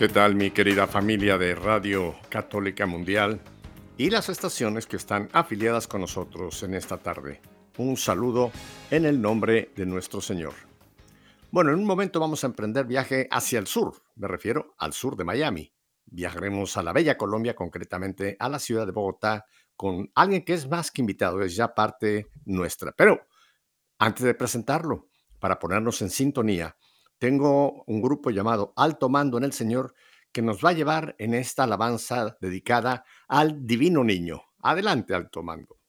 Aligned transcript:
¿Qué 0.00 0.08
tal 0.08 0.34
mi 0.34 0.50
querida 0.50 0.86
familia 0.86 1.36
de 1.36 1.54
Radio 1.54 2.14
Católica 2.30 2.86
Mundial 2.86 3.38
y 3.98 4.08
las 4.08 4.30
estaciones 4.30 4.86
que 4.86 4.96
están 4.96 5.28
afiliadas 5.34 5.86
con 5.86 6.00
nosotros 6.00 6.62
en 6.62 6.72
esta 6.72 6.96
tarde? 6.96 7.42
Un 7.76 7.98
saludo 7.98 8.50
en 8.90 9.04
el 9.04 9.20
nombre 9.20 9.72
de 9.76 9.84
nuestro 9.84 10.22
Señor. 10.22 10.54
Bueno, 11.50 11.72
en 11.72 11.80
un 11.80 11.84
momento 11.84 12.18
vamos 12.18 12.42
a 12.42 12.46
emprender 12.46 12.86
viaje 12.86 13.28
hacia 13.30 13.58
el 13.58 13.66
sur, 13.66 14.02
me 14.14 14.26
refiero 14.26 14.74
al 14.78 14.94
sur 14.94 15.16
de 15.18 15.24
Miami. 15.24 15.70
Viajaremos 16.06 16.78
a 16.78 16.82
la 16.82 16.94
bella 16.94 17.18
Colombia, 17.18 17.54
concretamente 17.54 18.38
a 18.40 18.48
la 18.48 18.58
ciudad 18.58 18.86
de 18.86 18.92
Bogotá, 18.92 19.44
con 19.76 20.10
alguien 20.14 20.46
que 20.46 20.54
es 20.54 20.66
más 20.66 20.90
que 20.90 21.02
invitado, 21.02 21.42
es 21.42 21.54
ya 21.54 21.74
parte 21.74 22.30
nuestra. 22.46 22.92
Pero 22.92 23.20
antes 23.98 24.24
de 24.24 24.32
presentarlo, 24.32 25.10
para 25.38 25.58
ponernos 25.58 26.00
en 26.00 26.08
sintonía, 26.08 26.74
tengo 27.20 27.84
un 27.86 28.00
grupo 28.00 28.30
llamado 28.30 28.72
Alto 28.76 29.10
Mando 29.10 29.36
en 29.36 29.44
el 29.44 29.52
Señor 29.52 29.94
que 30.32 30.42
nos 30.42 30.64
va 30.64 30.70
a 30.70 30.72
llevar 30.72 31.14
en 31.18 31.34
esta 31.34 31.64
alabanza 31.64 32.36
dedicada 32.40 33.04
al 33.28 33.66
Divino 33.66 34.02
Niño. 34.02 34.42
Adelante, 34.62 35.14
Alto 35.14 35.42
Mando. 35.42 35.79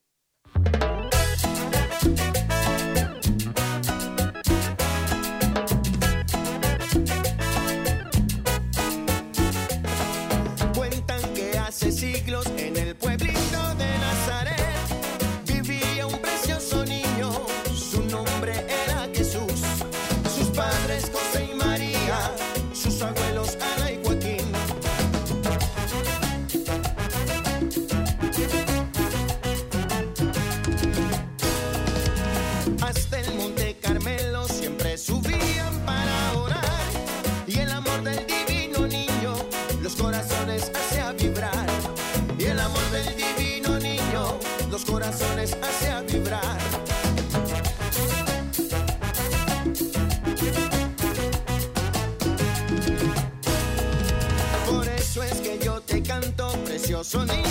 Niño 57.20 57.51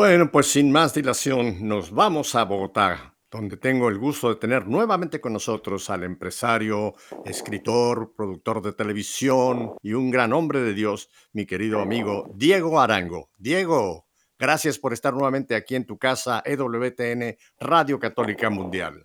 Bueno, 0.00 0.30
pues 0.30 0.46
sin 0.52 0.70
más 0.70 0.94
dilación, 0.94 1.56
nos 1.66 1.92
vamos 1.92 2.36
a 2.36 2.44
Bogotá, 2.44 3.14
donde 3.32 3.56
tengo 3.56 3.88
el 3.88 3.98
gusto 3.98 4.28
de 4.28 4.36
tener 4.36 4.68
nuevamente 4.68 5.20
con 5.20 5.32
nosotros 5.32 5.90
al 5.90 6.04
empresario, 6.04 6.94
escritor, 7.24 8.12
productor 8.16 8.62
de 8.62 8.74
televisión 8.74 9.72
y 9.82 9.94
un 9.94 10.12
gran 10.12 10.32
hombre 10.32 10.60
de 10.60 10.72
Dios, 10.72 11.10
mi 11.32 11.46
querido 11.46 11.80
amigo 11.80 12.26
Diego 12.36 12.80
Arango. 12.80 13.30
Diego, 13.38 14.04
gracias 14.38 14.78
por 14.78 14.92
estar 14.92 15.14
nuevamente 15.14 15.56
aquí 15.56 15.74
en 15.74 15.84
tu 15.84 15.98
casa, 15.98 16.44
EWTN, 16.46 17.36
Radio 17.58 17.98
Católica 17.98 18.50
Mundial. 18.50 19.04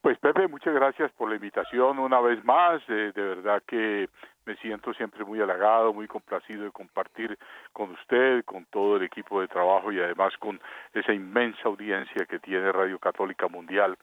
Pues 0.00 0.18
Pepe, 0.18 0.48
muchas 0.48 0.74
gracias 0.74 1.12
por 1.12 1.28
la 1.28 1.36
invitación 1.36 2.00
una 2.00 2.20
vez 2.20 2.44
más. 2.44 2.82
Eh, 2.88 3.12
de 3.14 3.22
verdad 3.22 3.62
que 3.68 4.08
me 4.46 4.56
siento 4.56 4.92
siempre 4.94 5.24
muy 5.24 5.40
halagado, 5.40 5.92
muy 5.92 6.06
complacido 6.06 6.64
de 6.64 6.70
compartir 6.70 7.38
con 7.72 7.90
usted, 7.92 8.44
con 8.44 8.64
todo 8.66 8.96
el 8.96 9.04
equipo 9.04 9.40
de 9.40 9.48
trabajo 9.48 9.92
y 9.92 10.00
además 10.00 10.36
con 10.38 10.60
esa 10.92 11.12
inmensa 11.12 11.62
audiencia 11.64 12.26
que 12.26 12.38
tiene 12.38 12.72
Radio 12.72 12.98
Católica 12.98 13.48
Mundial 13.48 13.96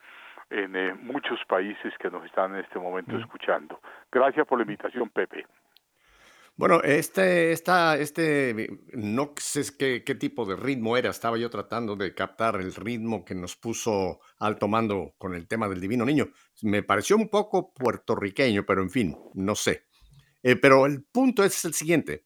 en 0.49 0.75
eh, 0.75 0.93
muchos 0.93 1.39
países 1.47 1.93
que 1.99 2.09
nos 2.09 2.25
están 2.25 2.55
en 2.55 2.61
este 2.61 2.77
momento 2.77 3.17
escuchando. 3.17 3.79
Gracias 4.11 4.45
por 4.45 4.59
la 4.59 4.63
invitación, 4.63 5.09
Pepe. 5.09 5.45
Bueno, 6.57 6.81
este, 6.83 7.53
esta, 7.53 7.97
este, 7.97 8.81
no 8.93 9.33
sé 9.37 9.63
qué, 9.79 10.03
qué 10.03 10.15
tipo 10.15 10.45
de 10.45 10.57
ritmo 10.57 10.97
era, 10.97 11.09
estaba 11.09 11.37
yo 11.37 11.49
tratando 11.49 11.95
de 11.95 12.13
captar 12.13 12.57
el 12.57 12.75
ritmo 12.75 13.23
que 13.23 13.33
nos 13.33 13.55
puso 13.55 14.19
alto 14.37 14.67
mando 14.67 15.15
con 15.17 15.33
el 15.33 15.47
tema 15.47 15.69
del 15.69 15.79
Divino 15.79 16.05
Niño. 16.05 16.27
Me 16.61 16.83
pareció 16.83 17.15
un 17.15 17.29
poco 17.29 17.73
puertorriqueño, 17.73 18.65
pero 18.65 18.81
en 18.83 18.89
fin, 18.89 19.17
no 19.33 19.55
sé. 19.55 19.90
Eh, 20.43 20.55
pero 20.55 20.85
el 20.85 21.03
punto 21.03 21.43
es 21.43 21.63
el 21.65 21.73
siguiente. 21.73 22.25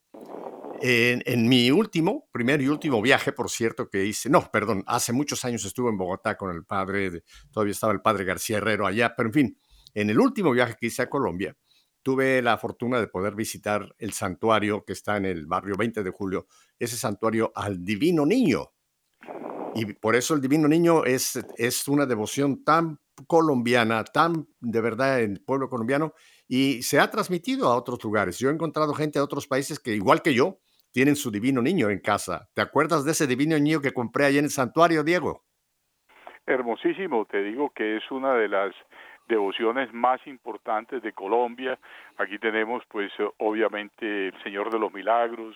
En, 0.82 1.48
mi 1.48 1.72
último, 1.72 2.28
primer 2.32 2.62
y 2.62 2.68
último 2.68 3.02
viaje, 3.02 3.32
por 3.32 3.50
cierto, 3.50 3.90
que 3.90 4.06
hice, 4.06 4.30
no, 4.30 4.52
perdón, 4.52 4.84
hace 4.88 5.14
muchos 5.14 5.44
años 5.46 5.66
estuve 5.66 5.90
en 5.90 5.98
Bogotá 5.98 6.38
con 6.38 6.52
el 6.52 6.66
padre, 6.66 7.24
todavía 7.52 7.72
estaba 7.72 7.94
el 7.94 8.02
padre 8.02 8.26
García 8.26 8.58
Herrero 8.58 8.86
allá, 8.86 9.16
pero 9.16 9.30
en 9.30 9.34
fin, 9.34 9.60
en 9.94 10.10
el 10.10 10.20
último 10.20 10.52
viaje 10.52 10.76
que 10.80 10.88
hice 10.88 11.02
a 11.02 11.10
Colombia, 11.10 11.58
tuve 12.04 12.42
la 12.42 12.58
fortuna 12.58 13.00
de 13.00 13.08
poder 13.08 13.34
visitar 13.34 13.96
el 13.98 14.14
santuario 14.14 14.84
que 14.86 14.94
está 14.94 15.18
en 15.18 15.26
el 15.26 15.48
barrio 15.48 15.76
20 15.76 16.04
de 16.04 16.12
julio, 16.12 16.46
ese 16.78 16.98
santuario 16.98 17.52
al 17.56 17.84
Divino 17.84 18.26
Niño. 18.26 18.74
Y 19.74 19.94
por 19.94 20.16
eso 20.16 20.36
el 20.36 20.42
Divino 20.42 20.68
Niño 20.68 21.04
es, 21.04 21.40
es 21.58 21.88
una 21.88 22.06
devoción 22.06 22.64
tan 22.64 23.00
colombiana, 23.28 24.04
tan 24.04 24.48
de 24.60 24.82
verdad 24.82 25.22
en 25.22 25.32
el 25.32 25.42
pueblo 25.42 25.70
colombiano, 25.70 26.14
y 26.47 26.83
se 26.83 27.00
ha 27.00 27.09
transmitido 27.09 27.68
a 27.68 27.75
otros 27.75 28.03
lugares. 28.03 28.38
Yo 28.39 28.50
he 28.50 28.53
encontrado 28.53 28.94
gente 28.94 29.19
de 29.19 29.24
otros 29.24 29.47
países 29.47 29.80
que, 29.80 29.92
igual 29.92 30.21
que 30.21 30.33
yo, 30.33 30.57
tienen 30.92 31.15
su 31.15 31.31
divino 31.31 31.62
niño 31.62 31.89
en 31.89 32.00
casa. 32.00 32.47
¿Te 32.53 32.62
acuerdas 32.62 33.03
de 33.03 33.12
ese 33.12 33.27
divino 33.27 33.57
niño 33.57 33.81
que 33.81 33.92
compré 33.92 34.25
allá 34.25 34.39
en 34.39 34.45
el 34.45 34.51
santuario, 34.51 35.03
Diego? 35.03 35.44
Hermosísimo, 36.45 37.25
te 37.25 37.44
digo 37.44 37.71
que 37.75 37.97
es 37.97 38.12
una 38.12 38.36
de 38.36 38.47
las 38.47 38.74
devociones 39.27 39.92
más 39.94 40.25
importantes 40.27 41.01
de 41.01 41.12
Colombia. 41.12 41.80
Aquí 42.18 42.38
tenemos 42.38 42.83
pues 42.88 43.12
obviamente 43.39 44.27
el 44.27 44.44
Señor 44.44 44.71
de 44.71 44.80
los 44.80 44.94
Milagros, 44.94 45.56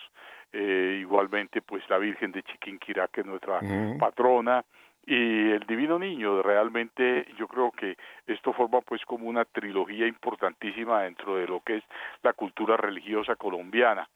eh, 0.51 0.97
igualmente 1.00 1.62
pues 1.62 1.83
la 1.89 2.00
Virgen 2.00 2.31
de 2.31 2.41
Chiquinquirá 2.44 3.07
que 3.07 3.21
es 3.21 3.27
nuestra 3.27 3.62
mm. 3.62 4.00
patrona 4.00 4.65
y 5.10 5.52
el 5.52 5.66
Divino 5.66 5.98
Niño 5.98 6.44
realmente 6.44 7.26
yo 7.36 7.48
creo 7.48 7.72
que 7.72 7.98
esto 8.28 8.54
forma 8.54 8.82
pues 8.82 9.04
como 9.06 9.28
una 9.28 9.44
trilogía 9.44 10.06
importantísima 10.06 11.02
dentro 11.02 11.36
de 11.36 11.48
lo 11.48 11.62
que 11.62 11.78
es 11.78 11.84
la 12.22 12.34
cultura 12.34 12.78
religiosa 12.78 13.36
colombiana. 13.36 14.08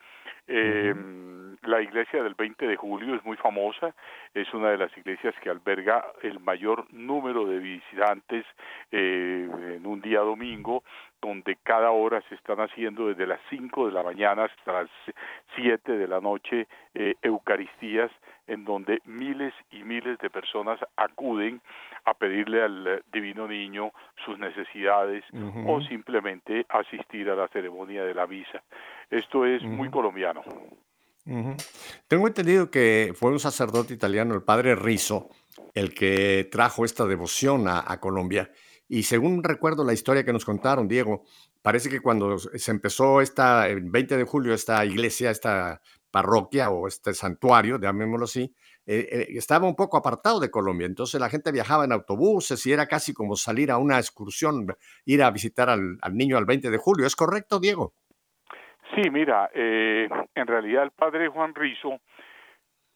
Eh, 0.47 0.93
La 1.63 1.81
iglesia 1.81 2.21
del 2.21 2.35
20 2.35 2.67
de 2.67 2.75
julio 2.75 3.15
es 3.15 3.23
muy 3.23 3.37
famosa, 3.37 3.95
es 4.33 4.53
una 4.53 4.69
de 4.69 4.77
las 4.77 4.95
iglesias 4.97 5.33
que 5.41 5.49
alberga 5.49 6.05
el 6.21 6.41
mayor 6.41 6.93
número 6.93 7.45
de 7.45 7.57
visitantes 7.57 8.45
eh, 8.91 9.47
en 9.77 9.85
un 9.85 10.01
día 10.01 10.19
domingo, 10.19 10.83
donde 11.21 11.55
cada 11.63 11.91
hora 11.91 12.21
se 12.27 12.35
están 12.35 12.59
haciendo 12.59 13.07
desde 13.07 13.25
las 13.25 13.39
5 13.49 13.87
de 13.87 13.93
la 13.93 14.03
mañana 14.03 14.43
hasta 14.43 14.73
las 14.73 14.89
7 15.55 15.93
de 15.93 16.07
la 16.07 16.19
noche 16.19 16.67
eh, 16.93 17.15
Eucaristías, 17.21 18.11
en 18.47 18.65
donde 18.65 18.99
miles 19.05 19.53
y 19.71 19.83
miles 19.83 20.17
de 20.19 20.29
personas 20.29 20.79
acuden 20.97 21.61
a 22.05 22.13
pedirle 22.13 22.61
al 22.61 23.03
Divino 23.11 23.47
Niño 23.47 23.91
sus 24.25 24.37
necesidades 24.37 25.23
o 25.65 25.81
simplemente 25.81 26.65
asistir 26.69 27.29
a 27.29 27.35
la 27.35 27.47
ceremonia 27.47 28.03
de 28.03 28.13
la 28.13 28.27
misa. 28.27 28.61
Esto 29.09 29.45
es 29.45 29.63
muy 29.63 29.89
colombiano. 29.89 30.43
Tengo 32.07 32.27
entendido 32.27 32.69
que 32.69 33.13
fue 33.15 33.31
un 33.31 33.39
sacerdote 33.39 33.93
italiano, 33.93 34.35
el 34.35 34.43
padre 34.43 34.75
Rizzo, 34.75 35.29
el 35.73 35.93
que 35.93 36.49
trajo 36.51 36.83
esta 36.83 37.05
devoción 37.05 37.65
a, 37.67 37.99
Colombia. 37.99 38.51
Y 38.89 39.03
según 39.03 39.43
recuerdo 39.43 39.85
la 39.85 39.93
historia 39.93 40.25
que 40.25 40.33
nos 40.33 40.43
contaron, 40.43 40.87
Diego, 40.87 41.23
parece 41.61 41.89
que 41.89 42.01
cuando 42.01 42.37
se 42.37 42.71
empezó 42.71 43.21
esta, 43.21 43.69
el 43.69 43.89
20 43.89 44.17
de 44.17 44.23
julio, 44.25 44.53
esta 44.53 44.83
iglesia, 44.85 45.31
esta 45.31 45.81
parroquia 46.13 46.69
o 46.69 46.87
este 46.87 47.15
santuario, 47.15 47.79
llamémoslo 47.79 48.25
así, 48.25 48.53
eh, 48.85 49.07
eh, 49.11 49.25
estaba 49.31 49.67
un 49.67 49.75
poco 49.75 49.97
apartado 49.97 50.39
de 50.39 50.51
Colombia. 50.51 50.85
Entonces 50.85 51.19
la 51.19 51.27
gente 51.27 51.51
viajaba 51.51 51.85
en 51.85 51.91
autobuses 51.91 52.63
y 52.67 52.71
era 52.71 52.85
casi 52.85 53.15
como 53.15 53.35
salir 53.35 53.71
a 53.71 53.79
una 53.79 53.97
excursión, 53.97 54.67
ir 55.05 55.23
a 55.23 55.31
visitar 55.31 55.71
al, 55.71 55.97
al 56.01 56.13
niño 56.15 56.37
al 56.37 56.45
20 56.45 56.69
de 56.69 56.77
julio. 56.77 57.07
¿Es 57.07 57.15
correcto, 57.15 57.59
Diego? 57.59 57.93
Sí, 58.93 59.09
mira, 59.09 59.49
eh, 59.55 60.07
en 60.35 60.47
realidad 60.47 60.83
el 60.83 60.91
padre 60.91 61.27
Juan 61.27 61.55
Rizo, 61.55 61.99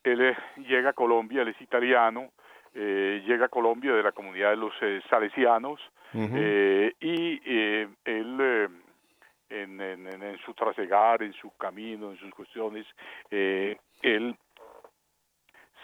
él 0.03 0.35
llega 0.57 0.91
a 0.91 0.93
Colombia, 0.93 1.41
él 1.41 1.47
es 1.47 1.59
italiano, 1.59 2.29
eh, 2.75 3.23
llega 3.25 3.45
a 3.45 3.49
Colombia 3.49 3.93
de 3.93 4.03
la 4.03 4.11
comunidad 4.11 4.51
de 4.51 4.57
los 4.57 4.73
eh, 4.81 5.01
salesianos 5.09 5.81
y 6.13 7.41
él 8.05 8.69
en, 9.49 9.79
en, 9.81 10.37
su 10.45 10.53
trasegar, 10.53 11.23
en 11.23 11.33
su 11.33 11.51
camino, 11.57 12.11
en 12.11 12.17
sus 12.17 12.33
cuestiones, 12.33 12.85
él 13.29 14.35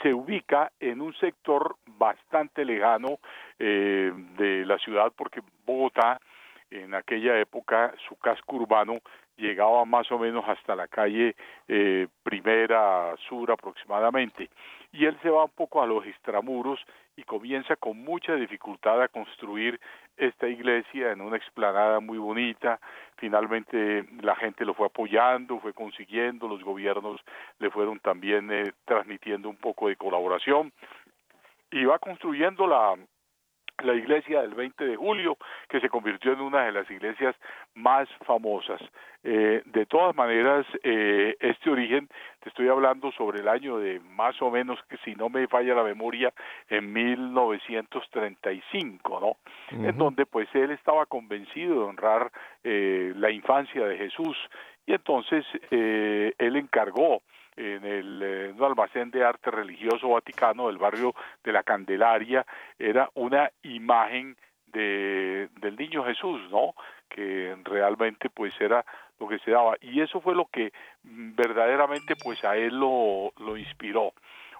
se 0.01 0.13
ubica 0.13 0.71
en 0.79 1.01
un 1.01 1.13
sector 1.15 1.75
bastante 1.85 2.65
lejano 2.65 3.19
de 3.57 4.63
la 4.65 4.77
ciudad 4.79 5.11
porque 5.15 5.41
Bogotá 5.65 6.19
en 6.71 6.95
aquella 6.95 7.39
época 7.39 7.93
su 8.07 8.17
casco 8.17 8.55
urbano 8.55 8.99
llegaba 9.37 9.85
más 9.85 10.11
o 10.11 10.19
menos 10.19 10.43
hasta 10.47 10.75
la 10.75 10.87
calle 10.87 11.35
eh, 11.67 12.07
Primera 12.23 13.15
Sur 13.27 13.51
aproximadamente. 13.51 14.49
Y 14.91 15.05
él 15.05 15.17
se 15.23 15.29
va 15.29 15.45
un 15.45 15.51
poco 15.51 15.81
a 15.81 15.87
los 15.87 16.05
extramuros 16.05 16.79
y 17.15 17.23
comienza 17.23 17.75
con 17.75 17.97
mucha 17.97 18.35
dificultad 18.35 19.01
a 19.01 19.07
construir 19.07 19.79
esta 20.17 20.47
iglesia 20.47 21.11
en 21.11 21.21
una 21.21 21.37
explanada 21.37 21.99
muy 21.99 22.17
bonita. 22.17 22.79
Finalmente 23.23 24.05
la 24.21 24.35
gente 24.35 24.65
lo 24.65 24.73
fue 24.73 24.87
apoyando, 24.87 25.57
fue 25.61 25.71
consiguiendo, 25.71 26.45
los 26.45 26.61
gobiernos 26.61 27.21
le 27.57 27.71
fueron 27.71 28.01
también 28.01 28.51
eh, 28.51 28.73
transmitiendo 28.83 29.47
un 29.47 29.55
poco 29.55 29.87
de 29.87 29.95
colaboración. 29.95 30.73
Y 31.71 31.85
va 31.85 31.99
construyendo 31.99 32.67
la, 32.67 32.97
la 33.83 33.93
iglesia 33.93 34.41
del 34.41 34.55
20 34.55 34.85
de 34.85 34.95
julio, 34.95 35.37
que 35.69 35.79
se 35.79 35.89
convirtió 35.89 36.33
en 36.33 36.41
una 36.41 36.65
de 36.65 36.71
las 36.71 36.89
iglesias 36.89 37.35
más 37.75 38.09
famosas. 38.25 38.81
Eh, 39.23 39.61
de 39.65 39.85
todas 39.85 40.15
maneras, 40.15 40.65
eh, 40.83 41.37
este 41.39 41.69
origen, 41.69 42.09
te 42.41 42.49
estoy 42.49 42.67
hablando 42.67 43.11
sobre 43.13 43.39
el 43.39 43.47
año 43.47 43.77
de 43.77 44.01
más 44.01 44.41
o 44.41 44.51
menos, 44.51 44.77
que 44.89 44.97
si 44.97 45.15
no 45.15 45.29
me 45.29 45.47
falla 45.47 45.75
la 45.75 45.83
memoria, 45.83 46.33
en 46.69 46.91
1935, 46.91 49.19
¿no? 49.21 49.37
En 49.71 49.97
donde 49.97 50.25
pues 50.25 50.49
él 50.53 50.71
estaba 50.71 51.05
convencido 51.05 51.75
de 51.75 51.85
honrar 51.85 52.29
eh, 52.63 53.13
la 53.15 53.31
infancia 53.31 53.85
de 53.85 53.97
Jesús 53.97 54.35
y 54.85 54.91
entonces 54.93 55.45
él 55.71 56.57
encargó 56.57 57.21
en 57.55 57.85
el 57.85 58.21
eh, 58.23 58.53
almacén 58.59 59.11
de 59.11 59.23
arte 59.23 59.51
religioso 59.51 60.09
vaticano 60.09 60.67
del 60.67 60.77
barrio 60.77 61.13
de 61.43 61.51
la 61.51 61.63
Candelaria 61.63 62.45
era 62.77 63.09
una 63.13 63.51
imagen 63.63 64.35
de, 64.67 65.49
del 65.61 65.75
niño 65.75 66.03
Jesús, 66.03 66.41
¿no? 66.49 66.73
Que 67.09 67.55
realmente 67.63 68.29
pues 68.29 68.53
era 68.59 68.83
lo 69.19 69.27
que 69.27 69.39
se 69.39 69.51
daba 69.51 69.75
y 69.81 70.01
eso 70.01 70.19
fue 70.19 70.35
lo 70.35 70.45
que 70.45 70.73
mm, 71.03 71.35
verdaderamente 71.35 72.15
pues 72.15 72.43
a 72.43 72.57
él 72.57 72.79
lo, 72.79 73.31
lo 73.37 73.57
inspiró. 73.57 74.13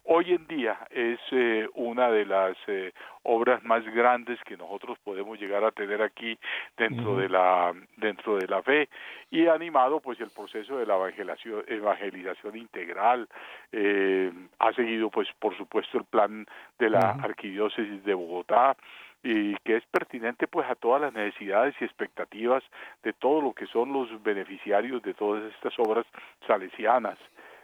Hoy 0.06 0.34
en 0.34 0.46
día 0.48 0.78
es 0.90 1.20
eh, 1.32 1.68
una 1.76 2.12
de 2.12 2.26
las 2.26 2.58
eh, 2.68 2.92
obras 3.24 3.64
más 3.64 3.86
grandes 3.86 4.38
que 4.44 4.58
nosotros 4.58 4.98
podemos 5.02 5.40
llegar 5.40 5.64
a 5.64 5.72
tener 5.72 6.02
aquí 6.02 6.38
dentro 6.76 7.16
de 7.16 7.30
la 7.30 7.74
dentro 7.96 8.36
de 8.36 8.48
la 8.48 8.62
fe 8.62 8.90
y 9.32 9.48
animado 9.48 10.02
pues 10.02 10.20
el 10.20 10.30
proceso 10.30 10.78
de 10.78 10.86
la 10.86 10.96
evangelización, 10.96 11.64
evangelización 11.68 12.58
integral 12.58 13.30
eh, 13.72 14.30
ha 14.60 14.74
seguido 14.74 15.10
pues 15.10 15.30
por 15.40 15.56
supuesto 15.56 15.98
el 15.98 16.04
plan 16.04 16.46
de 16.80 16.90
la 16.90 17.12
arquidiócesis 17.22 18.04
de 18.04 18.14
Bogotá 18.14 18.76
y 19.24 19.56
que 19.64 19.78
es 19.78 19.86
pertinente 19.86 20.48
pues 20.48 20.70
a 20.70 20.76
todas 20.76 21.02
las 21.02 21.14
necesidades 21.14 21.76
y 21.80 21.86
expectativas 21.86 22.62
de 23.04 23.14
todo 23.14 23.42
lo 23.42 23.54
que 23.54 23.68
son 23.68 23.94
los 23.94 24.22
beneficiarios 24.22 25.02
de 25.02 25.14
todas 25.14 25.44
estas 25.54 25.74
obras 25.80 26.06
salesianas. 26.46 27.18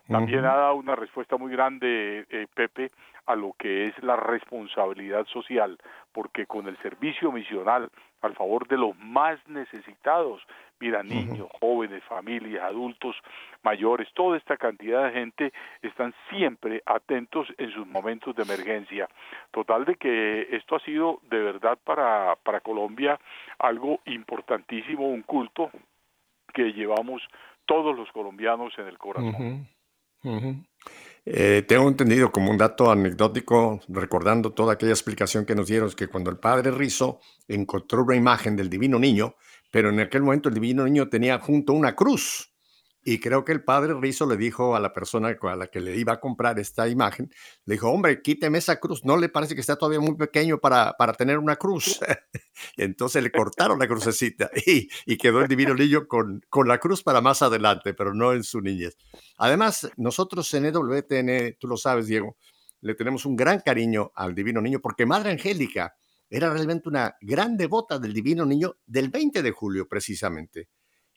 También 0.09 0.45
ha 0.45 0.55
dado 0.55 0.75
una 0.75 0.95
respuesta 0.95 1.37
muy 1.37 1.51
grande, 1.51 2.25
eh, 2.29 2.47
Pepe, 2.53 2.89
a 3.27 3.35
lo 3.35 3.53
que 3.53 3.85
es 3.85 4.03
la 4.03 4.15
responsabilidad 4.15 5.25
social, 5.27 5.77
porque 6.11 6.47
con 6.47 6.67
el 6.67 6.77
servicio 6.77 7.31
misional 7.31 7.89
al 8.21 8.35
favor 8.35 8.67
de 8.67 8.77
los 8.77 8.97
más 8.97 9.39
necesitados, 9.47 10.41
mira, 10.79 11.03
niños, 11.03 11.47
jóvenes, 11.59 12.03
familias, 12.05 12.63
adultos, 12.63 13.15
mayores, 13.63 14.07
toda 14.13 14.35
esta 14.37 14.57
cantidad 14.57 15.05
de 15.05 15.11
gente 15.11 15.53
están 15.81 16.13
siempre 16.29 16.81
atentos 16.85 17.47
en 17.57 17.71
sus 17.71 17.85
momentos 17.85 18.35
de 18.35 18.43
emergencia. 18.43 19.07
Total 19.51 19.85
de 19.85 19.95
que 19.95 20.47
esto 20.51 20.75
ha 20.75 20.79
sido 20.79 21.19
de 21.29 21.39
verdad 21.39 21.77
para, 21.83 22.35
para 22.43 22.61
Colombia 22.61 23.19
algo 23.59 23.99
importantísimo, 24.05 25.07
un 25.07 25.21
culto 25.21 25.69
que 26.53 26.73
llevamos 26.73 27.21
todos 27.65 27.95
los 27.95 28.11
colombianos 28.11 28.73
en 28.79 28.87
el 28.87 28.97
corazón. 28.97 29.67
Eh, 31.25 31.63
tengo 31.67 31.87
entendido 31.87 32.31
como 32.31 32.49
un 32.49 32.57
dato 32.57 32.89
anecdótico, 32.89 33.81
recordando 33.87 34.53
toda 34.53 34.73
aquella 34.73 34.93
explicación 34.93 35.45
que 35.45 35.55
nos 35.55 35.67
dieron, 35.67 35.91
que 35.91 36.07
cuando 36.07 36.31
el 36.31 36.37
padre 36.37 36.71
Rizo 36.71 37.19
encontró 37.47 38.03
una 38.03 38.15
imagen 38.15 38.55
del 38.55 38.69
divino 38.69 38.97
niño, 38.97 39.35
pero 39.71 39.89
en 39.89 39.99
aquel 39.99 40.23
momento 40.23 40.49
el 40.49 40.55
divino 40.55 40.85
niño 40.85 41.09
tenía 41.09 41.39
junto 41.39 41.73
una 41.73 41.95
cruz. 41.95 42.48
Y 43.03 43.19
creo 43.19 43.45
que 43.45 43.53
el 43.53 43.63
padre 43.63 43.93
Rizo 43.99 44.25
le 44.25 44.35
dijo 44.35 44.75
a 44.75 44.79
la 44.79 44.91
persona 44.91 45.29
a 45.41 45.55
la 45.55 45.67
que 45.67 45.79
le 45.79 45.95
iba 45.95 46.13
a 46.13 46.19
comprar 46.19 46.59
esta 46.59 46.87
imagen, 46.89 47.31
le 47.65 47.75
dijo, 47.75 47.89
hombre, 47.89 48.21
quíteme 48.21 48.57
esa 48.57 48.79
cruz, 48.79 49.05
¿no 49.05 49.15
le 49.15 49.29
parece 49.29 49.55
que 49.55 49.61
está 49.61 49.77
todavía 49.77 50.01
muy 50.01 50.15
pequeño 50.15 50.59
para, 50.59 50.93
para 50.97 51.13
tener 51.13 51.37
una 51.37 51.55
cruz? 51.55 51.99
entonces 52.77 53.23
le 53.23 53.31
cortaron 53.31 53.79
la 53.79 53.87
crucecita 53.87 54.51
y, 54.65 54.89
y 55.05 55.17
quedó 55.17 55.41
el 55.41 55.47
divino 55.47 55.73
niño 55.73 56.07
con, 56.07 56.41
con 56.49 56.67
la 56.67 56.77
cruz 56.77 57.01
para 57.01 57.21
más 57.21 57.41
adelante, 57.41 57.93
pero 57.93 58.13
no 58.13 58.33
en 58.33 58.43
su 58.43 58.59
niñez. 58.59 58.97
Además, 59.37 59.89
nosotros 59.95 60.53
en 60.53 60.65
EWTN, 60.65 61.57
tú 61.57 61.67
lo 61.67 61.77
sabes, 61.77 62.07
Diego, 62.07 62.35
le 62.81 62.95
tenemos 62.95 63.25
un 63.25 63.35
gran 63.35 63.61
cariño 63.61 64.11
al 64.15 64.35
divino 64.35 64.61
niño 64.61 64.79
porque 64.81 65.05
Madre 65.05 65.31
Angélica 65.31 65.95
era 66.29 66.51
realmente 66.51 66.89
una 66.89 67.15
gran 67.21 67.57
devota 67.57 67.97
del 67.97 68.13
divino 68.13 68.45
niño 68.45 68.77
del 68.85 69.09
20 69.09 69.41
de 69.41 69.51
julio 69.51 69.87
precisamente 69.87 70.69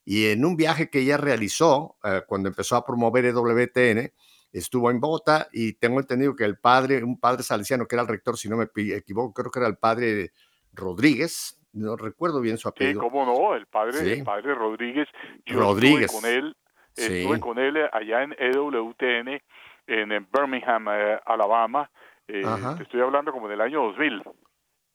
y 0.04 0.26
en 0.26 0.44
un 0.44 0.56
viaje 0.56 0.90
que 0.90 1.00
ella 1.00 1.16
realizó 1.16 1.96
eh, 2.04 2.22
cuando 2.26 2.48
empezó 2.48 2.76
a 2.76 2.84
promover 2.84 3.24
EWTN, 3.26 4.12
estuvo 4.52 4.90
en 4.90 5.00
Bogotá 5.00 5.48
y 5.52 5.74
tengo 5.74 6.00
entendido 6.00 6.36
que 6.36 6.44
el 6.44 6.58
padre, 6.58 7.02
un 7.02 7.18
padre 7.18 7.42
salesiano 7.42 7.86
que 7.86 7.94
era 7.94 8.02
el 8.02 8.08
rector, 8.08 8.36
si 8.36 8.48
no 8.48 8.56
me 8.56 8.68
equivoco, 8.74 9.32
creo 9.32 9.50
que 9.50 9.60
era 9.60 9.68
el 9.68 9.76
padre 9.76 10.32
Rodríguez, 10.72 11.58
no 11.72 11.96
recuerdo 11.96 12.40
bien 12.40 12.58
su 12.58 12.68
apellido. 12.68 13.00
Sí, 13.00 13.08
cómo 13.08 13.24
no, 13.24 13.54
el 13.54 13.66
padre, 13.66 14.12
el 14.12 14.24
padre 14.24 14.54
Rodríguez. 14.54 15.08
Yo 15.46 15.60
Rodríguez. 15.60 16.12
Estuve 16.12 16.20
con 16.20 16.30
él, 16.30 16.56
estuve 16.94 17.40
con 17.40 17.58
él 17.58 17.76
allá 17.92 18.22
en 18.22 18.34
EWTN, 18.38 19.40
en, 19.86 20.28
Birmingham, 20.32 20.88
eh, 20.90 21.20
Alabama. 21.24 21.90
Eh, 22.28 22.42
estoy 22.80 23.00
hablando 23.00 23.32
como 23.32 23.48
del 23.48 23.60
año 23.60 23.82
2000. 23.84 24.22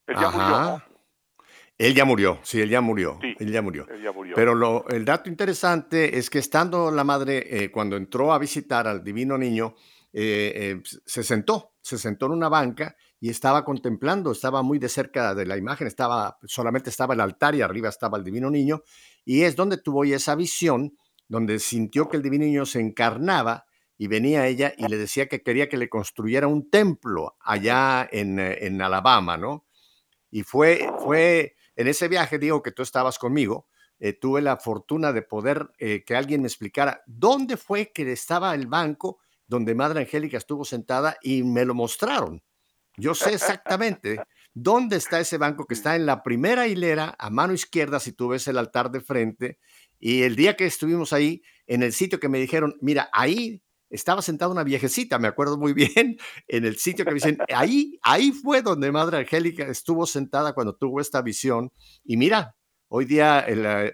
Él 0.07 0.15
ya 0.15 0.29
murió, 0.29 0.83
él 1.77 1.93
ya 1.93 2.05
murió, 2.05 2.39
sí, 2.43 2.60
él 2.60 2.69
ya 2.69 2.81
murió. 2.81 3.19
él 3.22 3.51
ya 3.51 3.62
murió. 3.62 3.86
Pero 4.36 4.55
lo, 4.55 4.88
el 4.89 5.05
dato 5.05 5.29
interesante 5.29 6.17
es 6.17 6.29
que 6.29 6.39
estando 6.39 6.89
la 6.89 7.03
madre, 7.03 7.46
eh, 7.63 7.72
cuando 7.72 7.98
entró 7.98 8.34
a 8.34 8.39
visitar 8.39 8.88
al 8.88 9.03
divino 9.03 9.38
niño, 9.38 9.75
eh, 10.12 10.53
eh, 10.55 10.81
se 11.05 11.22
sentó, 11.22 11.74
se 11.81 12.00
sentó 12.00 12.25
en 12.25 12.31
una 12.31 12.50
banca 12.50 12.96
y 13.19 13.29
estaba 13.29 13.63
contemplando, 13.63 14.31
estaba 14.31 14.63
muy 14.63 14.79
de 14.79 14.89
cerca 14.89 15.36
de 15.36 15.46
la 15.46 15.55
imagen, 15.55 15.86
estaba, 15.86 16.39
solamente 16.46 16.89
estaba 16.89 17.13
el 17.13 17.22
altar 17.22 17.53
y 17.53 17.62
arriba 17.62 17.89
estaba 17.89 18.17
el 18.17 18.24
divino 18.24 18.50
niño, 18.50 18.81
y 19.24 19.43
es 19.43 19.55
donde 19.55 19.77
tuvo 19.77 20.03
esa 20.03 20.36
visión, 20.36 20.98
donde 21.27 21.60
sintió 21.60 22.10
que 22.10 22.17
el 22.17 22.24
divino 22.24 22.46
niño 22.46 22.65
se 22.65 22.79
encarnaba 22.79 23.65
y 24.00 24.07
venía 24.07 24.48
ella 24.48 24.74
y 24.77 24.88
le 24.88 24.98
decía 24.98 25.27
que 25.27 25.43
quería 25.43 25.69
que 25.69 25.77
le 25.77 25.89
construyera 25.89 26.48
un 26.48 26.69
templo 26.69 27.36
allá 27.39 28.07
en, 28.12 28.39
en 28.39 28.81
Alabama, 28.81 29.38
¿no? 29.38 29.65
Y 30.29 30.43
fue, 30.43 30.88
fue 31.03 31.55
en 31.77 31.88
ese 31.88 32.07
viaje, 32.07 32.39
digo 32.39 32.62
que 32.62 32.72
tú 32.72 32.81
estabas 32.81 33.19
conmigo, 33.19 33.67
eh, 34.00 34.13
tuve 34.13 34.41
la 34.41 34.57
fortuna 34.57 35.13
de 35.13 35.22
poder 35.22 35.72
eh, 35.77 36.03
que 36.03 36.15
alguien 36.15 36.41
me 36.41 36.48
explicara 36.48 37.03
dónde 37.05 37.55
fue 37.55 37.91
que 37.93 38.12
estaba 38.12 38.53
el 38.53 38.67
banco 38.67 39.19
donde 39.48 39.75
Madre 39.75 40.01
Angélica 40.01 40.38
estuvo 40.38 40.65
sentada 40.65 41.17
y 41.22 41.43
me 41.43 41.65
lo 41.65 41.74
mostraron. 41.74 42.43
Yo 42.98 43.13
sé 43.13 43.34
exactamente 43.34 44.19
dónde 44.53 44.98
está 44.98 45.19
ese 45.19 45.38
banco 45.38 45.65
que 45.65 45.75
está 45.75 45.96
en 45.96 46.07
la 46.07 46.24
primera 46.24 46.67
hilera 46.67 47.15
a 47.17 47.29
mano 47.29 47.53
izquierda 47.53 48.00
si 48.00 48.12
tú 48.12 48.29
ves 48.29 48.48
el 48.48 48.57
altar 48.57 48.91
de 48.91 49.01
frente. 49.01 49.60
Y 50.00 50.24
el 50.24 50.36
día 50.36 50.55
que 50.55 50.65
estuvimos 50.65 51.13
ahí, 51.13 51.43
en 51.67 51.84
el 51.84 51.93
sitio 51.93 52.19
que 52.19 52.27
me 52.27 52.39
dijeron, 52.39 52.75
mira, 52.81 53.10
ahí 53.13 53.62
estaba 53.89 54.22
sentada 54.22 54.51
una 54.51 54.63
viejecita, 54.63 55.20
me 55.20 55.27
acuerdo 55.27 55.58
muy 55.58 55.74
bien, 55.74 56.17
en 56.48 56.65
el 56.65 56.77
sitio 56.77 57.06
que 57.06 57.12
me 57.12 57.15
dicen, 57.15 57.38
ahí, 57.53 58.00
ahí 58.01 58.32
fue 58.32 58.62
donde 58.62 58.91
Madre 58.91 59.17
Angélica 59.17 59.65
estuvo 59.65 60.06
sentada 60.06 60.53
cuando 60.53 60.75
tuvo 60.75 61.01
esta 61.01 61.22
visión. 61.22 61.72
Y 62.03 62.17
mira, 62.17 62.56
hoy 62.89 63.06
día 63.06 63.39
el, 63.39 63.65
eh, 63.65 63.94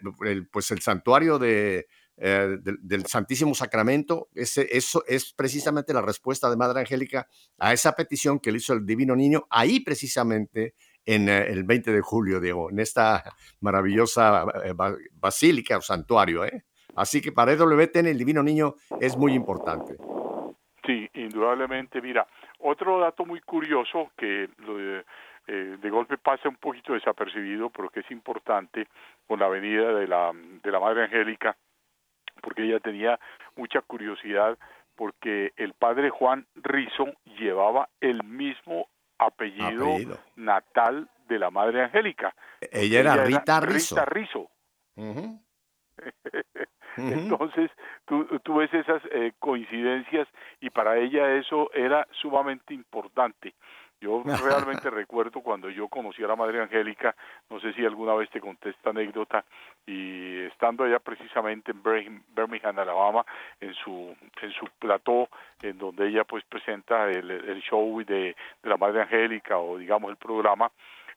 pues 0.51 0.71
el 0.71 0.81
santuario 0.81 1.39
eh, 1.43 1.85
del, 2.17 3.05
Santísimo 3.05 3.55
Sacramento, 3.55 4.29
ese, 4.33 4.67
eso 4.71 5.03
es 5.07 5.33
precisamente 5.33 5.93
la 5.93 6.01
respuesta 6.01 6.49
de 6.49 6.57
Madre 6.57 6.81
Angélica 6.81 7.27
a 7.57 7.73
esa 7.73 7.93
petición 7.93 8.39
que 8.39 8.51
le 8.51 8.57
hizo 8.57 8.73
el 8.73 8.85
Divino 8.85 9.15
Niño, 9.15 9.47
ahí 9.49 9.79
precisamente 9.79 10.75
en 11.05 11.27
eh, 11.27 11.47
el 11.49 11.63
20 11.63 11.91
de 11.91 12.01
julio, 12.01 12.39
Diego, 12.39 12.69
en 12.69 12.79
esta 12.79 13.35
maravillosa 13.59 14.45
basílica 15.13 15.77
o 15.77 15.81
santuario, 15.81 16.45
¿eh? 16.45 16.65
Así 16.95 17.21
que 17.21 17.31
para 17.31 17.53
EWTN 17.53 18.07
el 18.07 18.17
Divino 18.17 18.43
Niño 18.43 18.75
es 18.99 19.17
muy 19.17 19.33
importante. 19.33 19.97
Sí, 20.85 21.09
indudablemente. 21.13 22.01
Mira, 22.01 22.27
otro 22.59 22.99
dato 22.99 23.25
muy 23.25 23.39
curioso 23.41 24.11
que 24.17 24.49
de, 24.57 25.05
eh, 25.47 25.77
de 25.81 25.89
golpe 25.89 26.17
pasa 26.17 26.49
un 26.49 26.55
poquito 26.55 26.93
desapercibido, 26.93 27.69
pero 27.69 27.89
que 27.89 28.01
es 28.01 28.11
importante 28.11 28.87
con 29.27 29.39
la 29.39 29.47
venida 29.47 29.93
de 29.93 30.07
la, 30.07 30.31
de 30.33 30.71
la 30.71 30.79
Madre 30.79 31.03
Angélica, 31.03 31.55
porque 32.41 32.63
ella 32.63 32.79
tenía 32.79 33.19
mucha 33.55 33.81
curiosidad, 33.81 34.57
porque 34.95 35.53
el 35.57 35.73
padre 35.73 36.09
Juan 36.09 36.45
Rizo 36.55 37.13
llevaba 37.37 37.89
el 37.99 38.23
mismo 38.23 38.87
apellido, 39.17 39.97
natal 40.35 41.09
de 41.27 41.39
la 41.39 41.49
Madre 41.49 41.83
Angélica. 41.83 42.35
Ella 42.59 42.99
era 42.99 43.25
Rita 43.25 43.59
Rizo. 43.59 43.95
Rita 43.95 44.05
Rizo. 44.05 44.49
Entonces, 46.97 47.71
tú, 48.05 48.25
tú 48.43 48.55
ves 48.55 48.73
esas 48.73 49.01
eh, 49.11 49.33
coincidencias 49.39 50.27
y 50.61 50.69
para 50.69 50.97
ella 50.97 51.35
eso 51.35 51.71
era 51.73 52.07
sumamente 52.11 52.73
importante. 52.73 53.53
Yo 54.03 54.21
realmente 54.21 54.89
recuerdo 54.89 55.39
cuando 55.39 55.69
yo 55.69 55.87
conocí 55.87 56.21
a 56.23 56.27
la 56.27 56.35
Madre 56.35 56.61
Angélica, 56.61 57.15
no 57.49 57.61
sé 57.61 57.71
si 57.73 57.85
alguna 57.85 58.13
vez 58.13 58.29
te 58.29 58.41
conté 58.41 58.71
esta 58.71 58.89
anécdota, 58.89 59.45
y 59.87 60.41
estando 60.41 60.83
allá 60.83 60.99
precisamente 60.99 61.71
en 61.71 61.81
Birmingham, 62.35 62.79
Alabama, 62.79 63.25
en 63.61 63.73
su 63.73 64.13
en 64.41 64.51
su 64.51 64.65
plató, 64.77 65.29
en 65.61 65.77
donde 65.77 66.09
ella 66.09 66.25
pues 66.25 66.43
presenta 66.43 67.09
el, 67.09 67.31
el 67.31 67.61
show 67.61 68.03
de, 68.03 68.35
de 68.61 68.69
la 68.69 68.75
Madre 68.75 69.03
Angélica 69.03 69.57
o 69.57 69.77
digamos 69.77 70.11
el 70.11 70.17
programa, 70.17 70.69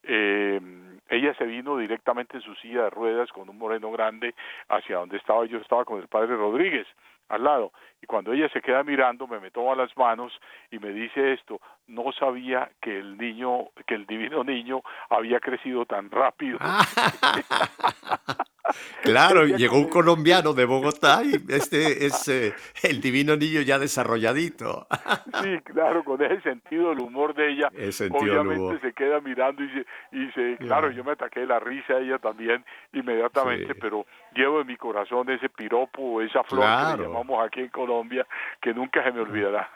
eh, 0.07 0.61
ella 1.09 1.35
se 1.35 1.45
vino 1.45 1.77
directamente 1.77 2.37
en 2.37 2.43
su 2.43 2.55
silla 2.57 2.85
de 2.85 2.91
ruedas 2.91 3.31
con 3.33 3.49
un 3.49 3.59
moreno 3.59 3.91
grande 3.91 4.35
hacia 4.69 4.99
donde 4.99 5.17
estaba 5.17 5.45
yo, 5.47 5.59
estaba 5.59 5.85
con 5.85 6.01
el 6.01 6.09
padre 6.09 6.37
Rodríguez 6.37 6.87
al 7.29 7.45
lado. 7.45 7.73
Y 8.03 8.07
cuando 8.07 8.33
ella 8.33 8.49
se 8.51 8.61
queda 8.61 8.83
mirando, 8.83 9.27
me, 9.27 9.41
me 9.41 9.51
toma 9.51 9.75
las 9.75 9.97
manos 9.97 10.33
y 10.71 10.79
me 10.79 10.91
dice 10.91 11.33
esto, 11.33 11.61
no 11.87 12.13
sabía 12.13 12.71
que 12.81 12.99
el 12.99 13.17
niño, 13.17 13.69
que 13.87 13.95
el 13.95 14.07
divino 14.07 14.45
niño 14.45 14.83
había 15.09 15.41
crecido 15.41 15.87
tan 15.87 16.11
rápido. 16.11 16.59
Claro, 19.03 19.47
llegó 19.47 19.77
un 19.77 19.89
colombiano 19.89 20.53
de 20.53 20.65
Bogotá 20.65 21.23
y 21.23 21.35
este 21.49 22.07
es 22.07 22.29
eh, 22.29 22.55
el 22.83 23.01
divino 23.01 23.37
niño 23.37 23.61
ya 23.61 23.79
desarrolladito. 23.79 24.87
Sí, 25.43 25.59
claro, 25.65 26.03
con 26.03 26.23
ese 26.23 26.41
sentido 26.41 26.91
del 26.91 27.01
humor 27.01 27.35
de 27.35 27.53
ella, 27.53 27.69
obviamente 28.11 28.81
se 28.81 28.93
queda 28.95 29.21
mirando 29.21 29.63
y 29.63 29.69
se, 29.69 29.87
y 30.13 30.31
se 30.33 30.57
claro, 30.57 30.91
yo 30.91 31.05
me 31.05 31.13
ataqué 31.13 31.45
la 31.45 31.61
risa 31.61 31.99
ella 31.99 32.19
también 32.19 32.65
inmediatamente, 32.93 33.75
pero 33.75 34.07
llevo 34.35 34.63
en 34.63 34.67
mi 34.67 34.77
corazón 34.77 35.29
ese 35.31 35.49
piropo, 35.51 36.23
esa 36.23 36.43
flor 36.45 36.65
que 36.97 37.07
llamamos 37.17 37.47
aquí 37.47 37.61
en 37.61 37.69
Colombia, 37.69 38.27
que 38.61 38.75
nunca 38.75 39.03
se 39.03 39.13
me 39.13 39.21
olvidará. 39.21 39.69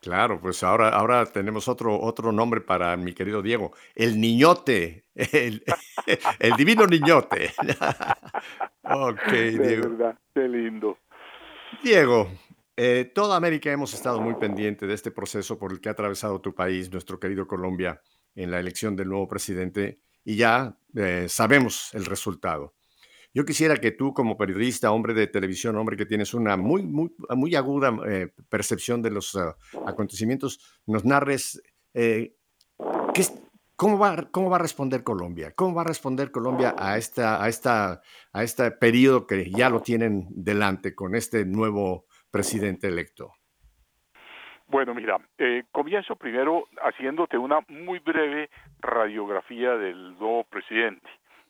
Claro, 0.00 0.40
pues 0.40 0.62
ahora, 0.62 0.90
ahora 0.90 1.24
tenemos 1.26 1.68
otro, 1.68 1.98
otro 1.98 2.30
nombre 2.30 2.60
para 2.60 2.96
mi 2.96 3.12
querido 3.12 3.42
Diego, 3.42 3.72
el 3.94 4.20
niñote, 4.20 5.06
el, 5.14 5.64
divino 6.56 6.86
niñote. 6.86 7.52
ok, 8.82 9.32
Diego. 9.32 9.90
verdad, 9.90 10.18
qué 10.32 10.48
lindo. 10.48 10.98
Diego, 11.82 12.28
eh, 12.76 13.10
toda 13.14 13.36
América 13.36 13.72
hemos 13.72 13.94
estado 13.94 14.20
muy 14.20 14.34
pendiente 14.34 14.86
de 14.86 14.94
este 14.94 15.10
proceso 15.10 15.58
por 15.58 15.72
el 15.72 15.80
que 15.80 15.88
ha 15.88 15.92
atravesado 15.92 16.40
tu 16.40 16.54
país, 16.54 16.92
nuestro 16.92 17.18
querido 17.18 17.46
Colombia, 17.46 18.00
en 18.34 18.50
la 18.50 18.60
elección 18.60 18.94
del 18.94 19.08
nuevo 19.08 19.26
presidente, 19.26 19.98
y 20.24 20.36
ya 20.36 20.76
eh, 20.94 21.26
sabemos 21.28 21.92
el 21.94 22.04
resultado. 22.04 22.75
Yo 23.36 23.44
quisiera 23.44 23.76
que 23.76 23.90
tú 23.90 24.14
como 24.14 24.38
periodista, 24.38 24.92
hombre 24.92 25.12
de 25.12 25.26
televisión, 25.26 25.76
hombre 25.76 25.98
que 25.98 26.06
tienes 26.06 26.32
una 26.32 26.56
muy, 26.56 26.84
muy, 26.84 27.14
muy 27.36 27.54
aguda 27.54 27.94
eh, 28.08 28.28
percepción 28.48 29.02
de 29.02 29.10
los 29.10 29.36
ah, 29.36 29.54
acontecimientos, 29.86 30.80
nos 30.86 31.04
narres 31.04 31.62
eh, 31.92 32.32
cómo, 33.76 33.98
va, 33.98 34.26
cómo 34.30 34.48
va 34.48 34.56
a 34.56 34.60
responder 34.60 35.04
Colombia, 35.04 35.52
cómo 35.54 35.74
va 35.74 35.82
a 35.82 35.84
responder 35.84 36.30
Colombia 36.30 36.74
a, 36.78 36.96
esta, 36.96 37.44
a, 37.44 37.48
esta, 37.50 38.00
a 38.32 38.42
este 38.42 38.70
periodo 38.70 39.26
que 39.26 39.50
ya 39.50 39.68
lo 39.68 39.82
tienen 39.82 40.28
delante 40.30 40.94
con 40.94 41.14
este 41.14 41.44
nuevo 41.44 42.06
presidente 42.30 42.88
electo. 42.88 43.34
Bueno, 44.66 44.94
mira, 44.94 45.18
eh, 45.36 45.64
comienzo 45.72 46.16
primero 46.16 46.64
haciéndote 46.82 47.36
una 47.36 47.58
muy 47.68 47.98
breve 47.98 48.48
radiografía 48.80 49.76
del 49.76 50.14
nuevo 50.18 50.44
presidente 50.44 51.06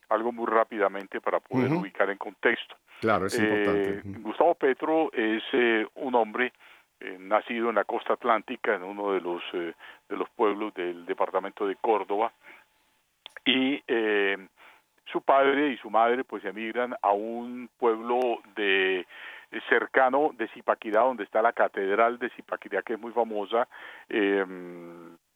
algo 0.09 0.33
muy 0.33 0.47
rápidamente 0.47 1.21
para 1.21 1.41
poder 1.41 1.73
ubicar 1.73 2.11
en 2.11 2.19
contexto. 2.19 2.77
Claro, 3.01 3.27
es 3.27 3.39
importante. 3.39 3.91
Eh, 3.99 4.03
Gustavo 4.21 4.55
Petro 4.55 5.13
es 5.13 5.43
eh, 5.53 5.87
un 5.97 6.15
hombre 6.15 6.53
eh, 7.01 7.17
nacido 7.19 7.69
en 7.69 7.75
la 7.75 7.85
costa 7.85 8.15
atlántica, 8.15 8.75
en 8.75 8.83
uno 8.83 9.13
de 9.13 9.21
los, 9.21 9.43
eh, 9.53 9.75
de 10.09 10.17
los 10.17 10.29
pueblos 10.31 10.73
del 10.75 11.05
departamento 11.05 11.67
de 11.67 11.77
Córdoba, 11.77 12.33
y 13.45 13.83
eh, 13.87 14.39
su 15.05 15.21
padre 15.23 15.69
y 15.69 15.77
su 15.77 15.91
madre 15.91 16.25
pues 16.25 16.45
emigran 16.45 16.95
a 17.03 17.13
un 17.13 17.69
pueblo 17.79 18.41
de 18.57 19.07
cercano 19.69 20.33
de 20.37 20.49
Zipaquirá, 20.49 21.03
donde 21.03 21.25
está 21.25 21.41
la 21.41 21.53
catedral 21.53 22.19
de 22.19 22.31
Zipaquirá, 22.31 22.83
que 22.83 22.95
es 22.95 23.01
muy 23.01 23.13
famosa, 23.13 23.69
eh, 24.09 24.45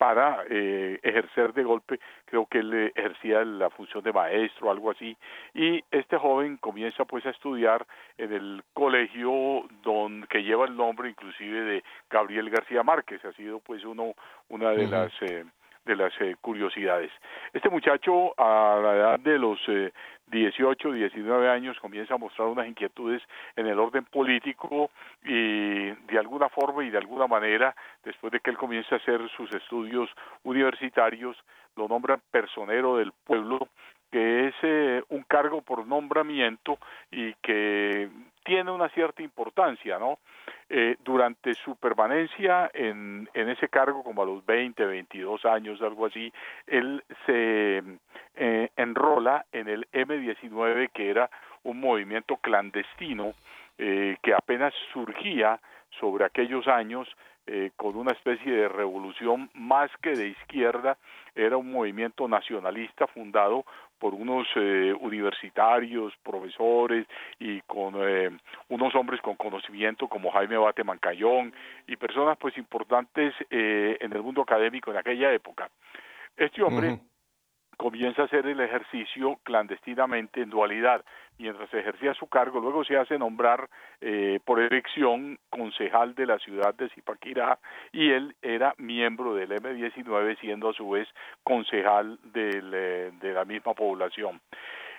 para 0.00 0.44
eh, 0.48 0.98
ejercer 1.02 1.52
de 1.52 1.62
golpe, 1.62 2.00
creo 2.24 2.46
que 2.46 2.60
él 2.60 2.90
ejercía 2.94 3.44
la 3.44 3.68
función 3.68 4.02
de 4.02 4.14
maestro, 4.14 4.70
algo 4.70 4.90
así, 4.90 5.14
y 5.52 5.84
este 5.90 6.16
joven 6.16 6.56
comienza 6.56 7.04
pues 7.04 7.26
a 7.26 7.30
estudiar 7.30 7.86
en 8.16 8.32
el 8.32 8.62
colegio 8.72 9.66
don, 9.82 10.26
que 10.30 10.42
lleva 10.42 10.64
el 10.64 10.74
nombre 10.74 11.10
inclusive 11.10 11.60
de 11.60 11.84
Gabriel 12.08 12.48
García 12.48 12.82
Márquez, 12.82 13.22
ha 13.26 13.32
sido 13.32 13.60
pues 13.60 13.84
uno, 13.84 14.14
una 14.48 14.70
de 14.70 14.86
las... 14.86 15.12
Eh, 15.20 15.44
de 15.90 15.96
las 15.96 16.12
eh, 16.20 16.36
curiosidades. 16.40 17.10
Este 17.52 17.68
muchacho 17.68 18.32
a 18.38 18.78
la 18.80 18.94
edad 18.94 19.20
de 19.20 19.38
los 19.38 19.58
eh, 19.66 19.92
18, 20.28 20.92
19 20.92 21.48
años 21.48 21.76
comienza 21.80 22.14
a 22.14 22.18
mostrar 22.18 22.46
unas 22.46 22.68
inquietudes 22.68 23.20
en 23.56 23.66
el 23.66 23.78
orden 23.78 24.04
político 24.04 24.90
y 25.24 25.90
de 25.90 26.18
alguna 26.18 26.48
forma 26.48 26.84
y 26.84 26.90
de 26.90 26.98
alguna 26.98 27.26
manera, 27.26 27.74
después 28.04 28.32
de 28.32 28.38
que 28.38 28.50
él 28.50 28.56
comienza 28.56 28.94
a 28.94 28.98
hacer 28.98 29.20
sus 29.36 29.52
estudios 29.52 30.08
universitarios, 30.44 31.36
lo 31.74 31.88
nombran 31.88 32.22
personero 32.30 32.96
del 32.96 33.12
pueblo, 33.24 33.58
que 34.12 34.48
es 34.48 34.54
eh, 34.62 35.02
un 35.08 35.24
cargo 35.24 35.62
por 35.62 35.84
nombramiento 35.86 36.78
y 37.10 37.34
que 37.42 38.08
tiene 38.44 38.70
una 38.70 38.88
cierta 38.90 39.22
importancia, 39.22 39.98
¿no? 39.98 40.18
Eh, 40.72 40.96
durante 41.02 41.52
su 41.54 41.74
permanencia 41.74 42.70
en, 42.72 43.28
en 43.34 43.48
ese 43.48 43.68
cargo, 43.68 44.04
como 44.04 44.22
a 44.22 44.24
los 44.24 44.46
20, 44.46 44.86
22 44.86 45.44
años, 45.44 45.82
algo 45.82 46.06
así, 46.06 46.32
él 46.68 47.02
se 47.26 47.82
eh, 48.36 48.68
enrola 48.76 49.44
en 49.50 49.68
el 49.68 49.88
M19, 49.90 50.90
que 50.92 51.10
era 51.10 51.28
un 51.64 51.80
movimiento 51.80 52.36
clandestino 52.36 53.34
eh, 53.78 54.16
que 54.22 54.32
apenas 54.32 54.72
surgía 54.92 55.58
sobre 55.98 56.24
aquellos 56.24 56.68
años 56.68 57.08
eh, 57.46 57.72
con 57.76 57.96
una 57.96 58.12
especie 58.12 58.52
de 58.52 58.68
revolución 58.68 59.50
más 59.54 59.90
que 60.00 60.10
de 60.10 60.28
izquierda, 60.28 60.98
era 61.34 61.56
un 61.56 61.72
movimiento 61.72 62.28
nacionalista 62.28 63.08
fundado 63.08 63.64
por 64.00 64.14
unos 64.14 64.48
eh, 64.56 64.92
universitarios, 64.98 66.14
profesores 66.24 67.06
y 67.38 67.60
con 67.60 67.94
eh, 68.00 68.30
unos 68.70 68.94
hombres 68.94 69.20
con 69.20 69.36
conocimiento 69.36 70.08
como 70.08 70.32
Jaime 70.32 70.56
Bate 70.56 70.82
Mancayón 70.82 71.52
y 71.86 71.96
personas 71.96 72.38
pues 72.38 72.56
importantes 72.56 73.34
eh, 73.50 73.98
en 74.00 74.12
el 74.12 74.22
mundo 74.22 74.40
académico 74.40 74.90
en 74.90 74.96
aquella 74.96 75.32
época. 75.32 75.68
Este 76.36 76.62
hombre. 76.62 76.98
Comienza 77.80 78.20
a 78.20 78.24
hacer 78.26 78.46
el 78.46 78.60
ejercicio 78.60 79.38
clandestinamente 79.42 80.42
en 80.42 80.50
dualidad. 80.50 81.02
Mientras 81.38 81.72
ejercía 81.72 82.12
su 82.12 82.26
cargo, 82.26 82.60
luego 82.60 82.84
se 82.84 82.98
hace 82.98 83.18
nombrar 83.18 83.70
eh, 84.02 84.38
por 84.44 84.60
elección 84.60 85.38
concejal 85.48 86.14
de 86.14 86.26
la 86.26 86.38
ciudad 86.38 86.74
de 86.74 86.90
Zipaquirá 86.90 87.58
y 87.90 88.10
él 88.10 88.36
era 88.42 88.74
miembro 88.76 89.34
del 89.34 89.52
M19, 89.52 90.38
siendo 90.40 90.68
a 90.68 90.74
su 90.74 90.90
vez 90.90 91.08
concejal 91.42 92.18
eh, 92.34 93.12
de 93.18 93.32
la 93.32 93.46
misma 93.46 93.72
población. 93.72 94.42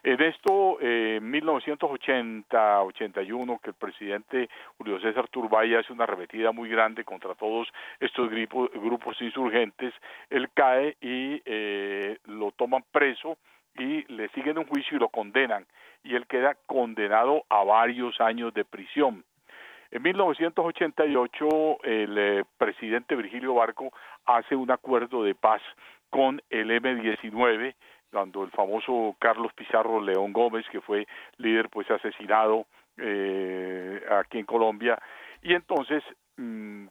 En 0.03 0.19
esto, 0.19 0.79
eh, 0.81 1.17
en 1.17 1.31
1980-81, 1.31 3.59
que 3.61 3.69
el 3.69 3.75
presidente 3.75 4.49
Julio 4.77 4.99
César 4.99 5.27
Turbay 5.27 5.75
hace 5.75 5.93
una 5.93 6.05
arremetida 6.05 6.51
muy 6.51 6.69
grande 6.69 7.03
contra 7.03 7.35
todos 7.35 7.71
estos 7.99 8.31
grupos, 8.31 8.71
grupos 8.73 9.21
insurgentes, 9.21 9.93
él 10.31 10.49
cae 10.55 10.97
y 11.01 11.39
eh, 11.45 12.17
lo 12.25 12.51
toman 12.51 12.83
preso 12.91 13.37
y 13.77 14.11
le 14.11 14.29
siguen 14.29 14.57
un 14.57 14.65
juicio 14.65 14.97
y 14.97 14.99
lo 14.99 15.09
condenan, 15.09 15.67
y 16.03 16.15
él 16.15 16.25
queda 16.25 16.57
condenado 16.65 17.43
a 17.49 17.63
varios 17.63 18.19
años 18.19 18.55
de 18.55 18.65
prisión. 18.65 19.23
En 19.91 20.01
1988, 20.01 21.83
el 21.83 22.17
eh, 22.17 22.43
presidente 22.57 23.15
Virgilio 23.15 23.53
Barco 23.53 23.93
hace 24.25 24.55
un 24.55 24.71
acuerdo 24.71 25.23
de 25.23 25.35
paz 25.35 25.61
con 26.09 26.41
el 26.49 26.71
M-19, 26.71 27.75
cuando 28.11 28.43
el 28.43 28.51
famoso 28.51 29.15
Carlos 29.19 29.53
Pizarro 29.53 30.01
León 30.01 30.33
Gómez, 30.33 30.65
que 30.71 30.81
fue 30.81 31.07
líder 31.37 31.69
pues 31.69 31.89
asesinado 31.89 32.65
eh, 32.97 34.03
aquí 34.11 34.39
en 34.39 34.45
Colombia, 34.45 35.01
y 35.41 35.53
entonces 35.53 36.03
mm, 36.37 36.85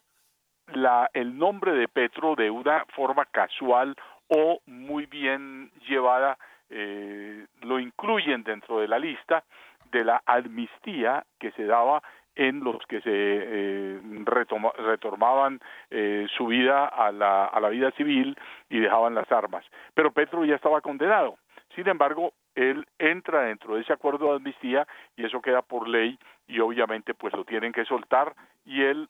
la, 0.74 1.10
el 1.12 1.38
nombre 1.38 1.72
de 1.72 1.88
Petro 1.88 2.34
de 2.34 2.50
una 2.50 2.84
forma 2.94 3.26
casual 3.26 3.94
o 4.28 4.60
muy 4.66 5.06
bien 5.06 5.70
llevada 5.88 6.38
eh, 6.70 7.46
lo 7.62 7.80
incluyen 7.80 8.44
dentro 8.44 8.80
de 8.80 8.88
la 8.88 8.98
lista 8.98 9.44
de 9.90 10.04
la 10.04 10.22
amnistía 10.24 11.24
que 11.38 11.50
se 11.52 11.64
daba 11.64 12.02
en 12.36 12.60
los 12.60 12.84
que 12.86 13.00
se 13.00 13.10
eh, 13.12 14.00
retoma, 14.24 14.72
retomaban 14.72 15.60
eh, 15.90 16.26
su 16.36 16.46
vida 16.46 16.86
a 16.86 17.12
la, 17.12 17.46
a 17.46 17.60
la 17.60 17.68
vida 17.68 17.90
civil 17.92 18.36
y 18.68 18.78
dejaban 18.80 19.14
las 19.14 19.30
armas. 19.30 19.64
Pero 19.94 20.12
Petro 20.12 20.44
ya 20.44 20.54
estaba 20.54 20.80
condenado. 20.80 21.36
Sin 21.74 21.88
embargo, 21.88 22.32
él 22.54 22.86
entra 22.98 23.42
dentro 23.42 23.74
de 23.74 23.82
ese 23.82 23.92
acuerdo 23.92 24.30
de 24.30 24.36
amnistía 24.36 24.86
y 25.16 25.24
eso 25.24 25.40
queda 25.40 25.62
por 25.62 25.88
ley 25.88 26.18
y 26.48 26.58
obviamente 26.60 27.14
pues 27.14 27.32
lo 27.34 27.44
tienen 27.44 27.72
que 27.72 27.84
soltar 27.84 28.34
y 28.64 28.82
él 28.82 29.08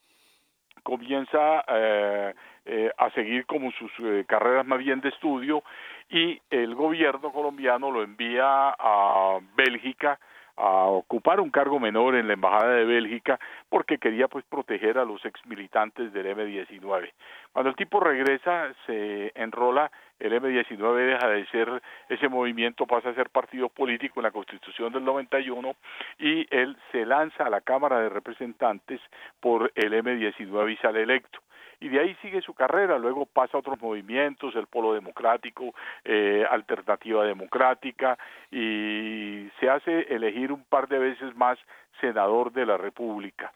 comienza 0.82 1.64
eh, 1.68 2.34
eh, 2.64 2.90
a 2.96 3.10
seguir 3.10 3.46
como 3.46 3.70
sus 3.72 3.90
eh, 4.00 4.24
carreras 4.28 4.66
más 4.66 4.78
bien 4.78 5.00
de 5.00 5.08
estudio 5.08 5.62
y 6.08 6.40
el 6.50 6.74
gobierno 6.74 7.32
colombiano 7.32 7.90
lo 7.90 8.02
envía 8.02 8.74
a 8.78 9.38
Bélgica 9.56 10.18
a 10.60 10.84
ocupar 10.86 11.40
un 11.40 11.50
cargo 11.50 11.80
menor 11.80 12.14
en 12.14 12.28
la 12.28 12.34
embajada 12.34 12.74
de 12.74 12.84
Bélgica 12.84 13.40
porque 13.68 13.98
quería 13.98 14.28
pues 14.28 14.44
proteger 14.44 14.98
a 14.98 15.04
los 15.04 15.24
exmilitantes 15.24 16.12
del 16.12 16.26
M19. 16.36 17.10
Cuando 17.52 17.70
el 17.70 17.76
tipo 17.76 17.98
regresa 17.98 18.72
se 18.86 19.32
enrola 19.34 19.90
el 20.18 20.32
M19 20.34 20.96
deja 21.06 21.28
de 21.28 21.46
ser 21.46 21.82
ese 22.10 22.28
movimiento, 22.28 22.86
pasa 22.86 23.08
a 23.08 23.14
ser 23.14 23.30
partido 23.30 23.70
político 23.70 24.20
en 24.20 24.24
la 24.24 24.30
Constitución 24.30 24.92
del 24.92 25.04
91 25.04 25.74
y 26.18 26.46
él 26.54 26.76
se 26.92 27.06
lanza 27.06 27.44
a 27.44 27.50
la 27.50 27.62
Cámara 27.62 28.00
de 28.00 28.10
Representantes 28.10 29.00
por 29.40 29.72
el 29.74 29.94
M19 29.94 30.72
y 30.72 30.76
sale 30.76 31.02
electo 31.02 31.40
y 31.80 31.88
de 31.88 32.00
ahí 32.00 32.14
sigue 32.22 32.42
su 32.42 32.54
carrera, 32.54 32.98
luego 32.98 33.26
pasa 33.26 33.56
a 33.56 33.60
otros 33.60 33.80
movimientos, 33.80 34.54
el 34.54 34.66
Polo 34.66 34.92
Democrático, 34.92 35.74
eh, 36.04 36.44
Alternativa 36.48 37.24
Democrática, 37.24 38.18
y 38.50 39.48
se 39.58 39.70
hace 39.70 40.02
elegir 40.14 40.52
un 40.52 40.64
par 40.64 40.88
de 40.88 40.98
veces 40.98 41.34
más 41.34 41.58
senador 42.00 42.52
de 42.52 42.66
la 42.66 42.76
República 42.76 43.52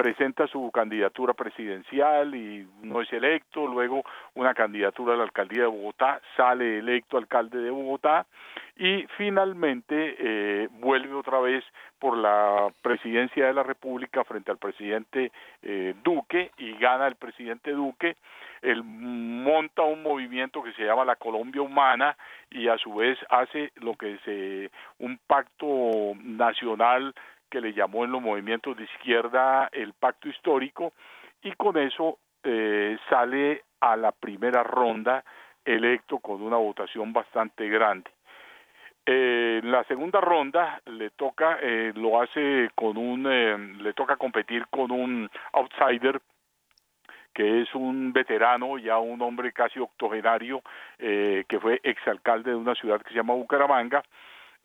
presenta 0.00 0.46
su 0.46 0.70
candidatura 0.70 1.34
presidencial 1.34 2.34
y 2.34 2.66
no 2.80 3.02
es 3.02 3.12
electo, 3.12 3.66
luego 3.66 4.02
una 4.34 4.54
candidatura 4.54 5.12
a 5.12 5.16
la 5.18 5.24
alcaldía 5.24 5.64
de 5.64 5.68
Bogotá, 5.68 6.22
sale 6.38 6.78
electo 6.78 7.18
alcalde 7.18 7.58
de 7.58 7.70
Bogotá 7.70 8.24
y 8.78 9.04
finalmente 9.18 10.16
eh, 10.18 10.68
vuelve 10.72 11.12
otra 11.12 11.38
vez 11.40 11.62
por 11.98 12.16
la 12.16 12.72
presidencia 12.80 13.46
de 13.46 13.52
la 13.52 13.62
República 13.62 14.24
frente 14.24 14.50
al 14.50 14.56
presidente 14.56 15.32
eh, 15.62 15.94
Duque 16.02 16.50
y 16.56 16.78
gana 16.78 17.06
el 17.06 17.16
presidente 17.16 17.72
Duque. 17.72 18.16
Él 18.62 18.82
monta 18.82 19.82
un 19.82 20.02
movimiento 20.02 20.62
que 20.62 20.72
se 20.72 20.84
llama 20.84 21.04
la 21.04 21.16
Colombia 21.16 21.60
Humana 21.60 22.16
y 22.50 22.68
a 22.68 22.78
su 22.78 22.94
vez 22.94 23.18
hace 23.28 23.70
lo 23.76 23.96
que 23.96 24.14
es 24.14 24.70
un 24.98 25.18
pacto 25.26 26.14
nacional 26.22 27.14
que 27.50 27.60
le 27.60 27.72
llamó 27.72 28.04
en 28.04 28.12
los 28.12 28.22
movimientos 28.22 28.76
de 28.76 28.84
izquierda 28.84 29.68
el 29.72 29.92
pacto 29.92 30.28
histórico 30.28 30.92
y 31.42 31.52
con 31.52 31.76
eso 31.76 32.18
eh, 32.42 32.96
sale 33.08 33.64
a 33.80 33.96
la 33.96 34.12
primera 34.12 34.62
ronda 34.62 35.24
electo 35.64 36.18
con 36.18 36.42
una 36.42 36.56
votación 36.56 37.12
bastante 37.12 37.68
grande. 37.68 38.10
Eh, 39.04 39.60
la 39.64 39.82
segunda 39.84 40.20
ronda 40.20 40.80
le 40.86 41.10
toca, 41.10 41.58
eh, 41.60 41.92
lo 41.94 42.20
hace 42.20 42.70
con 42.74 42.96
un, 42.96 43.26
eh, 43.30 43.58
le 43.58 43.92
toca 43.94 44.16
competir 44.16 44.66
con 44.68 44.90
un 44.90 45.28
outsider 45.52 46.20
que 47.32 47.62
es 47.62 47.74
un 47.74 48.12
veterano, 48.12 48.78
ya 48.78 48.98
un 48.98 49.22
hombre 49.22 49.52
casi 49.52 49.78
octogenario, 49.78 50.62
eh, 50.98 51.44
que 51.48 51.60
fue 51.60 51.80
exalcalde 51.82 52.50
de 52.50 52.56
una 52.56 52.74
ciudad 52.74 53.00
que 53.00 53.10
se 53.10 53.14
llama 53.14 53.34
Bucaramanga, 53.34 54.02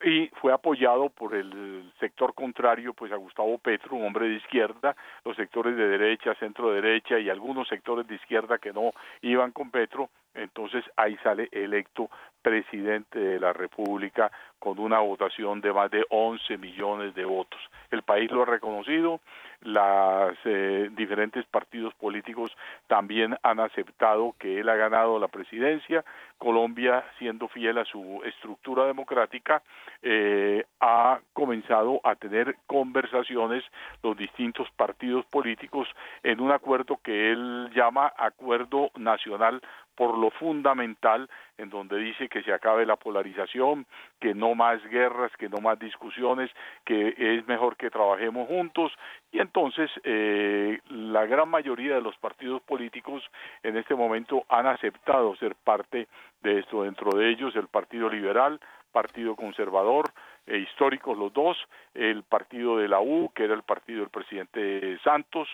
y 0.04 0.28
fue 0.42 0.54
apoyado 0.54 1.10
por 1.10 1.36
el 1.36 1.92
sector 2.00 2.34
contrario, 2.34 2.94
pues 2.94 3.12
a 3.12 3.16
Gustavo 3.16 3.58
Petro, 3.58 3.96
un 3.96 4.06
hombre 4.06 4.28
de 4.28 4.36
izquierda, 4.36 4.96
los 5.24 5.36
sectores 5.36 5.76
de 5.78 5.88
derecha, 5.88 6.36
centro 6.36 6.72
derecha 6.72 7.20
y 7.20 7.30
algunos 7.30 7.68
sectores 7.68 8.08
de 8.08 8.16
izquierda 8.16 8.58
que 8.58 8.74
no 8.74 8.92
iban 9.22 9.52
con 9.52 9.72
Petro, 9.72 10.10
entonces 10.34 10.84
ahí 10.98 11.18
sale 11.24 11.48
electo 11.52 12.10
presidente 12.42 13.18
de 13.18 13.40
la 13.40 13.54
República 13.54 14.32
con 14.60 14.80
una 14.80 15.00
votación 15.00 15.62
de 15.62 15.74
más 15.74 15.92
de 15.92 16.06
11 16.10 16.58
millones 16.58 17.14
de 17.16 17.26
votos. 17.26 17.60
El 17.92 18.04
país 18.04 18.32
lo 18.32 18.44
ha 18.44 18.46
reconocido, 18.46 19.20
los 19.62 20.38
eh, 20.46 20.90
diferentes 20.92 21.46
partidos 21.46 21.94
políticos 21.96 22.56
también 22.88 23.36
han 23.42 23.60
aceptado 23.60 24.36
que 24.38 24.60
él 24.60 24.70
ha 24.70 24.76
ganado 24.76 25.20
la 25.20 25.28
presidencia. 25.28 26.04
Colombia, 26.38 27.04
siendo 27.18 27.48
fiel 27.48 27.78
a 27.78 27.86
su 27.86 28.22
estructura 28.26 28.86
democrática, 28.86 29.64
eh, 30.02 30.66
ha 30.80 31.20
comenzado 31.34 32.00
a 32.04 32.16
tener 32.16 32.58
conversaciones 32.68 33.64
los 34.04 34.16
distintos 34.18 34.70
partidos 34.72 35.26
políticos 35.26 35.88
en 36.24 36.42
un 36.42 36.52
acuerdo 36.52 37.00
que 37.04 37.32
él 37.32 37.72
llama 37.74 38.14
Acuerdo 38.18 38.92
Nacional 38.96 39.62
por 39.96 40.18
lo 40.18 40.30
fundamental, 40.32 41.30
en 41.58 41.70
donde 41.70 41.98
dice 41.98 42.28
que 42.28 42.44
se 42.44 42.54
acabe 42.54 42.86
la 42.86 42.98
polarización, 42.98 43.86
que 44.20 44.34
no 44.34 44.56
más 44.56 44.84
guerras, 44.90 45.32
que 45.38 45.50
no 45.50 45.58
más 45.58 45.80
discusiones, 45.80 46.52
que 46.84 47.16
es 47.18 47.48
mejor 47.48 47.78
que 47.78 47.90
trabajemos 47.90 48.48
juntos. 48.48 48.92
Y 49.32 49.40
entonces 49.40 49.90
eh, 50.04 50.80
la 50.90 51.26
gran 51.26 51.50
mayoría 51.50 51.96
de 51.96 52.02
los 52.02 52.18
partidos 52.18 52.62
políticos 52.64 53.24
en 53.64 53.78
este 53.78 53.96
momento 53.96 54.46
han 54.50 54.68
aceptado 54.68 55.36
ser 55.38 55.56
parte 55.56 56.08
de 56.42 56.60
esto. 56.60 56.84
Dentro 56.84 57.18
de 57.18 57.30
ellos 57.30 57.56
el 57.56 57.68
Partido 57.68 58.10
Liberal, 58.10 58.60
Partido 58.92 59.36
Conservador, 59.36 60.12
eh, 60.48 60.58
históricos 60.58 61.18
los 61.18 61.34
dos, 61.34 61.58
el 61.94 62.24
partido 62.24 62.78
de 62.78 62.88
la 62.88 63.00
U, 63.00 63.32
que 63.34 63.46
era 63.46 63.54
el 63.54 63.64
partido 63.64 64.02
del 64.02 64.10
presidente 64.10 64.98
Santos, 65.04 65.48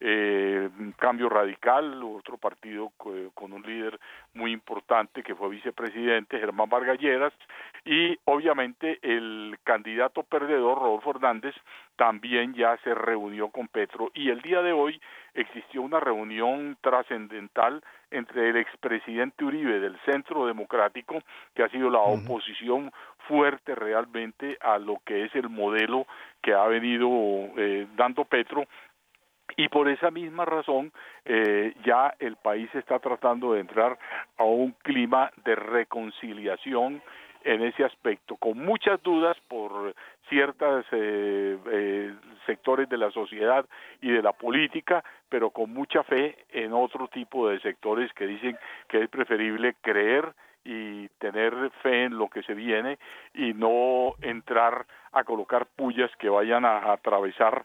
eh, 0.00 0.68
Cambio 0.96 1.28
Radical, 1.28 2.02
otro 2.04 2.36
partido 2.36 2.90
con 2.96 3.52
un 3.52 3.62
líder 3.62 3.98
muy 4.34 4.52
importante 4.52 5.22
que 5.22 5.34
fue 5.34 5.48
vicepresidente, 5.48 6.38
Germán 6.38 6.68
Vargalleras, 6.68 7.32
y 7.84 8.16
obviamente 8.24 8.98
el 9.02 9.58
candidato 9.64 10.22
perdedor, 10.22 10.78
Rodolfo 10.78 11.10
Hernández, 11.10 11.54
también 11.96 12.54
ya 12.54 12.76
se 12.84 12.94
reunió 12.94 13.48
con 13.48 13.66
Petro. 13.66 14.10
Y 14.14 14.30
el 14.30 14.40
día 14.40 14.62
de 14.62 14.72
hoy 14.72 15.00
existió 15.34 15.82
una 15.82 15.98
reunión 15.98 16.76
trascendental 16.80 17.82
entre 18.10 18.50
el 18.50 18.56
expresidente 18.56 19.44
Uribe 19.44 19.80
del 19.80 19.98
Centro 20.04 20.46
Democrático, 20.46 21.18
que 21.54 21.62
ha 21.62 21.68
sido 21.68 21.90
la 21.90 21.98
oposición 21.98 22.92
fuerte 23.28 23.74
realmente 23.74 24.56
a 24.60 24.78
lo 24.78 25.00
que 25.04 25.24
es 25.24 25.34
el 25.34 25.48
modelo 25.50 26.06
que 26.42 26.54
ha 26.54 26.66
venido 26.66 27.08
eh, 27.56 27.86
dando 27.94 28.24
Petro. 28.24 28.64
Y 29.56 29.68
por 29.68 29.88
esa 29.88 30.10
misma 30.10 30.44
razón 30.44 30.92
eh, 31.24 31.74
ya 31.84 32.14
el 32.18 32.36
país 32.36 32.74
está 32.74 32.98
tratando 32.98 33.52
de 33.52 33.60
entrar 33.60 33.98
a 34.38 34.44
un 34.44 34.72
clima 34.82 35.30
de 35.44 35.54
reconciliación 35.54 37.02
en 37.44 37.62
ese 37.62 37.84
aspecto, 37.84 38.36
con 38.36 38.58
muchas 38.58 39.02
dudas 39.02 39.36
por 39.46 39.94
ciertos 40.28 40.84
eh, 40.90 42.12
sectores 42.46 42.88
de 42.88 42.98
la 42.98 43.10
sociedad 43.10 43.64
y 44.02 44.10
de 44.10 44.22
la 44.22 44.32
política, 44.32 45.02
pero 45.28 45.50
con 45.50 45.72
mucha 45.72 46.02
fe 46.02 46.36
en 46.50 46.72
otro 46.72 47.08
tipo 47.08 47.48
de 47.48 47.60
sectores 47.60 48.12
que 48.12 48.26
dicen 48.26 48.58
que 48.88 49.02
es 49.02 49.08
preferible 49.08 49.76
creer 49.80 50.34
y 50.68 51.08
tener 51.18 51.70
fe 51.82 52.04
en 52.04 52.18
lo 52.18 52.28
que 52.28 52.42
se 52.42 52.52
viene 52.52 52.98
y 53.32 53.54
no 53.54 54.12
entrar 54.20 54.84
a 55.12 55.24
colocar 55.24 55.64
pullas 55.64 56.10
que 56.18 56.28
vayan 56.28 56.66
a, 56.66 56.92
atravesar 56.92 57.64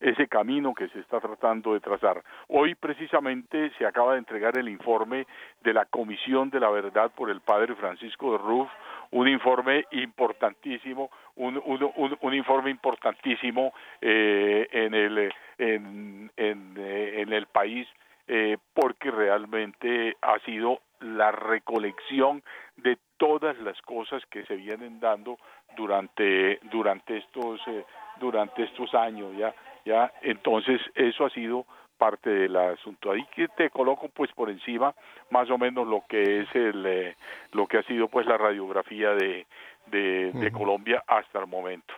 ese 0.00 0.26
camino 0.26 0.74
que 0.74 0.88
se 0.88 1.00
está 1.00 1.20
tratando 1.20 1.74
de 1.74 1.80
trazar. 1.80 2.22
Hoy 2.48 2.74
precisamente 2.74 3.70
se 3.76 3.84
acaba 3.84 4.14
de 4.14 4.20
entregar 4.20 4.56
el 4.56 4.68
informe 4.70 5.26
de 5.62 5.74
la 5.74 5.84
Comisión 5.84 6.48
de 6.48 6.60
la 6.60 6.70
Verdad 6.70 7.12
por 7.14 7.28
el 7.28 7.42
padre 7.42 7.74
Francisco 7.74 8.32
de 8.32 8.38
Ruf, 8.38 8.70
un 9.10 9.28
informe 9.28 9.84
importantísimo, 9.90 11.10
un, 11.36 11.60
un, 11.66 12.18
un, 12.18 12.34
informe 12.34 12.70
importantísimo 12.70 13.74
eh, 14.00 14.66
en, 14.72 14.94
el, 14.94 15.32
en, 15.58 16.30
en, 16.36 16.74
eh, 16.78 17.20
en 17.20 17.32
el 17.32 17.46
país 17.46 17.86
eh, 18.26 18.56
porque 18.72 19.10
realmente 19.10 20.16
ha 20.22 20.38
sido 20.46 20.80
la 21.04 21.30
recolección 21.30 22.42
de 22.76 22.98
todas 23.16 23.56
las 23.58 23.80
cosas 23.82 24.24
que 24.26 24.44
se 24.46 24.56
vienen 24.56 25.00
dando 25.00 25.38
durante 25.76 26.58
durante 26.70 27.18
estos 27.18 27.60
eh, 27.66 27.84
durante 28.18 28.64
estos 28.64 28.94
años 28.94 29.36
ya 29.36 29.54
ya 29.84 30.12
entonces 30.22 30.80
eso 30.94 31.26
ha 31.26 31.30
sido 31.30 31.66
parte 31.96 32.28
del 32.28 32.56
asunto. 32.56 33.12
Ahí 33.12 33.24
que 33.34 33.46
te 33.48 33.70
coloco 33.70 34.08
pues 34.08 34.30
por 34.32 34.50
encima 34.50 34.94
más 35.30 35.48
o 35.50 35.58
menos 35.58 35.86
lo 35.86 36.04
que 36.08 36.40
es 36.40 36.54
el 36.54 36.84
eh, 36.86 37.16
lo 37.52 37.66
que 37.66 37.78
ha 37.78 37.82
sido 37.84 38.08
pues 38.08 38.26
la 38.26 38.38
radiografía 38.38 39.10
de 39.10 39.46
de 39.86 40.50
Colombia 40.50 41.04
hasta 41.06 41.38
el 41.38 41.46
momento 41.46 41.94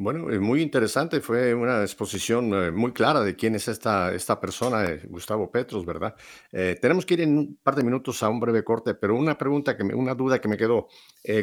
bueno, 0.00 0.30
eh, 0.30 0.38
muy 0.38 0.62
interesante, 0.62 1.20
fue 1.20 1.52
una 1.54 1.82
exposición 1.82 2.54
eh, 2.54 2.70
muy 2.70 2.92
clara 2.92 3.20
de 3.22 3.34
quién 3.34 3.56
es 3.56 3.66
esta, 3.66 4.14
esta 4.14 4.40
persona, 4.40 4.84
eh, 4.84 5.02
Gustavo 5.08 5.50
Petros, 5.50 5.84
¿verdad? 5.84 6.14
tenemos 6.80 7.04
que 7.04 7.14
ir 7.14 7.22
en 7.22 7.36
un 7.36 7.58
par 7.62 7.74
de 7.74 7.82
minutos 7.82 8.22
a 8.22 8.28
un 8.28 8.38
breve 8.38 8.62
corte, 8.62 8.94
pero 8.94 9.16
una 9.16 9.36
pregunta, 9.36 9.76
que 9.76 9.82
me, 9.82 9.94
una 9.94 10.14
duda 10.14 10.40
que 10.40 10.48
me 10.48 10.56
quedó. 10.56 10.88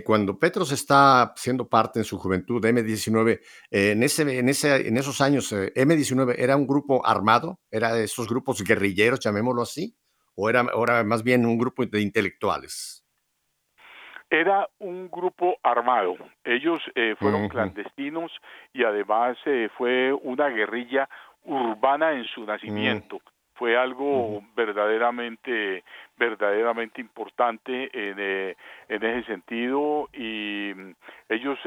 cuando 0.06 0.40
Petros 0.40 0.72
está 0.72 1.34
siendo 1.36 1.68
parte 1.68 2.00
en 2.00 2.06
su 2.06 2.18
juventud 2.18 2.62
de 2.62 2.74
M19, 2.74 3.42
en, 3.72 4.04
ese, 4.04 4.40
en, 4.40 4.50
ese, 4.50 4.88
en 4.88 4.98
esos 4.98 5.22
años, 5.22 5.52
¿M19 5.52 6.36
era 6.38 6.56
un 6.56 6.66
grupo 6.66 7.06
armado? 7.06 7.60
¿Era 7.70 7.94
de 7.94 8.06
esos 8.06 8.28
grupos 8.28 8.64
guerrilleros, 8.64 9.20
llamémoslo 9.20 9.62
así? 9.62 9.96
¿O 10.36 10.50
era, 10.50 10.66
era 10.82 11.04
más 11.04 11.24
bien 11.24 11.46
un 11.46 11.58
grupo 11.58 11.86
de 11.86 12.02
intelectuales? 12.02 13.05
Era 14.30 14.68
un 14.80 15.10
grupo 15.10 15.58
armado. 15.64 16.16
Ellos 16.44 16.80
eh, 16.96 17.16
fueron 17.20 17.48
clandestinos 17.48 18.32
y 18.74 18.84
además 18.84 19.38
eh, 19.46 19.70
fue 19.78 20.14
una 20.14 20.50
guerrilla 20.50 21.08
urbana 21.44 22.14
en 22.14 22.26
su 22.26 22.44
nacimiento. 22.46 23.22
Fue 23.54 23.78
algo 23.78 24.42
verdaderamente, 24.56 25.84
verdaderamente 26.18 27.00
importante 27.00 27.90
en, 27.94 28.16
eh, 28.20 28.56
en 28.90 29.04
ese 29.04 29.28
sentido 29.28 30.10
y 30.12 30.74
mm, 30.76 30.92
ellos 31.30 31.58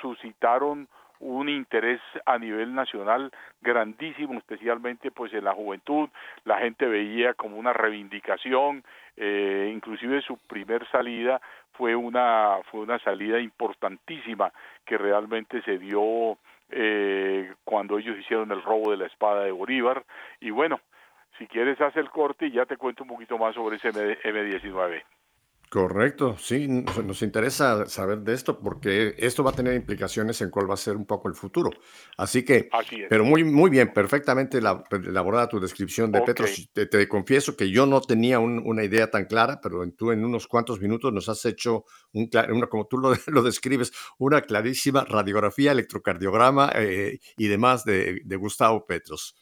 suscitaron 0.00 0.88
un 1.24 1.48
interés 1.48 2.00
a 2.26 2.38
nivel 2.38 2.74
nacional 2.74 3.32
grandísimo, 3.62 4.34
especialmente 4.34 5.10
pues 5.10 5.32
en 5.32 5.44
la 5.44 5.54
juventud, 5.54 6.10
la 6.44 6.58
gente 6.58 6.86
veía 6.86 7.32
como 7.32 7.56
una 7.56 7.72
reivindicación, 7.72 8.84
eh, 9.16 9.70
inclusive 9.74 10.20
su 10.20 10.36
primer 10.36 10.86
salida 10.90 11.40
fue 11.72 11.96
una 11.96 12.58
fue 12.70 12.80
una 12.80 12.98
salida 12.98 13.40
importantísima 13.40 14.52
que 14.84 14.98
realmente 14.98 15.62
se 15.62 15.78
dio 15.78 16.36
eh, 16.70 17.54
cuando 17.64 17.98
ellos 17.98 18.18
hicieron 18.18 18.52
el 18.52 18.62
robo 18.62 18.90
de 18.90 18.98
la 18.98 19.06
espada 19.06 19.44
de 19.44 19.52
Bolívar 19.52 20.04
y 20.40 20.50
bueno 20.50 20.80
si 21.38 21.46
quieres 21.46 21.80
hacer 21.80 22.02
el 22.02 22.10
corte 22.10 22.46
y 22.46 22.52
ya 22.52 22.66
te 22.66 22.76
cuento 22.76 23.02
un 23.02 23.08
poquito 23.08 23.38
más 23.38 23.54
sobre 23.54 23.76
ese 23.76 23.90
M19. 23.90 25.02
Correcto, 25.74 26.36
sí, 26.38 26.68
nos 26.68 27.20
interesa 27.22 27.86
saber 27.86 28.20
de 28.20 28.32
esto 28.32 28.60
porque 28.60 29.16
esto 29.18 29.42
va 29.42 29.50
a 29.50 29.54
tener 29.56 29.74
implicaciones 29.74 30.40
en 30.40 30.50
cuál 30.50 30.70
va 30.70 30.74
a 30.74 30.76
ser 30.76 30.96
un 30.96 31.04
poco 31.04 31.26
el 31.28 31.34
futuro. 31.34 31.68
Así 32.16 32.44
que, 32.44 32.68
pero 33.08 33.24
muy, 33.24 33.42
muy 33.42 33.70
bien, 33.70 33.92
perfectamente 33.92 34.58
elaborada 34.58 35.48
tu 35.48 35.58
descripción 35.58 36.12
de 36.12 36.22
Petros. 36.22 36.70
Te, 36.72 37.08
confieso 37.08 37.56
que 37.56 37.72
yo 37.72 37.86
no 37.86 38.00
tenía 38.00 38.38
una 38.38 38.84
idea 38.84 39.10
tan 39.10 39.24
clara, 39.24 39.60
pero 39.60 39.84
tú 39.98 40.12
en 40.12 40.24
unos 40.24 40.46
cuantos 40.46 40.80
minutos 40.80 41.12
nos 41.12 41.28
has 41.28 41.44
hecho, 41.44 41.86
un, 42.12 42.30
una, 42.50 42.68
como 42.68 42.86
tú 42.86 42.98
lo, 43.26 43.42
describes, 43.42 43.92
una 44.18 44.42
clarísima 44.42 45.04
radiografía, 45.04 45.72
electrocardiograma 45.72 46.70
eh, 46.76 47.18
y 47.36 47.48
demás 47.48 47.84
de, 47.84 48.20
de 48.24 48.36
Gustavo 48.36 48.86
Petros. 48.86 49.34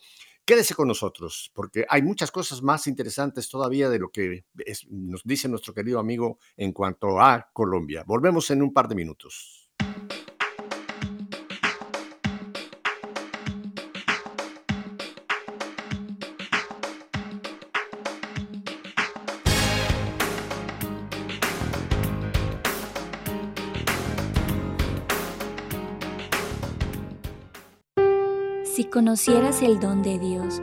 Quédese 0.45 0.75
con 0.75 0.89
nosotros, 0.89 1.53
porque 1.55 1.87
hay 1.89 2.03
muchas 2.03 2.33
cosas 2.33 2.63
más 2.63 2.89
interesantes 2.89 3.49
todavía 3.49 3.89
de 3.89 4.01
lo 4.01 4.11
que 4.11 4.45
nos 4.91 5.23
dice 5.25 5.49
nuestro 5.49 5.73
querido 5.73 6.01
amigo 6.01 6.39
en 6.57 6.73
cuanto 6.73 7.21
a 7.21 7.49
Colombia. 7.53 8.03
Volvemos 8.05 8.51
en 8.51 8.63
un 8.63 8.73
par 8.73 8.89
de 8.89 8.97
minutos. 8.97 9.62
Conocieras 28.93 29.63
el 29.63 29.81
don 29.81 30.03
de 30.03 30.19
Dios 30.19 30.63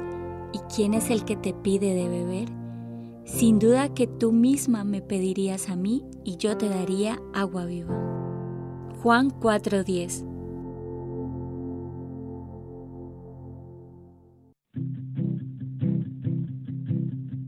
y 0.53 0.59
quién 0.73 0.93
es 0.93 1.09
el 1.09 1.25
que 1.25 1.35
te 1.35 1.51
pide 1.51 1.95
de 1.95 2.07
beber, 2.07 2.47
sin 3.25 3.57
duda 3.57 3.91
que 3.95 4.05
tú 4.05 4.31
misma 4.31 4.83
me 4.83 5.01
pedirías 5.01 5.67
a 5.67 5.75
mí 5.75 6.03
y 6.23 6.37
yo 6.37 6.55
te 6.55 6.69
daría 6.69 7.17
agua 7.33 7.65
viva. 7.65 7.95
Juan 9.01 9.31
4:10 9.31 10.25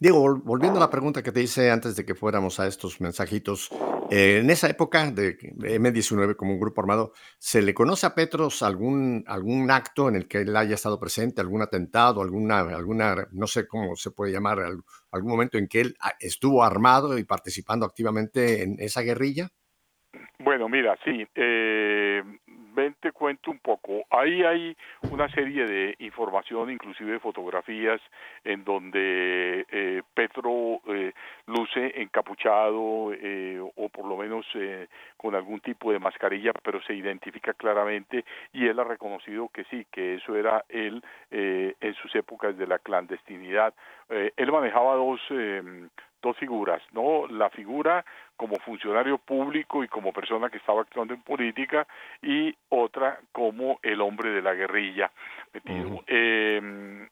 Diego, 0.00 0.18
vol- 0.20 0.42
volviendo 0.42 0.78
a 0.78 0.80
la 0.80 0.90
pregunta 0.90 1.22
que 1.22 1.30
te 1.30 1.40
hice 1.40 1.70
antes 1.70 1.94
de 1.94 2.04
que 2.04 2.16
fuéramos 2.16 2.58
a 2.58 2.66
estos 2.66 3.00
mensajitos, 3.00 3.70
eh, 4.10 4.38
en 4.42 4.50
esa 4.50 4.68
época 4.68 5.08
de 5.12 5.36
de 5.40 5.78
M19 5.78 6.34
como 6.34 6.54
un 6.54 6.58
grupo 6.58 6.80
armado, 6.80 7.12
¿se 7.38 7.62
le 7.62 7.72
conoce 7.72 8.04
a 8.04 8.16
Petros 8.16 8.64
algún, 8.64 9.22
algún 9.28 9.70
acto 9.70 10.08
en 10.08 10.16
el 10.16 10.26
que 10.26 10.38
él 10.38 10.56
haya 10.56 10.74
estado 10.74 10.98
presente, 10.98 11.40
algún 11.40 11.62
atentado, 11.62 12.20
alguna, 12.20 12.58
alguna 12.62 13.28
no 13.30 13.46
sé 13.46 13.68
cómo 13.68 13.94
se 13.94 14.10
puede 14.10 14.32
llamar, 14.32 14.58
al- 14.58 14.82
algún 15.12 15.30
momento 15.30 15.56
en 15.56 15.68
que 15.68 15.82
él 15.82 15.96
ah, 16.00 16.14
estuvo 16.18 16.64
armado 16.64 17.16
y 17.16 17.22
participando 17.22 17.86
activamente 17.86 18.64
en 18.64 18.74
esa 18.80 19.02
guerrilla? 19.02 19.50
Bueno, 20.40 20.68
mira, 20.68 20.98
sí, 21.04 21.24
eh, 21.36 22.22
ven, 22.74 22.94
te 23.00 23.12
cuento 23.12 23.50
un 23.50 23.58
poco. 23.58 24.04
Ahí 24.10 24.42
hay 24.42 24.76
una 25.10 25.28
serie 25.28 25.66
de 25.66 25.94
información, 25.98 26.70
inclusive 26.70 27.18
fotografías, 27.20 28.00
en 28.44 28.64
donde 28.64 29.66
eh, 29.70 30.02
Petro 30.14 30.80
eh, 30.88 31.12
luce 31.46 32.00
encapuchado 32.00 33.12
eh, 33.12 33.60
o 33.60 33.88
por 33.88 34.06
lo 34.06 34.16
menos 34.16 34.46
eh, 34.54 34.88
con 35.16 35.34
algún 35.34 35.60
tipo 35.60 35.92
de 35.92 35.98
mascarilla, 35.98 36.52
pero 36.52 36.82
se 36.82 36.94
identifica 36.94 37.54
claramente 37.54 38.24
y 38.52 38.66
él 38.66 38.78
ha 38.80 38.84
reconocido 38.84 39.48
que 39.48 39.64
sí, 39.64 39.86
que 39.90 40.14
eso 40.14 40.36
era 40.36 40.64
él 40.68 41.02
eh, 41.30 41.74
en 41.80 41.94
sus 41.94 42.14
épocas 42.14 42.56
de 42.56 42.66
la 42.66 42.78
clandestinidad. 42.78 43.74
Eh, 44.08 44.32
él 44.36 44.52
manejaba 44.52 44.94
dos, 44.94 45.20
eh, 45.30 45.62
dos 46.22 46.36
figuras, 46.38 46.82
¿no? 46.92 47.26
La 47.28 47.50
figura 47.50 48.04
como 48.36 48.56
funcionario 48.60 49.18
público 49.18 49.84
y 49.84 49.88
como 49.88 50.12
persona 50.12 50.48
que 50.48 50.58
estaba 50.58 50.80
actuando 50.80 51.12
en 51.14 51.22
política 51.22 51.86
y 52.22 52.54
otra 52.70 53.20
como 53.32 53.78
el 53.82 54.00
hombre 54.00 54.30
de 54.30 54.42
la 54.42 54.54
guerrilla 54.54 55.10
metido. 55.52 56.02
Eh, 56.06 57.08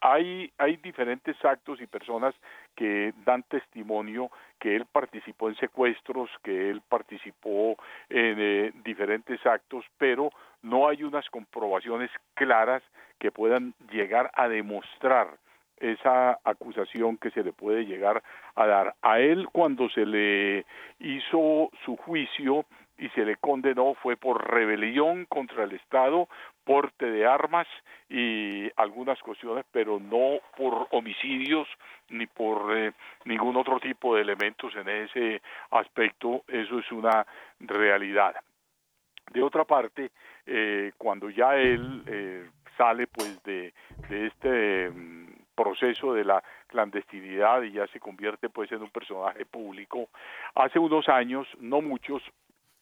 hay, 0.00 0.52
hay 0.58 0.76
diferentes 0.76 1.36
actos 1.44 1.80
y 1.80 1.86
personas 1.86 2.34
que 2.76 3.12
dan 3.24 3.42
testimonio 3.44 4.30
que 4.58 4.76
él 4.76 4.86
participó 4.86 5.48
en 5.48 5.56
secuestros, 5.56 6.30
que 6.42 6.70
él 6.70 6.82
participó 6.88 7.76
en 8.08 8.36
eh, 8.38 8.72
diferentes 8.84 9.44
actos, 9.44 9.84
pero 9.98 10.30
no 10.62 10.88
hay 10.88 11.02
unas 11.02 11.28
comprobaciones 11.30 12.10
claras 12.34 12.82
que 13.18 13.32
puedan 13.32 13.74
llegar 13.90 14.30
a 14.34 14.48
demostrar 14.48 15.36
esa 15.80 16.38
acusación 16.44 17.16
que 17.16 17.30
se 17.30 17.42
le 17.42 17.52
puede 17.52 17.84
llegar 17.84 18.22
a 18.54 18.66
dar. 18.66 18.94
A 19.02 19.20
él 19.20 19.48
cuando 19.50 19.88
se 19.90 20.06
le 20.06 20.66
hizo 20.98 21.70
su 21.84 21.96
juicio 21.96 22.64
y 22.98 23.08
se 23.10 23.24
le 23.24 23.36
condenó 23.36 23.94
fue 23.94 24.16
por 24.16 24.50
rebelión 24.52 25.24
contra 25.26 25.64
el 25.64 25.72
Estado, 25.72 26.28
porte 26.64 27.06
de 27.06 27.26
armas 27.26 27.66
y 28.10 28.68
algunas 28.76 29.18
cuestiones, 29.20 29.64
pero 29.70 30.00
no 30.00 30.40
por 30.56 30.88
homicidios 30.90 31.68
ni 32.10 32.26
por 32.26 32.76
eh, 32.76 32.92
ningún 33.24 33.56
otro 33.56 33.78
tipo 33.78 34.16
de 34.16 34.22
elementos 34.22 34.74
en 34.74 34.88
ese 34.88 35.40
aspecto. 35.70 36.42
Eso 36.48 36.80
es 36.80 36.90
una 36.90 37.26
realidad. 37.60 38.34
De 39.32 39.42
otra 39.42 39.64
parte, 39.64 40.10
eh, 40.46 40.92
cuando 40.98 41.30
ya 41.30 41.54
él 41.56 42.02
eh, 42.06 42.48
sale 42.76 43.06
pues 43.06 43.42
de, 43.44 43.72
de 44.08 44.26
este 44.26 44.90
mm, 44.90 45.27
proceso 45.58 46.14
de 46.14 46.24
la 46.24 46.42
clandestinidad 46.68 47.62
y 47.62 47.72
ya 47.72 47.86
se 47.88 47.98
convierte 47.98 48.48
pues 48.48 48.70
en 48.70 48.82
un 48.82 48.90
personaje 48.90 49.44
público, 49.44 50.08
hace 50.54 50.78
unos 50.78 51.08
años, 51.08 51.48
no 51.58 51.80
muchos, 51.80 52.22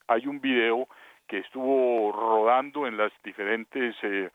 hay 0.07 0.27
un 0.27 0.39
video 0.39 0.87
que 1.27 1.39
estuvo 1.39 2.11
rodando 2.11 2.85
en 2.85 2.95
las 2.95 3.11
diferentes 3.23 3.95
eh, 4.03 4.29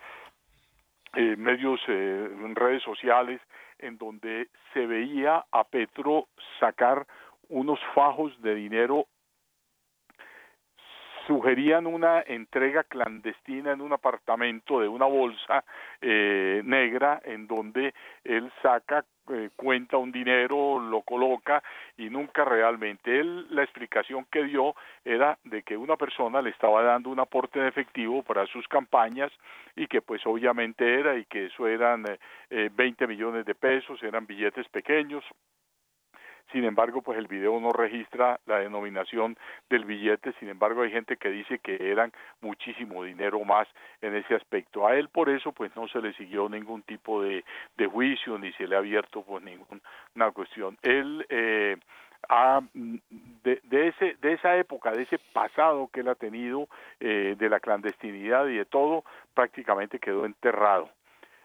eh, 1.14 1.36
medios, 1.36 1.80
eh, 1.86 2.28
en 2.44 2.54
redes 2.56 2.82
sociales, 2.82 3.40
en 3.78 3.96
donde 3.96 4.48
se 4.72 4.86
veía 4.86 5.44
a 5.52 5.62
Petro 5.64 6.26
sacar 6.58 7.06
unos 7.48 7.78
fajos 7.94 8.40
de 8.42 8.56
dinero 8.56 9.06
sugerían 11.26 11.86
una 11.86 12.20
entrega 12.20 12.84
clandestina 12.84 13.72
en 13.72 13.80
un 13.80 13.92
apartamento 13.92 14.80
de 14.80 14.88
una 14.88 15.06
bolsa 15.06 15.64
eh, 16.00 16.62
negra 16.64 17.20
en 17.24 17.46
donde 17.46 17.94
él 18.24 18.50
saca 18.62 19.04
eh, 19.30 19.50
cuenta 19.54 19.98
un 19.98 20.10
dinero, 20.10 20.80
lo 20.80 21.02
coloca 21.02 21.62
y 21.96 22.10
nunca 22.10 22.44
realmente. 22.44 23.20
Él 23.20 23.46
la 23.54 23.62
explicación 23.62 24.26
que 24.30 24.42
dio 24.42 24.74
era 25.04 25.38
de 25.44 25.62
que 25.62 25.76
una 25.76 25.96
persona 25.96 26.42
le 26.42 26.50
estaba 26.50 26.82
dando 26.82 27.08
un 27.10 27.20
aporte 27.20 27.60
de 27.60 27.68
efectivo 27.68 28.24
para 28.24 28.46
sus 28.46 28.66
campañas 28.66 29.30
y 29.76 29.86
que 29.86 30.02
pues 30.02 30.26
obviamente 30.26 30.98
era 30.98 31.16
y 31.16 31.24
que 31.26 31.46
eso 31.46 31.68
eran 31.68 32.04
eh, 32.08 32.18
eh, 32.50 32.70
20 32.74 33.06
millones 33.06 33.46
de 33.46 33.54
pesos, 33.54 34.02
eran 34.02 34.26
billetes 34.26 34.68
pequeños, 34.68 35.24
sin 36.52 36.64
embargo, 36.64 37.02
pues 37.02 37.18
el 37.18 37.26
video 37.26 37.58
no 37.60 37.72
registra 37.72 38.38
la 38.46 38.58
denominación 38.58 39.36
del 39.70 39.84
billete, 39.84 40.32
sin 40.38 40.48
embargo 40.48 40.82
hay 40.82 40.90
gente 40.90 41.16
que 41.16 41.30
dice 41.30 41.58
que 41.58 41.90
eran 41.90 42.12
muchísimo 42.40 43.02
dinero 43.04 43.42
más 43.44 43.66
en 44.00 44.14
ese 44.14 44.34
aspecto. 44.34 44.86
A 44.86 44.96
él 44.96 45.08
por 45.08 45.28
eso 45.28 45.52
pues 45.52 45.74
no 45.74 45.88
se 45.88 46.00
le 46.00 46.12
siguió 46.14 46.48
ningún 46.48 46.82
tipo 46.82 47.22
de, 47.22 47.44
de 47.76 47.86
juicio 47.86 48.38
ni 48.38 48.52
se 48.52 48.66
le 48.66 48.76
ha 48.76 48.78
abierto 48.78 49.22
pues 49.22 49.42
ninguna 49.42 50.30
cuestión. 50.32 50.76
Él 50.82 51.26
eh, 51.28 51.76
ha, 52.28 52.60
de, 52.74 53.60
de, 53.64 53.88
ese, 53.88 54.16
de 54.20 54.32
esa 54.34 54.56
época, 54.56 54.92
de 54.92 55.02
ese 55.02 55.18
pasado 55.32 55.88
que 55.92 56.00
él 56.00 56.08
ha 56.08 56.14
tenido, 56.14 56.68
eh, 57.00 57.34
de 57.38 57.48
la 57.48 57.60
clandestinidad 57.60 58.46
y 58.46 58.56
de 58.56 58.64
todo, 58.64 59.04
prácticamente 59.34 59.98
quedó 59.98 60.26
enterrado. 60.26 60.90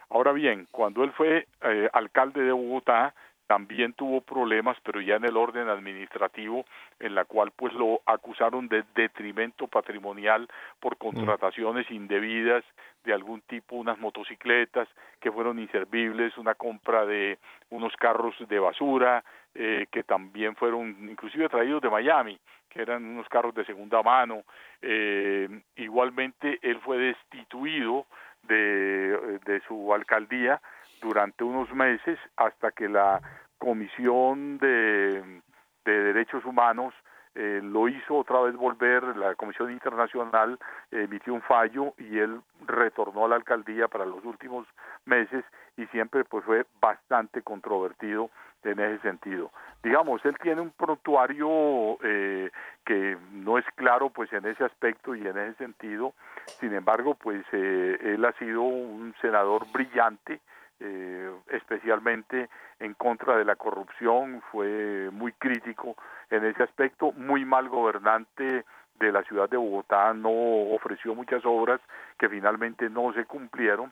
Ahora 0.09 0.31
bien, 0.31 0.67
cuando 0.71 1.03
él 1.03 1.11
fue 1.11 1.47
eh, 1.61 1.89
alcalde 1.91 2.41
de 2.41 2.51
Bogotá, 2.51 3.13
también 3.47 3.93
tuvo 3.93 4.21
problemas, 4.21 4.77
pero 4.83 5.01
ya 5.01 5.15
en 5.15 5.23
el 5.23 5.37
orden 5.37 5.69
administrativo, 5.69 6.65
en 6.99 7.15
la 7.15 7.25
cual 7.25 7.51
pues 7.55 7.73
lo 7.73 8.01
acusaron 8.05 8.67
de 8.67 8.83
detrimento 8.93 9.67
patrimonial 9.67 10.47
por 10.79 10.97
contrataciones 10.97 11.89
indebidas 11.89 12.63
de 13.05 13.13
algún 13.13 13.41
tipo, 13.41 13.77
unas 13.77 13.97
motocicletas 13.99 14.89
que 15.21 15.31
fueron 15.31 15.59
inservibles, 15.59 16.37
una 16.37 16.55
compra 16.55 17.05
de 17.05 17.39
unos 17.69 17.95
carros 17.95 18.35
de 18.47 18.59
basura 18.59 19.23
eh, 19.55 19.87
que 19.89 20.03
también 20.03 20.55
fueron 20.55 21.09
inclusive 21.09 21.47
traídos 21.47 21.81
de 21.81 21.89
Miami, 21.89 22.37
que 22.69 22.81
eran 22.81 23.05
unos 23.05 23.29
carros 23.29 23.55
de 23.55 23.65
segunda 23.65 24.03
mano. 24.03 24.43
Eh, 24.81 25.47
igualmente 25.77 26.59
él 26.61 26.79
fue 26.81 26.97
destituido 26.97 28.05
de, 28.43 29.39
de 29.45 29.61
su 29.67 29.93
alcaldía 29.93 30.61
durante 31.01 31.43
unos 31.43 31.71
meses 31.73 32.19
hasta 32.35 32.71
que 32.71 32.89
la 32.89 33.21
Comisión 33.57 34.57
de, 34.59 35.41
de 35.85 36.03
Derechos 36.03 36.45
Humanos 36.45 36.93
eh, 37.33 37.59
lo 37.63 37.87
hizo 37.87 38.15
otra 38.15 38.39
vez 38.41 38.55
volver, 38.55 39.15
la 39.15 39.35
Comisión 39.35 39.71
Internacional 39.71 40.57
emitió 40.91 41.33
un 41.33 41.41
fallo 41.41 41.93
y 41.97 42.17
él 42.17 42.41
retornó 42.65 43.25
a 43.25 43.27
la 43.29 43.35
alcaldía 43.35 43.87
para 43.87 44.05
los 44.05 44.23
últimos 44.25 44.65
meses 45.05 45.45
y 45.75 45.85
siempre 45.87 46.23
pues 46.25 46.43
fue 46.45 46.65
bastante 46.81 47.41
controvertido 47.43 48.29
en 48.63 48.79
ese 48.79 49.01
sentido. 49.01 49.51
Digamos, 49.83 50.23
él 50.25 50.35
tiene 50.41 50.61
un 50.61 50.71
prontuario 50.71 51.97
eh, 52.03 52.49
que 52.85 53.17
no 53.31 53.57
es 53.57 53.65
claro 53.75 54.09
pues 54.09 54.31
en 54.33 54.45
ese 54.45 54.63
aspecto 54.63 55.15
y 55.15 55.25
en 55.25 55.37
ese 55.37 55.55
sentido, 55.55 56.13
sin 56.59 56.73
embargo 56.73 57.15
pues 57.15 57.45
eh, 57.51 57.97
él 58.01 58.25
ha 58.25 58.33
sido 58.33 58.61
un 58.63 59.13
senador 59.21 59.65
brillante, 59.71 60.39
eh, 60.79 61.31
especialmente 61.49 62.49
en 62.79 62.93
contra 62.93 63.37
de 63.37 63.45
la 63.45 63.55
corrupción, 63.55 64.41
fue 64.51 65.09
muy 65.11 65.31
crítico 65.33 65.95
en 66.29 66.45
ese 66.45 66.63
aspecto, 66.63 67.11
muy 67.13 67.45
mal 67.45 67.69
gobernante 67.69 68.65
de 68.99 69.11
la 69.11 69.23
ciudad 69.23 69.49
de 69.49 69.57
Bogotá, 69.57 70.13
no 70.13 70.31
ofreció 70.73 71.15
muchas 71.15 71.45
obras 71.45 71.79
que 72.17 72.29
finalmente 72.29 72.89
no 72.89 73.13
se 73.13 73.25
cumplieron, 73.25 73.91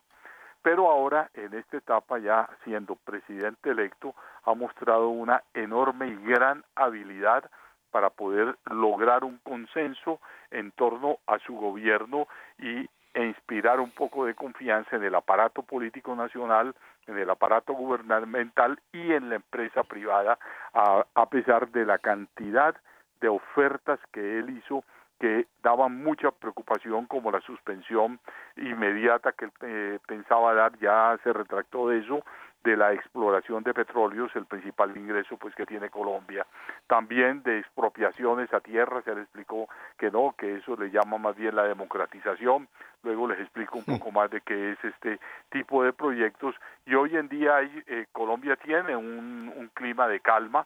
pero 0.62 0.89
ahora 0.89 1.30
en 1.36 1.54
esta 1.54 1.78
etapa 1.78 2.17
ya 2.17 2.50
siendo 2.63 2.95
presidente 2.95 3.69
electo 3.69 4.15
ha 4.45 4.54
mostrado 4.56 5.10
una 5.10 5.43
enorme 5.54 6.08
y 6.08 6.15
gran 6.26 6.63
habilidad 6.76 7.50
para 7.91 8.10
poder 8.10 8.58
lograr 8.71 9.24
un 9.24 9.38
consenso 9.38 10.19
en 10.52 10.71
torno 10.71 11.19
a 11.28 11.39
su 11.39 11.56
gobierno 11.56 12.28
y 12.58 12.89
e 13.15 13.25
inspirar 13.25 13.80
un 13.80 13.91
poco 13.91 14.25
de 14.25 14.36
confianza 14.36 14.97
en 14.97 15.04
el 15.04 15.15
aparato 15.15 15.63
político 15.63 16.15
nacional, 16.15 16.75
en 17.08 17.17
el 17.17 17.30
aparato 17.30 17.73
gubernamental 17.73 18.78
y 18.91 19.13
en 19.13 19.30
la 19.30 19.36
empresa 19.36 19.84
privada, 19.84 20.38
a, 20.73 21.06
a 21.15 21.30
pesar 21.30 21.69
de 21.69 21.86
la 21.86 21.97
cantidad 21.97 22.75
de 23.21 23.30
ofertas 23.30 23.99
que 24.12 24.39
él 24.39 24.49
hizo 24.58 24.84
que 25.19 25.47
daban 25.63 26.04
mucha 26.04 26.32
preocupación 26.32 27.06
como 27.06 27.32
la 27.32 27.39
suspensión 27.39 28.19
inmediata 28.58 29.32
que 29.32 29.45
él 29.45 29.51
eh, 29.62 29.99
pensaba 30.06 30.54
dar 30.54 30.78
ya 30.80 31.17
se 31.23 31.32
retractó 31.32 31.88
de 31.88 31.99
eso 31.99 32.23
de 32.65 32.75
la 32.75 32.93
exploración 32.93 33.63
de 33.63 33.75
petróleos 33.75 34.36
el 34.36 34.45
principal 34.45 34.97
ingreso 34.97 35.38
pues 35.38 35.54
que 35.54 35.67
tiene 35.67 35.91
Colombia. 35.91 36.45
También 36.88 37.43
de 37.43 37.60
expropiaciones 37.60 38.51
a 38.54 38.60
tierra 38.60 39.04
se 39.04 39.13
le 39.13 39.21
explicó 39.21 39.69
que 39.97 40.10
no 40.10 40.34
que 40.36 40.56
eso 40.56 40.75
le 40.75 40.89
llama 40.89 41.19
más 41.19 41.36
bien 41.36 41.56
la 41.56 41.63
democratización. 41.63 42.67
Luego 43.04 43.28
les 43.28 43.39
explico 43.39 43.78
un 43.78 43.86
poco 43.86 44.12
más 44.12 44.32
de 44.32 44.41
qué 44.41 44.71
es 44.71 44.84
este 44.84 45.19
tipo 45.51 45.84
de 45.84 45.93
proyectos. 45.93 46.56
Y 46.88 46.95
hoy 46.95 47.15
en 47.15 47.30
día 47.30 47.58
hay, 47.58 47.84
eh, 47.86 48.08
Colombia 48.12 48.56
tiene 48.56 48.95
un, 48.95 49.54
un 49.56 49.69
clima 49.75 50.08
de 50.08 50.19
calma. 50.19 50.65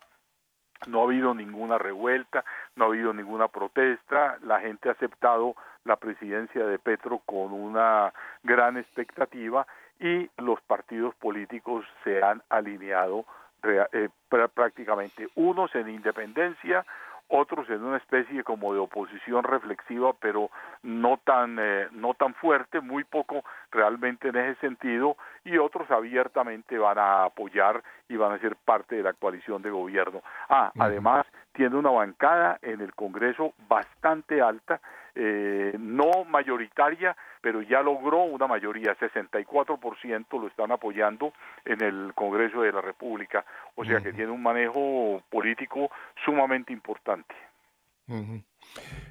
No 0.88 1.02
ha 1.02 1.04
habido 1.04 1.34
ninguna 1.34 1.78
revuelta, 1.78 2.46
no 2.78 2.86
ha 2.86 2.88
habido 2.88 3.14
ninguna 3.14 3.50
protesta, 3.50 4.38
la 4.44 4.62
gente 4.62 4.88
ha 4.88 4.94
aceptado 4.94 5.56
la 5.84 5.98
presidencia 5.98 6.66
de 6.66 6.80
Petro 6.80 7.20
con 7.26 7.52
una 7.52 8.14
gran 8.44 8.78
expectativa 8.78 9.68
y 10.00 10.30
los 10.38 10.62
partidos 10.62 11.14
políticos 11.16 11.86
se 12.04 12.24
han 12.24 12.42
alineado 12.50 13.26
eh, 13.64 14.10
prácticamente 14.54 15.28
unos 15.36 15.76
en 15.76 15.90
independencia, 15.90 16.86
otros 17.28 17.70
en 17.70 17.84
una 17.84 17.98
especie 17.98 18.44
como 18.44 18.74
de 18.74 18.80
oposición 18.80 19.44
reflexiva, 19.44 20.14
pero 20.14 20.50
no 20.82 21.20
tan 21.24 21.58
eh, 21.60 21.88
no 21.92 22.16
tan 22.16 22.34
fuerte, 22.34 22.82
muy 22.82 23.04
poco 23.04 23.44
realmente 23.72 24.30
en 24.30 24.38
ese 24.38 24.60
sentido, 24.62 25.16
y 25.44 25.58
otros 25.58 25.90
abiertamente 25.92 26.78
van 26.78 26.98
a 26.98 27.26
apoyar 27.26 27.84
y 28.08 28.16
van 28.16 28.32
a 28.32 28.40
ser 28.40 28.56
parte 28.56 28.96
de 28.96 29.04
la 29.04 29.14
coalición 29.14 29.62
de 29.62 29.70
gobierno. 29.70 30.22
Ah, 30.50 30.72
además 30.80 31.28
tiene 31.52 31.76
una 31.76 31.92
bancada 31.92 32.58
en 32.62 32.82
el 32.82 32.96
Congreso 32.96 33.54
bastante 33.68 34.42
alta, 34.42 34.82
eh, 35.14 35.76
no 35.78 36.24
mayoritaria, 36.26 37.16
pero 37.42 37.62
ya 37.62 37.82
logró 37.82 38.24
una 38.24 38.48
mayoría, 38.48 38.96
64% 38.98 40.42
lo 40.42 40.48
están 40.48 40.72
apoyando 40.72 41.34
en 41.66 41.82
el 41.84 42.14
Congreso 42.14 42.62
de 42.62 42.72
la 42.72 42.82
República, 42.82 43.46
o 43.76 43.86
sea 43.86 44.02
que 44.02 44.14
tiene 44.14 44.32
un 44.32 44.44
manejo 44.44 45.22
político 45.30 45.90
sumamente 46.26 46.74
importante. 46.74 47.36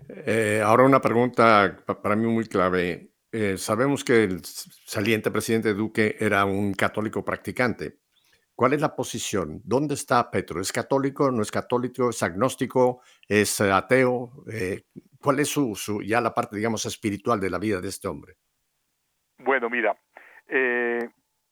Eh, 0.09 0.61
ahora 0.65 0.85
una 0.85 1.01
pregunta 1.01 1.77
para 2.03 2.17
mí 2.17 2.27
muy 2.27 2.47
clave. 2.47 3.11
Eh, 3.31 3.57
sabemos 3.59 4.05
que 4.05 4.25
el 4.25 4.45
saliente 4.45 5.31
presidente 5.31 5.75
Duque 5.75 6.17
era 6.19 6.45
un 6.45 6.73
católico 6.75 7.25
practicante. 7.25 7.99
¿Cuál 8.55 8.73
es 8.73 8.81
la 8.81 8.97
posición? 8.97 9.61
¿Dónde 9.65 9.95
está 9.95 10.31
Petro? 10.31 10.61
¿Es 10.61 10.73
católico? 10.73 11.31
¿No 11.31 11.43
es 11.43 11.51
católico? 11.53 12.11
¿Es 12.11 12.23
agnóstico? 12.25 13.03
¿Es 13.29 13.61
ateo? 13.61 14.33
Eh, 14.51 14.83
¿Cuál 15.21 15.41
es 15.41 15.49
su, 15.49 15.75
su, 15.75 16.03
ya 16.03 16.21
la 16.21 16.33
parte, 16.33 16.57
digamos, 16.57 16.87
espiritual 16.87 17.41
de 17.41 17.51
la 17.51 17.59
vida 17.59 17.81
de 17.81 17.89
este 17.89 18.09
hombre? 18.09 18.35
Bueno, 19.39 19.69
mira, 19.69 19.97
eh, 20.49 21.09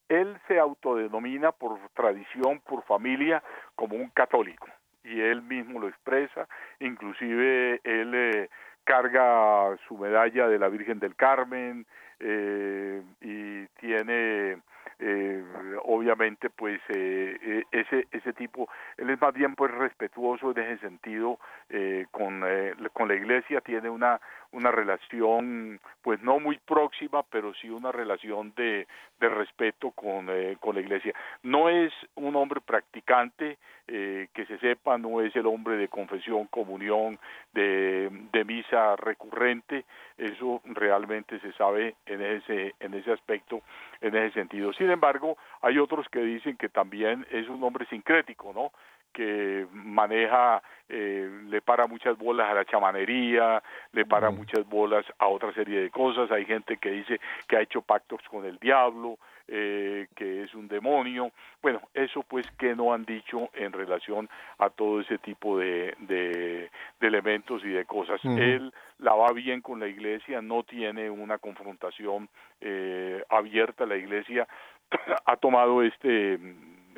él 0.08 0.38
se 0.46 0.58
autodenomina 0.58 1.52
por 1.52 1.78
tradición, 1.94 2.60
por 2.60 2.84
familia, 2.84 3.42
como 3.74 3.96
un 3.96 4.10
católico 4.10 4.66
y 5.06 5.20
él 5.20 5.42
mismo 5.42 5.78
lo 5.80 5.88
expresa, 5.88 6.48
inclusive 6.80 7.80
él 7.84 8.12
eh, 8.14 8.50
carga 8.84 9.76
su 9.86 9.96
medalla 9.96 10.48
de 10.48 10.58
la 10.58 10.68
Virgen 10.68 10.98
del 10.98 11.14
Carmen 11.14 11.86
eh, 12.18 13.02
y 13.20 13.66
tiene 13.80 14.58
eh, 14.98 15.44
obviamente 15.84 16.50
pues 16.50 16.80
eh, 16.88 17.38
eh, 17.42 17.64
ese 17.70 18.06
ese 18.10 18.32
tipo 18.32 18.68
él 18.96 19.10
es 19.10 19.20
más 19.20 19.34
bien 19.34 19.54
pues 19.54 19.70
respetuoso 19.70 20.52
en 20.52 20.58
ese 20.58 20.78
sentido 20.78 21.38
eh, 21.68 22.06
con 22.10 22.42
eh, 22.46 22.74
con 22.92 23.08
la 23.08 23.14
iglesia. 23.14 23.60
Tiene 23.60 23.90
una 23.90 24.20
una 24.52 24.70
relación 24.70 25.80
pues 26.02 26.20
no 26.22 26.40
muy 26.40 26.58
próxima 26.58 27.22
pero 27.24 27.52
sí 27.54 27.68
una 27.68 27.92
relación 27.92 28.52
de, 28.56 28.86
de 29.20 29.28
respeto 29.28 29.90
con 29.90 30.28
eh, 30.30 30.56
con 30.60 30.74
la 30.74 30.80
iglesia. 30.80 31.12
No 31.42 31.68
es 31.68 31.92
un 32.14 32.36
hombre 32.36 32.60
practicante 32.60 33.58
eh, 33.98 34.28
que 34.34 34.44
se 34.44 34.58
sepa 34.58 34.98
no 34.98 35.22
es 35.22 35.34
el 35.36 35.46
hombre 35.46 35.78
de 35.78 35.88
confesión 35.88 36.48
comunión 36.48 37.18
de, 37.54 38.10
de 38.30 38.44
misa 38.44 38.94
recurrente 38.96 39.86
eso 40.18 40.60
realmente 40.66 41.40
se 41.40 41.50
sabe 41.52 41.94
en 42.04 42.20
ese 42.20 42.74
en 42.78 42.92
ese 42.92 43.10
aspecto 43.12 43.62
en 44.02 44.14
ese 44.14 44.34
sentido. 44.34 44.74
Sin 44.74 44.90
embargo 44.90 45.38
hay 45.62 45.78
otros 45.78 46.06
que 46.10 46.20
dicen 46.20 46.58
que 46.58 46.68
también 46.68 47.26
es 47.30 47.48
un 47.48 47.62
hombre 47.64 47.86
sincrético 47.86 48.52
no 48.52 48.70
que 49.14 49.66
maneja, 49.72 50.62
eh, 50.90 51.26
le 51.48 51.62
para 51.62 51.86
muchas 51.86 52.18
bolas 52.18 52.50
a 52.50 52.54
la 52.54 52.66
chamanería, 52.66 53.62
le 53.92 54.04
para 54.04 54.28
muchas 54.30 54.68
bolas 54.68 55.06
a 55.18 55.26
otra 55.28 55.54
serie 55.54 55.80
de 55.80 55.88
cosas. 55.88 56.30
Hay 56.30 56.44
gente 56.44 56.76
que 56.76 56.90
dice 56.90 57.18
que 57.48 57.56
ha 57.56 57.62
hecho 57.62 57.80
pactos 57.80 58.20
con 58.28 58.44
el 58.44 58.58
diablo, 58.58 59.16
eh, 59.48 60.08
que 60.14 60.42
es 60.42 60.54
un 60.54 60.68
demonio. 60.68 61.30
Bueno, 61.62 61.80
eso 61.94 62.22
pues 62.22 62.50
que 62.52 62.74
no 62.74 62.92
han 62.92 63.04
dicho 63.04 63.50
en 63.54 63.72
relación 63.72 64.28
a 64.58 64.70
todo 64.70 65.00
ese 65.00 65.18
tipo 65.18 65.58
de, 65.58 65.94
de, 66.00 66.70
de 67.00 67.06
elementos 67.06 67.64
y 67.64 67.68
de 67.68 67.84
cosas. 67.84 68.20
Él 68.24 68.72
la 68.98 69.14
va 69.14 69.32
bien 69.32 69.60
con 69.60 69.80
la 69.80 69.88
iglesia, 69.88 70.42
no 70.42 70.62
tiene 70.62 71.10
una 71.10 71.38
confrontación 71.38 72.28
eh, 72.60 73.22
abierta. 73.28 73.86
La 73.86 73.96
iglesia 73.96 74.48
ha 75.26 75.36
tomado 75.36 75.82
este 75.82 76.38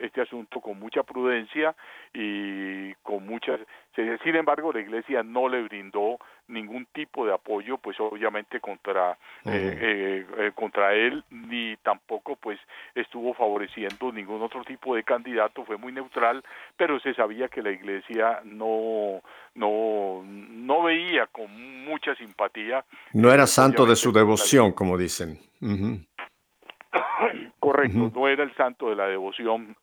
este 0.01 0.21
asunto 0.21 0.61
con 0.61 0.79
mucha 0.79 1.03
prudencia 1.03 1.75
y 2.15 2.95
con 3.03 3.27
muchas 3.27 3.61
sin 4.23 4.37
embargo 4.37 4.73
la 4.73 4.81
iglesia 4.81 5.23
no 5.23 5.49
le 5.49 5.63
brindó 5.63 6.19
ningún 6.47 6.87
tipo 6.93 7.27
de 7.27 7.35
apoyo 7.35 7.79
pues 7.79 7.99
obviamente 8.01 8.61
contra 8.61 9.13
eh, 9.45 9.79
eh, 9.81 10.27
eh, 10.39 10.53
contra 10.55 10.95
él 10.95 11.25
ni 11.31 11.77
tampoco 11.79 12.37
pues 12.37 12.59
estuvo 12.95 13.35
favoreciendo 13.35 14.13
ningún 14.13 14.43
otro 14.43 14.63
tipo 14.65 14.95
de 14.95 15.03
candidato 15.03 15.65
fue 15.65 15.77
muy 15.77 15.93
neutral 15.93 16.43
pero 16.77 17.01
se 17.01 17.15
sabía 17.15 17.49
que 17.49 17.63
la 17.63 17.71
iglesia 17.71 18.41
no 18.45 19.21
no 19.55 20.23
no 20.25 20.83
veía 20.85 21.27
con 21.27 21.85
mucha 21.85 22.15
simpatía 22.15 22.85
No 23.13 23.33
era 23.33 23.47
santo 23.47 23.87
de 23.87 23.97
su 23.97 24.13
devoción, 24.13 24.73
como 24.73 24.97
dicen. 24.97 25.39
Ujú. 25.61 25.99
correcto 27.59 28.13
no 28.15 28.29
era 28.29 28.45
el 28.45 28.55
santo 28.55 28.91
de 28.91 28.97
la 28.97 29.07
devoción 29.09 29.77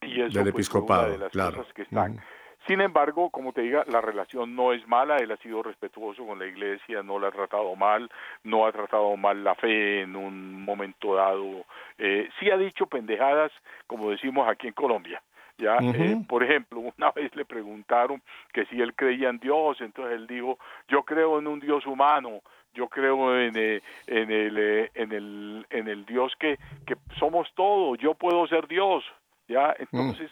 y 0.00 0.20
eso 0.20 0.22
Del 0.22 0.30
pues, 0.30 0.32
fue 0.32 0.40
una 0.40 0.50
episcopado, 0.50 1.10
de 1.10 1.18
las 1.18 1.32
claro. 1.32 1.56
cosas 1.58 1.74
que 1.74 1.82
están 1.82 2.20
sin 2.68 2.82
embargo, 2.82 3.30
como 3.30 3.52
te 3.52 3.62
diga, 3.62 3.84
la 3.88 4.02
relación 4.02 4.54
no 4.54 4.72
es 4.72 4.86
mala, 4.86 5.16
él 5.16 5.32
ha 5.32 5.36
sido 5.38 5.62
respetuoso 5.62 6.26
con 6.26 6.38
la 6.38 6.46
iglesia, 6.46 7.02
no 7.02 7.18
la 7.18 7.28
ha 7.28 7.32
tratado 7.32 7.74
mal, 7.74 8.10
no 8.44 8.66
ha 8.66 8.72
tratado 8.72 9.16
mal 9.16 9.42
la 9.42 9.54
fe 9.54 10.02
en 10.02 10.14
un 10.14 10.62
momento 10.62 11.14
dado, 11.14 11.64
eh, 11.96 12.28
sí 12.38 12.50
ha 12.50 12.58
dicho 12.58 12.86
pendejadas, 12.86 13.50
como 13.86 14.10
decimos 14.10 14.46
aquí 14.48 14.68
en 14.68 14.74
Colombia. 14.74 15.22
Ya, 15.56 15.76
eh, 15.78 16.16
por 16.28 16.44
ejemplo, 16.44 16.78
una 16.78 17.10
vez 17.16 17.34
le 17.34 17.44
preguntaron 17.44 18.22
que 18.52 18.64
si 18.66 18.80
él 18.80 18.94
creía 18.94 19.28
en 19.28 19.38
Dios, 19.38 19.80
entonces 19.80 20.14
él 20.14 20.28
dijo, 20.28 20.58
yo 20.86 21.02
creo 21.02 21.40
en 21.40 21.48
un 21.48 21.58
Dios 21.58 21.84
humano, 21.84 22.42
yo 22.74 22.88
creo 22.88 23.36
en, 23.36 23.56
eh, 23.56 23.82
en 24.06 24.30
el 24.30 24.56
eh, 24.56 24.90
en 24.94 25.10
el 25.10 25.66
en 25.70 25.88
el 25.88 26.06
Dios 26.06 26.32
que 26.38 26.58
que 26.86 26.96
somos 27.18 27.48
todos, 27.56 27.98
yo 27.98 28.14
puedo 28.14 28.46
ser 28.46 28.68
Dios, 28.68 29.04
ya, 29.48 29.74
entonces 29.78 30.30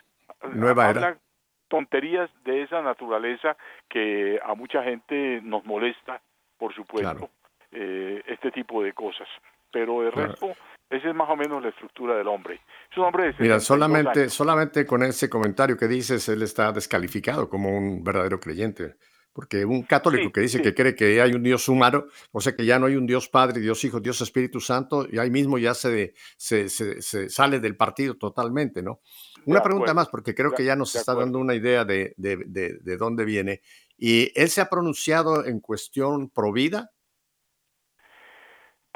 Nueva 0.54 0.90
era. 0.90 1.18
Tonterías 1.68 2.30
de 2.44 2.62
esa 2.62 2.82
naturaleza 2.82 3.56
que 3.88 4.38
a 4.44 4.54
mucha 4.54 4.82
gente 4.82 5.40
nos 5.42 5.64
molesta, 5.64 6.20
por 6.58 6.74
supuesto, 6.74 7.30
eh, 7.72 8.22
este 8.26 8.50
tipo 8.50 8.82
de 8.82 8.92
cosas. 8.92 9.28
Pero 9.72 10.02
de 10.02 10.10
resto, 10.10 10.52
esa 10.88 11.08
es 11.08 11.14
más 11.14 11.28
o 11.28 11.36
menos 11.36 11.62
la 11.62 11.70
estructura 11.70 12.16
del 12.16 12.28
hombre. 12.28 12.60
Es 12.90 12.96
un 12.96 13.04
hombre 13.04 13.24
de 13.24 13.28
Mira, 13.38 13.58
72 13.60 13.64
solamente, 13.64 14.20
años. 14.20 14.32
solamente 14.32 14.86
con 14.86 15.02
ese 15.02 15.28
comentario 15.28 15.76
que 15.76 15.88
dices, 15.88 16.28
él 16.28 16.42
está 16.42 16.72
descalificado 16.72 17.48
como 17.48 17.76
un 17.76 18.02
verdadero 18.04 18.38
creyente. 18.38 18.94
Porque 19.36 19.66
un 19.66 19.82
católico 19.82 20.24
Sí, 20.28 20.32
que 20.32 20.40
dice 20.40 20.56
sí. 20.58 20.62
que 20.64 20.74
cree 20.74 20.94
que 20.94 21.20
hay 21.20 21.32
un 21.32 21.42
Dios 21.42 21.68
humano, 21.68 22.06
o 22.32 22.40
sea 22.40 22.56
que 22.56 22.64
ya 22.64 22.78
no 22.78 22.86
hay 22.86 22.96
un 22.96 23.06
Dios 23.06 23.28
Padre, 23.28 23.60
Dios 23.60 23.84
Hijo, 23.84 24.00
Dios 24.00 24.18
Espíritu 24.22 24.60
Santo, 24.60 25.06
y 25.12 25.18
ahí 25.18 25.30
mismo 25.30 25.58
ya 25.58 25.74
se, 25.74 26.14
se, 26.38 26.70
se- 26.70 27.02
se 27.02 27.28
sale 27.28 27.60
del 27.60 27.76
partido 27.76 28.14
totalmente, 28.16 28.82
¿no? 28.82 29.00
Una 29.44 29.62
pregunta 29.62 29.90
acuerdo, 29.90 29.94
más, 29.94 30.08
porque 30.08 30.34
creo 30.34 30.50
de- 30.52 30.56
que 30.56 30.64
ya 30.64 30.74
nos 30.74 30.96
está 30.96 31.12
acuerdo. 31.12 31.26
dando 31.26 31.38
una 31.40 31.54
idea 31.54 31.84
de, 31.84 32.14
de, 32.16 32.38
de- 32.46 32.78
de 32.80 32.96
dónde 32.96 33.26
viene. 33.26 33.60
¿Y 33.98 34.32
él 34.40 34.48
se 34.48 34.62
ha 34.62 34.70
pronunciado 34.70 35.44
en 35.44 35.60
cuestión 35.60 36.30
pro 36.30 36.50
vida? 36.52 36.92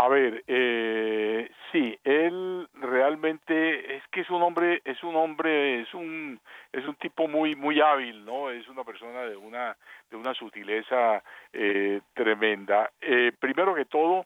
A 0.02 0.08
ver, 0.08 0.42
eh, 0.46 1.50
sí, 1.70 1.98
él 2.04 2.66
realmente 2.72 3.96
es 3.96 4.02
que 4.10 4.22
es 4.22 4.30
un 4.30 4.40
hombre, 4.40 4.80
es 4.82 5.02
un 5.04 5.14
hombre, 5.14 5.82
es 5.82 5.92
un, 5.92 6.40
es 6.72 6.86
un 6.86 6.94
tipo 6.94 7.28
muy, 7.28 7.54
muy 7.54 7.82
hábil, 7.82 8.24
¿no? 8.24 8.48
Es 8.48 8.66
una 8.68 8.82
persona 8.82 9.24
de 9.24 9.36
una, 9.36 9.76
de 10.10 10.16
una 10.16 10.32
sutileza 10.32 11.22
eh, 11.52 12.00
tremenda. 12.14 12.90
Eh, 12.98 13.32
primero 13.38 13.74
que 13.74 13.84
todo, 13.84 14.24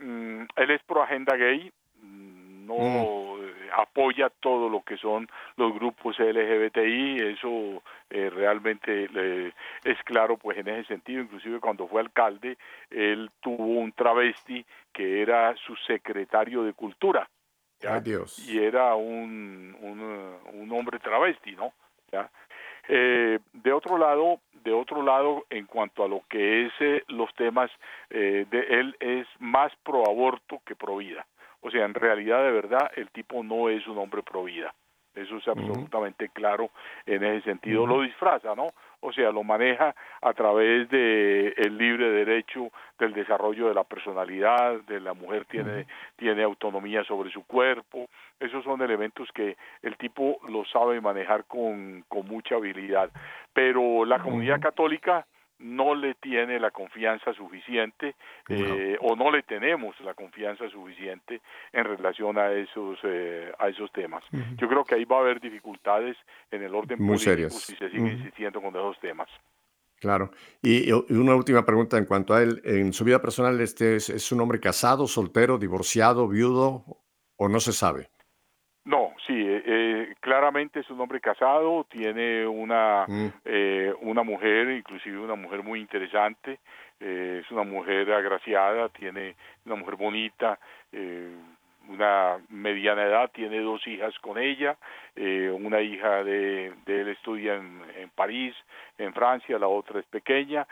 mm, 0.00 0.42
él 0.54 0.70
es 0.70 0.82
pro 0.82 1.02
agenda 1.02 1.34
gay, 1.34 1.72
mm, 2.02 2.66
no 2.66 3.38
eh, 3.66 3.70
apoya 3.76 4.30
todo 4.30 4.68
lo 4.68 4.82
que 4.82 4.96
son 4.96 5.28
los 5.56 5.72
grupos 5.74 6.18
LGBTI, 6.18 7.18
eso 7.34 7.82
eh, 8.10 8.30
realmente 8.30 9.08
le- 9.08 9.48
es 9.84 10.02
claro 10.04 10.36
pues 10.36 10.58
en 10.58 10.68
ese 10.68 10.88
sentido, 10.88 11.22
inclusive 11.22 11.60
cuando 11.60 11.86
fue 11.88 12.00
alcalde, 12.00 12.56
él 12.90 13.30
tuvo 13.40 13.64
un 13.80 13.92
travesti 13.92 14.64
que 14.92 15.22
era 15.22 15.54
su 15.56 15.74
secretario 15.86 16.62
de 16.62 16.72
cultura. 16.72 17.28
y 18.48 18.58
era 18.58 18.94
un, 18.94 19.76
un, 19.80 20.00
eh, 20.00 20.50
un 20.54 20.72
hombre 20.72 20.98
travesti, 20.98 21.52
¿no? 21.56 21.72
¿Ya? 22.10 22.30
Eh, 22.88 23.38
de 23.52 23.72
otro 23.72 23.98
lado, 23.98 24.40
de 24.64 24.72
otro 24.72 25.02
lado, 25.02 25.44
en 25.50 25.66
cuanto 25.66 26.04
a 26.04 26.08
lo 26.08 26.22
que 26.28 26.66
es 26.66 26.72
eh, 26.80 27.02
los 27.08 27.32
temas 27.34 27.70
eh, 28.10 28.46
de 28.50 28.60
él 28.60 28.96
es 29.00 29.26
más 29.40 29.72
pro 29.82 30.04
aborto 30.08 30.60
que 30.64 30.74
pro 30.76 30.96
vida. 30.96 31.26
O 31.60 31.70
sea, 31.70 31.84
en 31.84 31.94
realidad 31.94 32.44
de 32.44 32.52
verdad 32.52 32.90
el 32.96 33.10
tipo 33.10 33.42
no 33.42 33.68
es 33.68 33.86
un 33.86 33.98
hombre 33.98 34.22
pro 34.22 34.44
vida. 34.44 34.74
Eso 35.16 35.38
es 35.38 35.48
absolutamente 35.48 36.28
claro 36.28 36.70
en 37.06 37.24
ese 37.24 37.44
sentido. 37.46 37.86
Lo 37.86 38.02
disfraza, 38.02 38.54
¿no? 38.54 38.68
O 39.00 39.12
sea, 39.12 39.30
lo 39.30 39.42
maneja 39.42 39.94
a 40.20 40.32
través 40.34 40.90
de 40.90 41.54
el 41.56 41.78
libre 41.78 42.10
derecho 42.10 42.70
del 42.98 43.14
desarrollo 43.14 43.68
de 43.68 43.74
la 43.74 43.84
personalidad, 43.84 44.80
de 44.82 45.00
la 45.00 45.14
mujer 45.14 45.46
tiene 45.46 45.86
tiene 46.16 46.42
autonomía 46.42 47.02
sobre 47.04 47.30
su 47.30 47.46
cuerpo. 47.46 48.08
Esos 48.38 48.62
son 48.62 48.82
elementos 48.82 49.30
que 49.32 49.56
el 49.82 49.96
tipo 49.96 50.38
lo 50.48 50.66
sabe 50.66 51.00
manejar 51.00 51.44
con, 51.46 52.04
con 52.08 52.26
mucha 52.26 52.56
habilidad. 52.56 53.10
Pero 53.54 54.04
la 54.04 54.18
comunidad 54.18 54.60
católica 54.60 55.26
no 55.58 55.94
le 55.94 56.14
tiene 56.14 56.60
la 56.60 56.70
confianza 56.70 57.32
suficiente 57.32 58.14
eh, 58.48 58.96
o 59.00 59.16
no 59.16 59.30
le 59.30 59.42
tenemos 59.42 59.98
la 60.00 60.14
confianza 60.14 60.68
suficiente 60.68 61.40
en 61.72 61.84
relación 61.84 62.38
a 62.38 62.52
esos 62.52 62.98
eh, 63.04 63.52
a 63.58 63.68
esos 63.68 63.90
temas. 63.92 64.22
Yo 64.58 64.68
creo 64.68 64.84
que 64.84 64.96
ahí 64.96 65.04
va 65.04 65.16
a 65.18 65.20
haber 65.20 65.40
dificultades 65.40 66.16
en 66.50 66.62
el 66.62 66.74
orden 66.74 66.98
Muy 66.98 67.16
político 67.16 67.30
serias. 67.30 67.54
si 67.54 67.76
se 67.76 67.90
sigue 67.90 68.12
insistiendo 68.12 68.60
con 68.60 68.74
esos 68.76 68.98
temas. 69.00 69.28
Claro. 69.98 70.30
Y, 70.60 70.90
y 70.90 70.92
una 70.92 71.34
última 71.34 71.64
pregunta 71.64 71.96
en 71.96 72.04
cuanto 72.04 72.34
a 72.34 72.42
él. 72.42 72.60
En 72.64 72.92
su 72.92 73.02
vida 73.04 73.20
personal, 73.20 73.58
este 73.60 73.96
es, 73.96 74.10
es 74.10 74.30
un 74.30 74.40
hombre 74.42 74.60
casado, 74.60 75.06
soltero, 75.06 75.56
divorciado, 75.56 76.28
viudo, 76.28 76.84
o 77.36 77.48
no 77.48 77.60
se 77.60 77.72
sabe. 77.72 78.10
No, 78.84 79.14
sí, 79.26 79.35
claramente 80.26 80.80
es 80.80 80.90
un 80.90 81.00
hombre 81.00 81.20
casado, 81.20 81.86
tiene 81.88 82.44
una 82.44 83.04
Mm. 83.06 83.26
eh, 83.44 83.94
una 84.00 84.24
mujer, 84.24 84.70
inclusive 84.70 85.20
una 85.20 85.36
mujer 85.36 85.62
muy 85.62 85.78
interesante, 85.78 86.58
eh, 86.98 87.42
es 87.44 87.50
una 87.52 87.62
mujer 87.62 88.12
agraciada, 88.12 88.88
tiene 88.88 89.36
una 89.64 89.76
mujer 89.76 89.94
bonita, 89.94 90.58
eh, 90.90 91.32
una 91.88 92.38
mediana 92.48 93.04
edad, 93.04 93.30
tiene 93.32 93.60
dos 93.60 93.86
hijas 93.86 94.18
con 94.18 94.36
ella, 94.36 94.76
eh, 95.14 95.48
una 95.48 95.80
hija 95.80 96.24
de, 96.24 96.72
de 96.84 97.00
él 97.02 97.08
estudia 97.10 97.54
en, 97.54 97.80
en 97.96 98.10
París, 98.10 98.52
en 98.98 99.12
Francia, 99.14 99.60
la 99.60 99.68
otra 99.68 100.00
es 100.00 100.06
pequeña, 100.06 100.66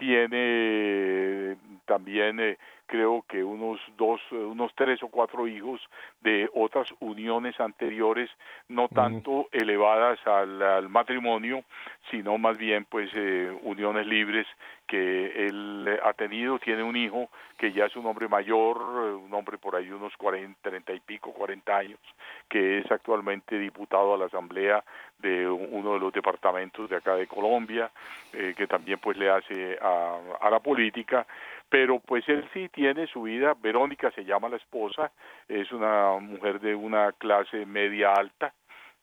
tiene 0.00 1.58
también 1.84 2.40
eh, 2.40 2.56
creo 2.86 3.22
que 3.28 3.44
unos 3.44 3.78
dos, 3.98 4.20
unos 4.32 4.72
tres 4.74 5.02
o 5.02 5.08
cuatro 5.08 5.46
hijos 5.46 5.80
de 6.22 6.48
otras 6.54 6.88
uniones 7.00 7.60
anteriores, 7.60 8.30
no 8.68 8.88
tanto 8.88 9.48
elevadas 9.52 10.18
al, 10.26 10.62
al 10.62 10.88
matrimonio, 10.88 11.62
sino 12.10 12.38
más 12.38 12.56
bien 12.56 12.86
pues 12.86 13.10
eh, 13.14 13.56
uniones 13.62 14.06
libres 14.06 14.46
que 14.88 15.46
él 15.46 16.00
ha 16.02 16.14
tenido, 16.14 16.58
tiene 16.58 16.82
un 16.82 16.96
hijo 16.96 17.28
que 17.58 17.72
ya 17.72 17.84
es 17.84 17.94
un 17.94 18.06
hombre 18.06 18.26
mayor, 18.26 18.78
un 18.78 19.32
hombre 19.34 19.58
por 19.58 19.76
ahí 19.76 19.90
unos 19.90 20.16
40, 20.16 20.58
30 20.68 20.92
y 20.94 21.00
pico, 21.00 21.32
40 21.32 21.76
años, 21.76 22.00
que 22.48 22.78
es 22.78 22.90
actualmente 22.90 23.58
diputado 23.58 24.14
a 24.14 24.18
la 24.18 24.24
Asamblea 24.24 24.82
de 25.20 25.48
uno 25.48 25.94
de 25.94 26.00
los 26.00 26.12
departamentos 26.12 26.88
de 26.88 26.96
acá 26.96 27.14
de 27.14 27.26
Colombia, 27.26 27.90
eh, 28.32 28.54
que 28.56 28.66
también 28.66 28.98
pues 28.98 29.16
le 29.16 29.30
hace 29.30 29.78
a, 29.80 30.18
a 30.40 30.50
la 30.50 30.60
política, 30.60 31.26
pero 31.68 32.00
pues 32.00 32.28
él 32.28 32.48
sí 32.52 32.68
tiene 32.68 33.06
su 33.06 33.22
vida, 33.22 33.54
Verónica 33.60 34.10
se 34.10 34.24
llama 34.24 34.48
la 34.48 34.56
esposa, 34.56 35.12
es 35.48 35.70
una 35.72 36.18
mujer 36.18 36.60
de 36.60 36.74
una 36.74 37.12
clase 37.12 37.64
media 37.66 38.12
alta, 38.12 38.52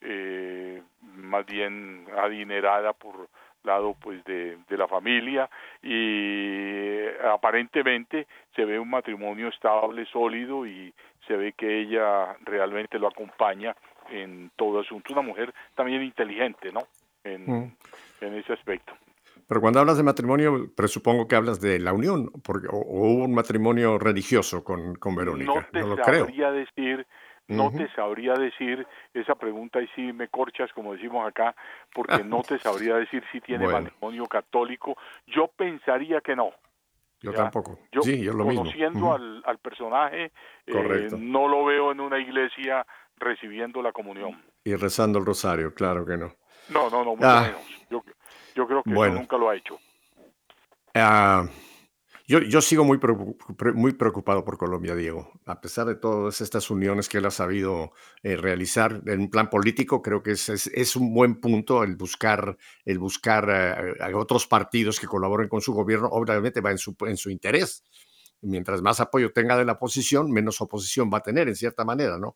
eh, 0.01 0.81
más 1.15 1.45
bien 1.45 2.05
adinerada 2.17 2.93
por 2.93 3.29
lado 3.63 3.95
pues 3.99 4.23
de, 4.25 4.57
de 4.67 4.77
la 4.77 4.87
familia. 4.87 5.49
Y 5.81 6.99
aparentemente 7.31 8.27
se 8.55 8.65
ve 8.65 8.79
un 8.79 8.89
matrimonio 8.89 9.49
estable, 9.49 10.05
sólido 10.05 10.65
y 10.65 10.93
se 11.27 11.35
ve 11.35 11.53
que 11.53 11.81
ella 11.81 12.35
realmente 12.43 12.99
lo 12.99 13.07
acompaña 13.07 13.75
en 14.09 14.51
todo 14.55 14.79
asunto. 14.79 15.13
Una 15.13 15.21
mujer 15.21 15.53
también 15.75 16.01
inteligente, 16.03 16.71
¿no? 16.71 16.81
En, 17.23 17.45
Mm. 17.45 17.75
en 18.21 18.33
ese 18.35 18.53
aspecto. 18.53 18.93
Pero 19.47 19.61
cuando 19.61 19.79
hablas 19.79 19.97
de 19.97 20.03
matrimonio, 20.03 20.71
presupongo 20.75 21.27
que 21.27 21.35
hablas 21.35 21.61
de 21.61 21.79
la 21.79 21.93
unión, 21.93 22.29
porque, 22.43 22.67
o, 22.67 22.75
o 22.77 23.07
hubo 23.11 23.23
un 23.25 23.33
matrimonio 23.33 23.97
religioso 23.97 24.63
con, 24.63 24.95
con 24.95 25.15
Verónica. 25.15 25.53
No 25.53 25.65
te 25.71 25.79
No, 25.81 25.87
lo 25.87 25.95
creo. 25.95 26.25
sabría 26.25 26.51
decir, 26.51 27.07
no 27.47 27.71
te 27.71 27.87
sabría 27.93 28.33
decir 28.33 28.85
esa 29.13 29.35
pregunta 29.35 29.81
y 29.81 29.87
sí 29.95 30.11
me 30.11 30.27
corchas, 30.27 30.71
como 30.73 30.93
decimos 30.93 31.25
acá, 31.25 31.55
porque 31.93 32.23
no 32.25 32.41
te 32.41 32.59
sabría 32.59 32.95
decir 32.95 33.23
si 33.31 33.39
tiene 33.39 33.65
Bueno. 33.65 33.79
matrimonio 33.85 34.25
católico. 34.25 34.97
Yo 35.27 35.47
pensaría 35.47 36.19
que 36.19 36.35
no. 36.35 36.51
Yo 37.21 37.31
tampoco. 37.33 37.79
Yo, 37.91 38.01
sí, 38.01 38.21
yo 38.23 38.33
lo 38.33 38.43
mismo. 38.45 38.63
conociendo 38.63 39.05
Ujú. 39.05 39.13
al, 39.13 39.43
al 39.45 39.57
personaje, 39.59 40.31
eh, 40.67 41.07
no 41.17 41.47
lo 41.47 41.65
veo 41.65 41.91
en 41.91 41.99
una 42.01 42.19
iglesia 42.19 42.85
recibiendo 43.17 43.81
la 43.81 43.91
comunión. 43.91 44.41
Y 44.63 44.75
rezando 44.75 45.19
el 45.19 45.25
rosario, 45.25 45.73
claro 45.73 46.05
que 46.05 46.17
no. 46.17 46.35
No, 46.69 46.89
no, 46.89 47.03
no, 47.03 47.15
mucho 47.15 47.27
Ah. 47.27 47.41
menos. 47.43 47.61
Yo, 47.89 48.03
yo 48.55 48.67
creo 48.67 48.83
que 48.83 48.93
Bueno. 48.93 49.13
eso 49.15 49.21
nunca 49.21 49.37
lo 49.37 49.49
ha 49.49 49.55
hecho. 49.55 49.79
Ah, 50.93 51.47
yo, 52.27 52.39
yo 52.39 52.59
sigo 52.61 52.83
muy, 52.83 52.99
muy 53.75 53.93
preocupado 53.93 54.43
por 54.43 54.57
Colombia, 54.57 54.95
Diego. 54.95 55.31
A 55.45 55.61
pesar 55.61 55.85
de 55.87 55.95
todas 55.95 56.41
estas 56.41 56.69
uniones 56.69 57.07
que 57.07 57.19
él 57.19 57.25
ha 57.25 57.31
sabido 57.31 57.93
eh, 58.23 58.35
realizar 58.35 59.01
en 59.05 59.21
un 59.21 59.29
plan 59.29 59.49
político, 59.49 60.01
creo 60.01 60.21
que 60.21 60.31
es, 60.31 60.49
es, 60.49 60.67
es 60.67 60.95
un 60.97 61.13
buen 61.13 61.39
punto 61.39 61.83
el 61.83 61.95
buscar, 61.95 62.57
el 62.83 62.99
buscar 62.99 63.47
eh, 63.49 64.03
a 64.03 64.17
otros 64.17 64.45
partidos 64.47 64.99
que 64.99 65.07
colaboren 65.07 65.47
con 65.47 65.61
su 65.61 65.73
gobierno. 65.73 66.09
Obviamente 66.11 66.59
va 66.59 66.71
en 66.71 66.77
su, 66.77 66.95
en 67.01 67.15
su 67.15 67.29
interés. 67.29 67.83
Mientras 68.41 68.81
más 68.81 68.99
apoyo 68.99 69.31
tenga 69.31 69.55
de 69.57 69.65
la 69.65 69.73
oposición, 69.73 70.29
menos 70.31 70.59
oposición 70.61 71.09
va 71.11 71.19
a 71.19 71.23
tener, 71.23 71.47
en 71.47 71.55
cierta 71.55 71.85
manera, 71.85 72.17
¿no? 72.19 72.35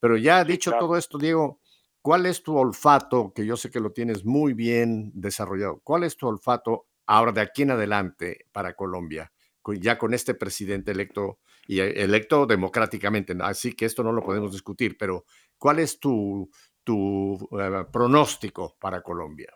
Pero 0.00 0.16
ya 0.16 0.44
dicho 0.44 0.70
claro. 0.70 0.86
todo 0.86 0.96
esto, 0.96 1.18
Diego, 1.18 1.60
¿cuál 2.02 2.26
es 2.26 2.42
tu 2.42 2.56
olfato? 2.56 3.32
Que 3.34 3.46
yo 3.46 3.56
sé 3.56 3.70
que 3.70 3.80
lo 3.80 3.92
tienes 3.92 4.24
muy 4.24 4.54
bien 4.54 5.12
desarrollado. 5.14 5.80
¿Cuál 5.84 6.04
es 6.04 6.16
tu 6.16 6.26
olfato 6.26 6.86
ahora 7.06 7.32
de 7.32 7.42
aquí 7.42 7.62
en 7.62 7.72
adelante 7.72 8.46
para 8.52 8.74
Colombia? 8.74 9.30
Ya 9.76 9.98
con 9.98 10.14
este 10.14 10.34
presidente 10.34 10.90
electo 10.90 11.38
y 11.66 11.80
eh, 11.80 12.02
electo 12.02 12.46
democráticamente, 12.46 13.36
así 13.42 13.76
que 13.76 13.84
esto 13.84 14.02
no 14.02 14.10
lo 14.12 14.22
podemos 14.22 14.50
discutir, 14.50 14.96
pero 14.98 15.24
¿cuál 15.56 15.78
es 15.78 16.00
tu, 16.00 16.50
tu 16.82 17.34
eh, 17.60 17.84
pronóstico 17.92 18.74
para 18.80 19.02
Colombia? 19.02 19.54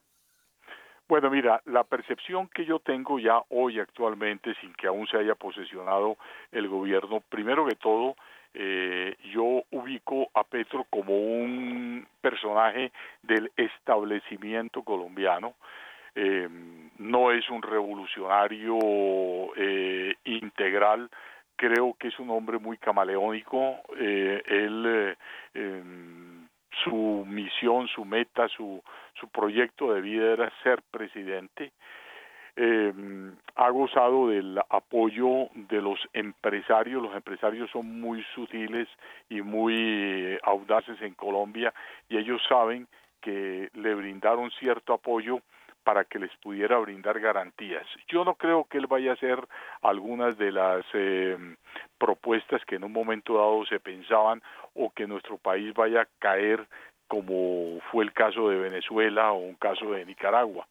Bueno, 1.09 1.31
mira, 1.31 1.61
la 1.67 1.85
percepción 1.85 2.49
que 2.49 2.65
yo 2.65 2.79
tengo 2.79 3.19
ya 3.19 3.43
hoy 3.51 3.79
actualmente, 3.79 4.55
sin 4.61 4.73
que 4.75 4.87
aún 4.87 5.07
se 5.07 5.19
haya 5.19 5.35
posesionado 5.35 6.17
el 6.51 6.69
gobierno, 6.69 7.21
primero 7.29 7.67
que 7.67 7.75
todo, 7.75 8.15
eh, 8.55 9.17
yo 9.33 9.63
ubico 9.73 10.29
a 10.35 10.45
Petro 10.45 10.87
como 10.89 11.17
un 11.17 12.07
personaje 12.21 12.93
del 13.23 13.51
establecimiento 13.57 14.83
colombiano. 14.83 15.55
Eh, 16.15 16.49
no 16.99 17.33
es 17.33 17.49
un 17.51 17.63
revolucionario 17.63 18.79
eh, 19.57 20.15
integral, 20.25 21.11
creo 21.57 21.95
que 21.99 22.09
es 22.09 22.19
un 22.19 22.31
hombre 22.31 22.59
muy 22.59 22.77
camaleónico. 22.79 23.81
Eh, 23.99 24.43
él, 24.47 24.85
eh, 24.87 25.17
em, 25.55 26.49
su 26.85 27.25
misión, 27.27 27.89
su 27.89 28.05
meta, 28.05 28.49
su, 28.49 28.83
su 29.15 29.29
proyecto 29.29 29.93
de 29.93 30.01
vida 30.01 30.33
era 30.33 30.53
ser 30.63 30.83
presidente. 30.91 31.73
Eh, 32.57 32.93
ha 33.57 33.71
gozado 33.71 34.29
del 34.29 34.59
apoyo 34.69 35.49
de 35.55 35.81
los 35.81 35.99
empresarios. 36.13 37.03
Los 37.03 37.15
empresarios 37.15 37.71
son 37.71 38.01
muy 38.01 38.25
sutiles 38.35 38.89
y 39.29 39.43
muy 39.43 40.39
audaces 40.43 41.01
en 41.03 41.15
Colombia 41.15 41.73
y 42.09 42.17
ellos 42.17 42.41
saben 42.49 42.87
que 43.21 43.71
le 43.75 43.95
brindaron 43.95 44.51
cierto 44.53 44.93
apoyo 44.93 45.41
para 45.83 46.05
que 46.05 46.19
les 46.19 46.35
pudiera 46.39 46.79
brindar 46.79 47.21
garantías. 47.21 47.87
Yo 48.09 48.25
no 48.25 48.35
creo 48.35 48.65
que 48.65 48.79
él 48.79 48.87
vaya 48.87 49.11
a 49.11 49.15
hacer 49.15 49.39
algunas 49.83 50.37
de 50.39 50.51
las 50.51 50.85
eh, 50.95 51.37
propuestas 51.99 52.65
que 52.65 52.77
en 52.77 52.85
un 52.85 52.93
momento 52.93 53.35
dado 53.35 53.65
se 53.67 53.81
pensaban 53.81 54.43
o 54.75 54.91
que 54.91 55.07
nuestro 55.07 55.37
país 55.39 55.73
vaya 55.75 56.03
a 56.03 56.09
caer 56.19 56.67
como 57.07 57.81
fue 57.93 58.05
el 58.05 58.13
caso 58.13 58.49
de 58.49 58.57
Venezuela 58.57 59.33
o 59.33 59.39
un 59.39 59.55
caso 59.55 59.91
de 59.93 60.07
Nicaragua. 60.07 60.67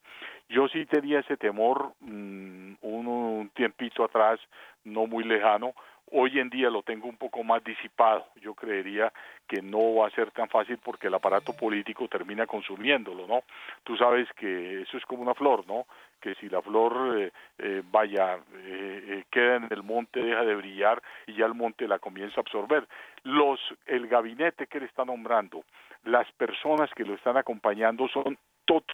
Yo 0.48 0.68
sí 0.68 0.84
tenía 0.86 1.20
ese 1.20 1.36
temor 1.36 1.92
mmm, 2.00 2.74
un, 2.82 3.50
tiempito 3.54 4.04
atrás, 4.04 4.40
no 4.84 5.06
muy 5.06 5.24
lejano, 5.24 5.74
hoy 6.10 6.38
en 6.38 6.50
día 6.50 6.70
lo 6.70 6.82
tengo 6.82 7.08
un 7.08 7.16
poco 7.16 7.42
más 7.42 7.62
disipado. 7.64 8.26
Yo 8.40 8.54
creería 8.54 9.12
que 9.48 9.62
no 9.62 9.96
va 9.96 10.08
a 10.08 10.10
ser 10.10 10.30
tan 10.30 10.48
fácil 10.48 10.78
porque 10.78 11.08
el 11.08 11.14
aparato 11.14 11.54
político 11.54 12.08
termina 12.08 12.46
consumiéndolo, 12.46 13.26
¿no? 13.26 13.42
Tú 13.82 13.96
sabes 13.96 14.28
que 14.36 14.82
eso 14.82 14.96
es 14.96 15.04
como 15.06 15.22
una 15.22 15.34
flor, 15.34 15.66
¿no? 15.66 15.86
Que 16.20 16.34
si 16.36 16.48
la 16.48 16.62
flor 16.62 17.18
eh, 17.18 17.32
eh, 17.58 17.82
vaya, 17.90 18.36
eh, 18.36 19.04
eh, 19.08 19.24
queda 19.30 19.56
en 19.56 19.68
el 19.70 19.82
monte, 19.82 20.20
deja 20.20 20.44
de 20.44 20.54
brillar 20.54 21.02
y 21.26 21.34
ya 21.34 21.46
el 21.46 21.54
monte 21.54 21.88
la 21.88 21.98
comienza 21.98 22.40
a 22.40 22.42
absorber. 22.42 22.86
Los, 23.24 23.60
el 23.86 24.06
gabinete 24.06 24.66
que 24.66 24.80
le 24.80 24.86
está 24.86 25.04
nombrando, 25.04 25.64
las 26.04 26.30
personas 26.32 26.90
que 26.94 27.04
lo 27.04 27.14
están 27.14 27.36
acompañando 27.36 28.08
son 28.08 28.38
todos 28.66 28.84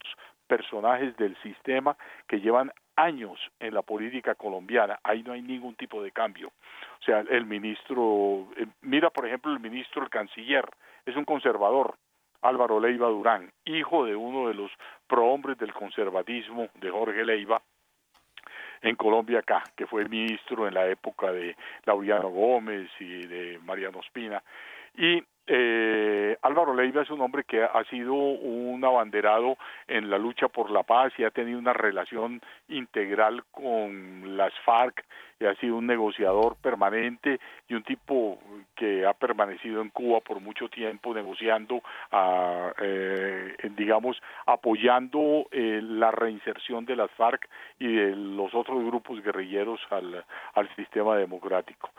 personajes 0.51 1.15
del 1.15 1.37
sistema 1.41 1.95
que 2.27 2.41
llevan 2.41 2.73
años 2.97 3.39
en 3.61 3.73
la 3.73 3.83
política 3.83 4.35
colombiana. 4.35 4.99
Ahí 5.01 5.23
no 5.23 5.31
hay 5.31 5.41
ningún 5.41 5.75
tipo 5.75 6.03
de 6.03 6.11
cambio. 6.11 6.49
O 6.99 7.03
sea, 7.05 7.19
el 7.21 7.45
ministro, 7.45 8.49
eh, 8.57 8.67
mira 8.81 9.09
por 9.11 9.25
ejemplo 9.25 9.53
el 9.53 9.61
ministro, 9.61 10.03
el 10.03 10.09
canciller, 10.09 10.65
es 11.05 11.15
un 11.15 11.23
conservador, 11.23 11.95
Álvaro 12.41 12.81
Leiva 12.81 13.07
Durán, 13.07 13.49
hijo 13.63 14.03
de 14.03 14.13
uno 14.13 14.49
de 14.49 14.55
los 14.55 14.69
prohombres 15.07 15.57
del 15.57 15.71
conservatismo 15.71 16.67
de 16.81 16.89
Jorge 16.89 17.23
Leiva, 17.23 17.61
en 18.81 18.97
Colombia 18.97 19.39
acá, 19.39 19.63
que 19.77 19.87
fue 19.87 20.09
ministro 20.09 20.67
en 20.67 20.73
la 20.73 20.85
época 20.85 21.31
de 21.31 21.55
Laureano 21.85 22.27
Gómez 22.27 22.89
y 22.99 23.25
de 23.25 23.57
Mariano 23.63 24.01
Espina. 24.01 24.43
Y 24.97 25.23
eh, 25.47 26.37
Álvaro 26.41 26.73
Leiva 26.73 27.01
es 27.01 27.09
un 27.09 27.21
hombre 27.21 27.43
que 27.43 27.63
ha 27.63 27.83
sido 27.89 28.13
un 28.13 28.83
abanderado 28.85 29.57
en 29.87 30.09
la 30.09 30.17
lucha 30.17 30.47
por 30.47 30.69
la 30.69 30.83
paz 30.83 31.13
y 31.17 31.23
ha 31.23 31.31
tenido 31.31 31.59
una 31.59 31.73
relación 31.73 32.41
integral 32.69 33.43
con 33.51 34.37
las 34.37 34.53
FARC 34.65 35.03
y 35.39 35.45
ha 35.45 35.55
sido 35.55 35.77
un 35.77 35.87
negociador 35.87 36.55
permanente 36.61 37.39
y 37.67 37.73
un 37.73 37.83
tipo 37.83 38.39
que 38.75 39.05
ha 39.05 39.13
permanecido 39.13 39.81
en 39.81 39.89
Cuba 39.89 40.19
por 40.19 40.39
mucho 40.39 40.69
tiempo 40.69 41.13
negociando, 41.13 41.81
a, 42.11 42.71
eh, 42.79 43.55
digamos, 43.75 44.21
apoyando 44.45 45.47
eh, 45.51 45.79
la 45.81 46.11
reinserción 46.11 46.85
de 46.85 46.95
las 46.95 47.09
FARC 47.11 47.49
y 47.79 47.87
de 47.87 48.15
los 48.15 48.53
otros 48.53 48.83
grupos 48.85 49.21
guerrilleros 49.23 49.79
al, 49.89 50.23
al 50.53 50.75
sistema 50.75 51.17
democrático. 51.17 51.89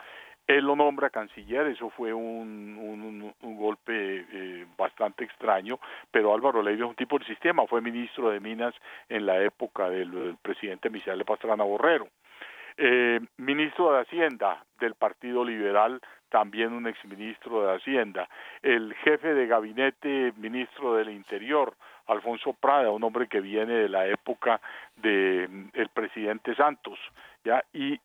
Él 0.47 0.65
lo 0.65 0.75
nombra 0.75 1.09
canciller, 1.09 1.67
eso 1.67 1.89
fue 1.89 2.13
un, 2.13 3.33
un, 3.41 3.55
golpe 3.55 4.25
eh, 4.29 4.65
bastante 4.77 5.23
extraño, 5.23 5.79
pero 6.11 6.33
Álvaro 6.33 6.61
Leiva 6.61 6.83
es 6.83 6.89
un 6.89 6.95
tipo 6.95 7.17
del 7.17 7.27
sistema, 7.27 7.65
fue 7.65 7.81
ministro 7.81 8.29
de 8.29 8.41
Minas 8.41 8.75
en 9.07 9.25
la 9.25 9.41
época 9.41 9.89
del, 9.89 10.35
presidente 10.41 10.89
Michel 10.89 11.23
Pastrana 11.23 11.63
Borrero. 11.63 12.07
Eh, 12.75 13.19
ministro 13.37 13.93
de 13.93 14.01
Hacienda 14.01 14.65
del 14.79 14.95
Partido 14.95 15.45
Liberal, 15.45 16.01
también 16.29 16.73
un 16.73 16.87
exministro 16.87 17.65
de 17.65 17.75
Hacienda. 17.75 18.27
El 18.63 18.95
jefe 18.95 19.33
de 19.33 19.45
gabinete, 19.45 20.33
ministro 20.37 20.95
del 20.95 21.09
Interior, 21.09 21.75
Alfonso 22.07 22.53
Prada, 22.53 22.89
un 22.89 23.03
hombre 23.03 23.27
que 23.27 23.39
viene 23.39 23.73
de 23.73 23.89
la 23.89 24.07
época 24.07 24.59
del 24.95 25.69
de, 25.71 25.87
presidente 25.93 26.55
Santos, 26.55 26.99
ya 27.45 27.63
y 27.71 27.99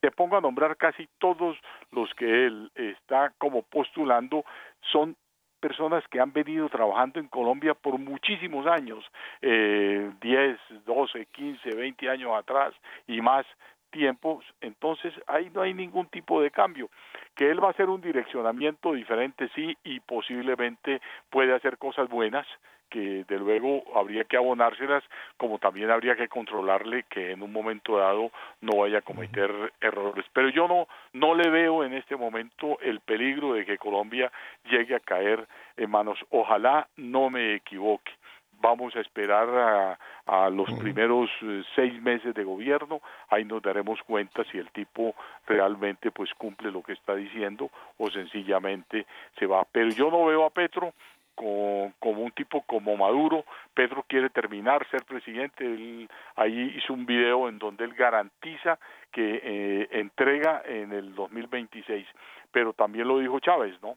te 0.00 0.10
pongo 0.10 0.36
a 0.36 0.40
nombrar 0.40 0.76
casi 0.76 1.08
todos 1.18 1.56
los 1.92 2.12
que 2.14 2.46
él 2.46 2.70
está 2.74 3.32
como 3.38 3.62
postulando 3.62 4.44
son 4.92 5.16
personas 5.60 6.06
que 6.08 6.20
han 6.20 6.32
venido 6.32 6.68
trabajando 6.68 7.18
en 7.18 7.28
Colombia 7.28 7.74
por 7.74 7.98
muchísimos 7.98 8.66
años, 8.66 9.04
eh, 9.42 10.10
10, 10.20 10.58
12, 10.86 11.26
15, 11.26 11.74
20 11.74 12.08
años 12.08 12.32
atrás 12.36 12.74
y 13.06 13.20
más 13.20 13.44
tiempos, 13.90 14.44
entonces 14.60 15.14
ahí 15.26 15.50
no 15.54 15.62
hay 15.62 15.74
ningún 15.74 16.06
tipo 16.08 16.42
de 16.42 16.50
cambio. 16.50 16.90
Que 17.34 17.50
él 17.50 17.62
va 17.62 17.68
a 17.68 17.70
hacer 17.70 17.88
un 17.88 18.00
direccionamiento 18.00 18.92
diferente, 18.92 19.48
sí, 19.54 19.76
y 19.82 20.00
posiblemente 20.00 21.00
puede 21.30 21.54
hacer 21.54 21.78
cosas 21.78 22.08
buenas, 22.08 22.46
que 22.90 23.24
de 23.24 23.38
luego 23.38 23.84
habría 23.94 24.24
que 24.24 24.36
abonárselas, 24.36 25.04
como 25.36 25.58
también 25.58 25.90
habría 25.90 26.16
que 26.16 26.28
controlarle 26.28 27.04
que 27.04 27.32
en 27.32 27.42
un 27.42 27.52
momento 27.52 27.98
dado 27.98 28.30
no 28.60 28.78
vaya 28.78 28.98
a 28.98 29.02
cometer 29.02 29.50
errores. 29.80 30.24
Pero 30.32 30.48
yo 30.48 30.68
no, 30.68 30.88
no 31.12 31.34
le 31.34 31.50
veo 31.50 31.84
en 31.84 31.94
este 31.94 32.16
momento 32.16 32.78
el 32.80 33.00
peligro 33.00 33.54
de 33.54 33.64
que 33.64 33.78
Colombia 33.78 34.30
llegue 34.70 34.94
a 34.94 35.00
caer 35.00 35.46
en 35.76 35.90
manos. 35.90 36.18
Ojalá 36.30 36.88
no 36.96 37.30
me 37.30 37.54
equivoque 37.54 38.12
vamos 38.60 38.94
a 38.96 39.00
esperar 39.00 39.48
a, 39.48 39.98
a 40.26 40.50
los 40.50 40.70
primeros 40.78 41.30
eh, 41.42 41.62
seis 41.74 42.00
meses 42.02 42.34
de 42.34 42.44
gobierno, 42.44 43.00
ahí 43.28 43.44
nos 43.44 43.62
daremos 43.62 44.00
cuenta 44.02 44.44
si 44.50 44.58
el 44.58 44.70
tipo 44.70 45.14
realmente 45.46 46.10
pues 46.10 46.32
cumple 46.34 46.70
lo 46.70 46.82
que 46.82 46.92
está 46.92 47.14
diciendo 47.14 47.70
o 47.98 48.10
sencillamente 48.10 49.06
se 49.38 49.46
va. 49.46 49.64
Pero 49.70 49.90
yo 49.90 50.10
no 50.10 50.26
veo 50.26 50.44
a 50.44 50.50
Petro 50.50 50.92
como, 51.38 51.92
como, 52.00 52.22
un 52.22 52.32
tipo 52.32 52.62
como 52.62 52.96
Maduro. 52.96 53.44
Pedro 53.72 54.04
quiere 54.08 54.28
terminar 54.30 54.86
ser 54.90 55.04
presidente. 55.04 55.64
Él, 55.64 56.08
ahí 56.36 56.74
hizo 56.76 56.92
un 56.92 57.06
video 57.06 57.48
en 57.48 57.58
donde 57.58 57.84
él 57.84 57.94
garantiza 57.94 58.78
que 59.12 59.40
eh, 59.42 59.88
entrega 59.92 60.62
en 60.66 60.92
el 60.92 61.14
2026. 61.14 62.06
Pero 62.50 62.72
también 62.72 63.06
lo 63.06 63.18
dijo 63.18 63.38
Chávez, 63.40 63.80
¿no? 63.82 63.96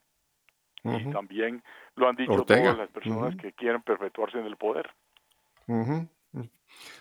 Uh 0.83 0.91
-huh. 0.91 1.09
Y 1.09 1.11
también 1.11 1.63
lo 1.95 2.07
han 2.07 2.15
dicho 2.15 2.33
Ortega. 2.33 2.61
todas 2.61 2.77
las 2.77 2.89
personas 2.89 3.33
uh 3.33 3.37
-huh. 3.37 3.41
que 3.41 3.51
quieren 3.53 3.81
perpetuarse 3.81 4.39
en 4.39 4.45
el 4.45 4.57
poder. 4.57 4.89
Uh 5.67 5.85
-huh. 5.85 6.07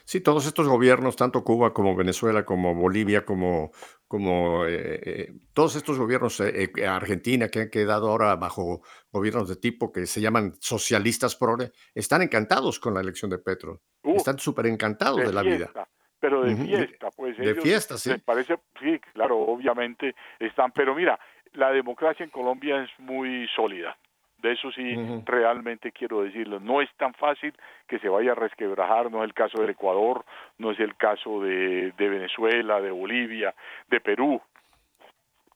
Sí, 0.05 0.21
todos 0.21 0.47
estos 0.47 0.67
gobiernos, 0.67 1.17
tanto 1.17 1.45
Cuba 1.45 1.73
como 1.73 1.95
Venezuela, 1.95 2.45
como 2.45 2.75
Bolivia, 2.75 3.25
como, 3.25 3.71
como 4.09 4.67
eh, 4.67 5.01
eh, 5.05 5.33
todos 5.55 5.77
estos 5.77 5.99
gobiernos, 5.99 6.41
eh, 6.41 6.71
Argentina, 6.87 7.49
que 7.49 7.61
han 7.61 7.71
quedado 7.71 8.11
ahora 8.11 8.35
bajo 8.37 8.83
gobiernos 9.13 9.49
de 9.49 9.57
tipo 9.57 9.93
que 9.93 10.07
se 10.07 10.21
llaman 10.21 10.55
socialistas 10.59 11.37
progre, 11.37 11.71
están 11.95 12.23
encantados 12.23 12.81
con 12.81 12.95
la 12.95 13.01
elección 13.01 13.31
de 13.31 13.39
Petro. 13.39 13.83
Uh, 14.03 14.17
están 14.17 14.39
súper 14.39 14.67
encantados 14.67 15.19
de, 15.19 15.27
de, 15.27 15.33
la 15.33 15.43
fiesta, 15.43 15.73
vida. 15.73 15.89
Pero 16.19 16.43
de 16.43 16.57
fiesta, 16.57 17.09
pues. 17.17 17.39
De 17.39 17.51
ellos, 17.51 17.63
fiesta, 17.63 17.97
sí. 17.97 18.11
Parece, 18.25 18.59
sí, 18.81 18.99
claro, 19.15 19.39
obviamente 19.39 20.15
están. 20.39 20.73
Pero 20.73 20.95
mira, 20.95 21.19
la 21.53 21.71
democracia 21.71 22.25
en 22.25 22.31
Colombia 22.31 22.83
es 22.83 22.91
muy 22.99 23.47
sólida. 23.55 23.97
De 24.43 24.53
eso 24.53 24.71
sí, 24.73 24.97
uh 24.97 25.01
-huh. 25.01 25.25
realmente 25.27 25.93
quiero 25.93 26.23
decirlo. 26.23 26.61
No 26.61 26.81
es 26.81 26.89
tan 26.97 27.13
fácil 27.15 27.53
que 27.87 27.99
se 27.99 28.09
vaya 28.09 28.33
a 28.33 28.35
resquebrajar, 28.35 29.11
no 29.11 29.23
es 29.23 29.29
el 29.29 29.35
caso 29.35 29.61
del 29.61 29.71
Ecuador, 29.71 30.25
no 30.59 30.71
es 30.71 30.81
el 30.81 30.97
caso 30.97 31.43
de, 31.43 31.93
de 31.99 32.09
Venezuela, 32.09 32.81
de 32.81 32.91
Bolivia, 32.91 33.55
de 33.89 34.01
Perú. 34.01 34.41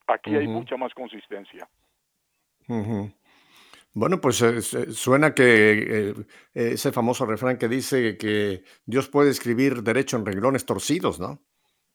Aquí 0.06 0.30
uh 0.30 0.34
-huh. 0.34 0.40
hay 0.40 0.46
mucha 0.48 0.76
más 0.76 0.92
consistencia. 0.92 1.66
Uh 2.68 2.74
-huh. 2.74 3.14
Bueno, 3.94 4.20
pues 4.20 4.42
eh, 4.42 4.60
suena 4.92 5.34
que 5.34 6.10
eh, 6.10 6.14
ese 6.52 6.90
famoso 6.90 7.24
refrán 7.26 7.56
que 7.56 7.68
dice 7.68 8.18
que 8.18 8.64
Dios 8.84 9.08
puede 9.08 9.30
escribir 9.30 9.82
derecho 9.82 10.16
en 10.16 10.26
renglones 10.26 10.66
torcidos, 10.66 11.20
¿no? 11.20 11.40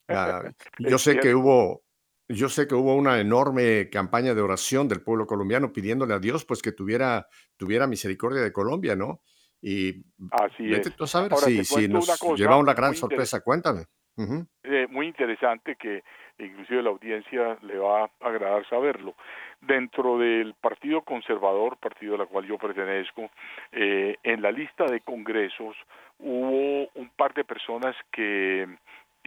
Uh, 0.07 0.49
yo 0.79 0.97
sé 0.97 1.19
que 1.19 1.35
hubo 1.35 1.83
yo 2.29 2.47
sé 2.47 2.67
que 2.67 2.75
hubo 2.75 2.95
una 2.95 3.19
enorme 3.19 3.89
campaña 3.89 4.35
de 4.35 4.41
oración 4.41 4.87
del 4.87 5.01
pueblo 5.01 5.25
colombiano 5.25 5.73
pidiéndole 5.73 6.13
a 6.13 6.19
Dios 6.19 6.45
pues 6.45 6.61
que 6.61 6.71
tuviera, 6.71 7.27
tuviera 7.57 7.87
misericordia 7.87 8.41
de 8.41 8.53
Colombia, 8.53 8.95
¿no? 8.95 9.21
Y 9.61 10.05
Así 10.31 10.67
vete 10.67 10.89
es. 10.89 10.95
tú 10.95 11.03
a 11.03 11.07
saber 11.07 11.33
Ahora, 11.33 11.47
si, 11.47 11.65
si 11.65 11.87
nos 11.87 12.21
una 12.21 12.35
lleva 12.35 12.57
una 12.57 12.73
gran 12.73 12.93
sorpresa, 12.93 13.41
cuéntame. 13.41 13.85
Uh 14.15 14.23
-huh. 14.23 14.47
eh, 14.63 14.87
muy 14.89 15.07
interesante 15.07 15.75
que 15.75 16.03
inclusive 16.37 16.83
la 16.83 16.89
audiencia 16.89 17.57
le 17.63 17.77
va 17.77 18.03
a 18.03 18.11
agradar 18.21 18.67
saberlo. 18.69 19.15
Dentro 19.61 20.17
del 20.17 20.53
Partido 20.53 21.01
Conservador, 21.01 21.77
partido 21.77 22.15
al 22.15 22.27
cual 22.27 22.45
yo 22.45 22.57
pertenezco, 22.57 23.29
eh, 23.71 24.15
en 24.23 24.41
la 24.41 24.51
lista 24.51 24.85
de 24.85 25.01
congresos 25.01 25.75
hubo 26.19 26.89
un 26.95 27.09
par 27.15 27.33
de 27.33 27.43
personas 27.43 27.95
que 28.11 28.67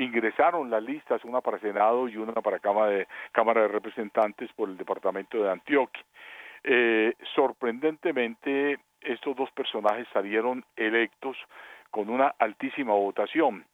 ingresaron 0.02 0.70
las 0.70 0.82
listas, 0.82 1.24
una 1.24 1.40
para 1.40 1.58
Senado 1.58 2.08
y 2.08 2.16
una 2.16 2.32
para 2.34 2.58
Cámara 2.58 2.90
de, 2.90 3.06
Cámara 3.32 3.62
de 3.62 3.68
Representantes 3.68 4.50
por 4.54 4.68
el 4.68 4.76
Departamento 4.76 5.42
de 5.42 5.50
Antioquia. 5.50 6.04
Eh, 6.64 7.14
sorprendentemente, 7.34 8.78
estos 9.00 9.36
dos 9.36 9.50
personajes 9.50 10.06
salieron 10.12 10.64
electos 10.76 11.36
con 11.90 12.08
una 12.08 12.28
altísima 12.38 12.92
votación. 12.92 13.64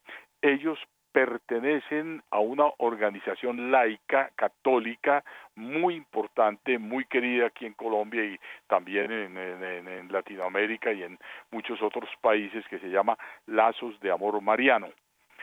Ellos 0.41 0.79
pertenecen 1.13 2.23
a 2.31 2.39
una 2.39 2.71
organización 2.79 3.71
laica, 3.71 4.31
católica, 4.37 5.25
muy 5.55 5.95
importante, 5.95 6.79
muy 6.79 7.07
querida 7.07 7.47
aquí 7.47 7.67
en 7.67 7.73
Colombia 7.75 8.25
y 8.25 8.39
también 8.67 9.11
en, 9.11 9.37
en 9.37 10.13
Latinoamérica 10.13 10.93
y 10.93 11.03
en 11.03 11.19
muchos 11.51 11.83
otros 11.83 12.09
países 12.21 12.65
que 12.69 12.79
se 12.79 12.89
llama 12.89 13.19
Lazos 13.47 13.99
de 14.01 14.11
Amor 14.11 14.41
Mariano. 14.41 14.89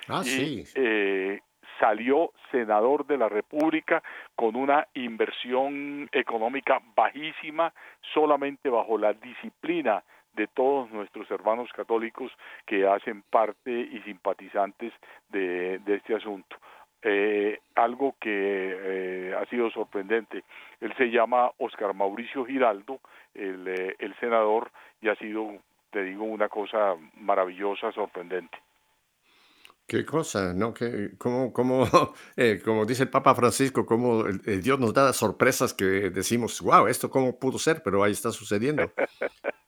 Ah, 0.07 0.23
sí. 0.23 0.63
Eh, 0.75 1.39
salió 1.79 2.31
senador 2.51 3.05
de 3.05 3.17
la 3.17 3.29
República 3.29 4.03
con 4.35 4.55
una 4.55 4.87
inversión 4.93 6.09
económica 6.11 6.81
bajísima, 6.95 7.73
solamente 8.13 8.69
bajo 8.69 8.97
la 8.97 9.13
disciplina 9.13 10.03
de 10.35 10.47
todos 10.47 10.91
nuestros 10.91 11.29
hermanos 11.31 11.69
católicos 11.73 12.31
que 12.65 12.85
hacen 12.85 13.23
parte 13.29 13.71
y 13.71 14.01
simpatizantes 14.01 14.93
de, 15.29 15.81
este 15.87 16.15
asunto. 16.15 16.57
Eh, 17.01 17.59
algo 17.75 18.15
que 18.19 18.29
eh, 18.31 19.35
ha 19.39 19.45
sido 19.45 19.69
sorprendente. 19.69 20.43
Él 20.81 20.93
se 20.97 21.09
llama 21.09 21.51
Oscar 21.59 21.93
Mauricio 21.93 22.45
Giraldo, 22.45 22.99
el, 23.33 23.95
el 23.99 24.15
senador, 24.19 24.71
y 25.01 25.09
ha 25.09 25.15
sido, 25.15 25.53
te 25.91 26.03
digo, 26.03 26.23
una 26.23 26.49
cosa 26.49 26.95
maravillosa, 27.15 27.91
sorprendente. 27.91 28.64
Qué 29.87 30.03
cosa, 30.03 30.53
¿no? 30.55 30.73
Que, 30.73 31.11
como, 31.17 31.53
como, 31.53 31.83
eh, 32.37 32.59
como 32.63 32.85
dice 32.85 33.03
el 33.03 33.09
Papa 33.09 33.35
Francisco, 33.35 33.85
como 33.85 34.23
Dios 34.23 34.79
nos 34.79 34.93
da 34.93 35.13
sorpresas 35.13 35.73
que 35.73 36.09
decimos, 36.09 36.59
wow, 36.61 36.87
esto 36.87 37.09
cómo 37.09 37.37
pudo 37.37 37.59
ser, 37.59 37.81
pero 37.83 38.03
ahí 38.03 38.11
está 38.11 38.31
sucediendo. 38.31 38.91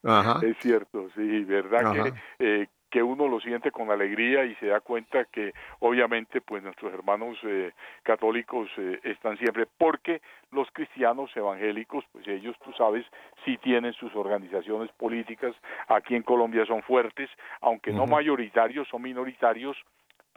Ajá. 0.03 0.39
Es 0.43 0.57
cierto, 0.59 1.07
sí, 1.15 1.43
verdad 1.43 1.93
que, 1.93 2.13
eh, 2.39 2.68
que 2.89 3.03
uno 3.03 3.28
lo 3.28 3.39
siente 3.41 3.70
con 3.70 3.91
alegría 3.91 4.45
y 4.45 4.55
se 4.55 4.68
da 4.68 4.80
cuenta 4.80 5.26
que 5.26 5.53
obviamente 5.80 6.41
pues 6.41 6.63
nuestros 6.63 6.93
hermanos 6.93 7.38
eh, 7.43 7.74
católicos 8.03 8.70
están 9.03 9.38
siempre, 9.38 9.68
porque 9.78 10.22
los 10.51 10.68
cristianos 10.72 11.30
evangélicos, 11.36 12.05
pues 12.11 12.28
ellos, 12.28 12.55
tú 12.63 12.72
sabes, 12.74 13.05
sí 13.45 13.57
tienen 13.57 13.93
sus 13.93 14.15
organizaciones 14.15 14.89
políticas, 14.93 15.53
aquí 15.89 16.15
en 16.15 16.24
Colombia 16.24 16.65
son 16.65 16.82
fuertes, 16.82 17.30
aunque 17.61 17.91
no 17.91 18.07
mayoritarios, 18.07 18.88
son 18.88 19.01
minoritarios, 19.01 19.78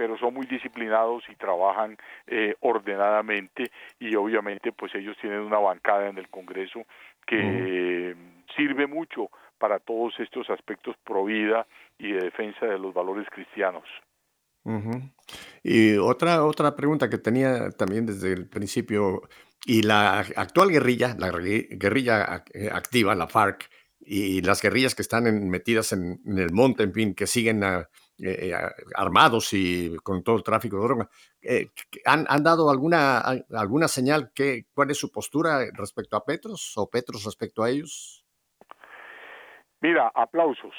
pero 0.00 0.16
son 0.16 0.32
muy 0.32 0.46
disciplinados 0.46 1.22
y 1.28 1.34
trabajan 1.34 1.98
eh, 2.26 2.54
ordenadamente 2.60 3.70
y 3.98 4.14
obviamente 4.14 4.72
pues 4.72 4.94
ellos 4.94 5.14
tienen 5.20 5.40
una 5.40 5.58
bancada 5.58 6.08
en 6.08 6.16
el 6.16 6.26
Congreso 6.30 6.86
que 7.26 8.16
sirve 8.56 8.86
mucho 8.86 9.28
para 9.58 9.78
todos 9.78 10.18
estos 10.18 10.48
aspectos 10.48 10.96
pro 11.04 11.26
vida 11.26 11.66
y 11.98 12.12
de 12.12 12.20
defensa 12.20 12.64
de 12.64 12.78
los 12.78 12.94
valores 12.94 13.28
cristianos. 13.28 13.84
Y 15.62 15.98
otra, 15.98 16.46
otra 16.46 16.74
pregunta 16.74 17.10
que 17.10 17.18
tenía 17.18 17.68
también 17.70 18.06
desde 18.06 18.32
el 18.32 18.48
principio, 18.48 19.20
y 19.66 19.82
la 19.82 20.20
actual 20.20 20.70
guerrilla, 20.70 21.14
la 21.18 21.30
guerrilla 21.30 22.42
eh, 22.54 22.70
activa, 22.72 23.14
la 23.14 23.28
FARC, 23.28 23.68
y 24.00 24.40
las 24.40 24.62
guerrillas 24.62 24.94
que 24.94 25.02
están 25.02 25.24
metidas 25.50 25.92
en, 25.92 26.20
el 26.24 26.52
monte, 26.52 26.84
en 26.84 26.94
fin, 26.94 27.14
que 27.14 27.26
siguen 27.26 27.62
a, 27.62 27.90
eh, 28.22 28.52
armados 28.94 29.52
y 29.52 29.96
con 30.02 30.22
todo 30.22 30.36
el 30.36 30.42
tráfico 30.42 30.76
de 30.76 30.82
droga. 30.82 31.08
Eh, 31.40 31.68
¿han, 32.04 32.26
¿han, 32.28 32.42
dado 32.42 32.70
alguna, 32.70 33.20
alguna 33.50 33.88
señal? 33.88 34.30
Que, 34.34 34.64
¿Cuál 34.74 34.90
es 34.90 34.98
su 34.98 35.10
postura 35.10 35.60
respecto 35.72 36.16
a 36.16 36.24
Petros 36.24 36.74
o 36.76 36.88
Petros 36.90 37.24
respecto 37.24 37.62
a 37.62 37.70
ellos? 37.70 38.24
Mira, 39.80 40.12
aplausos. 40.14 40.74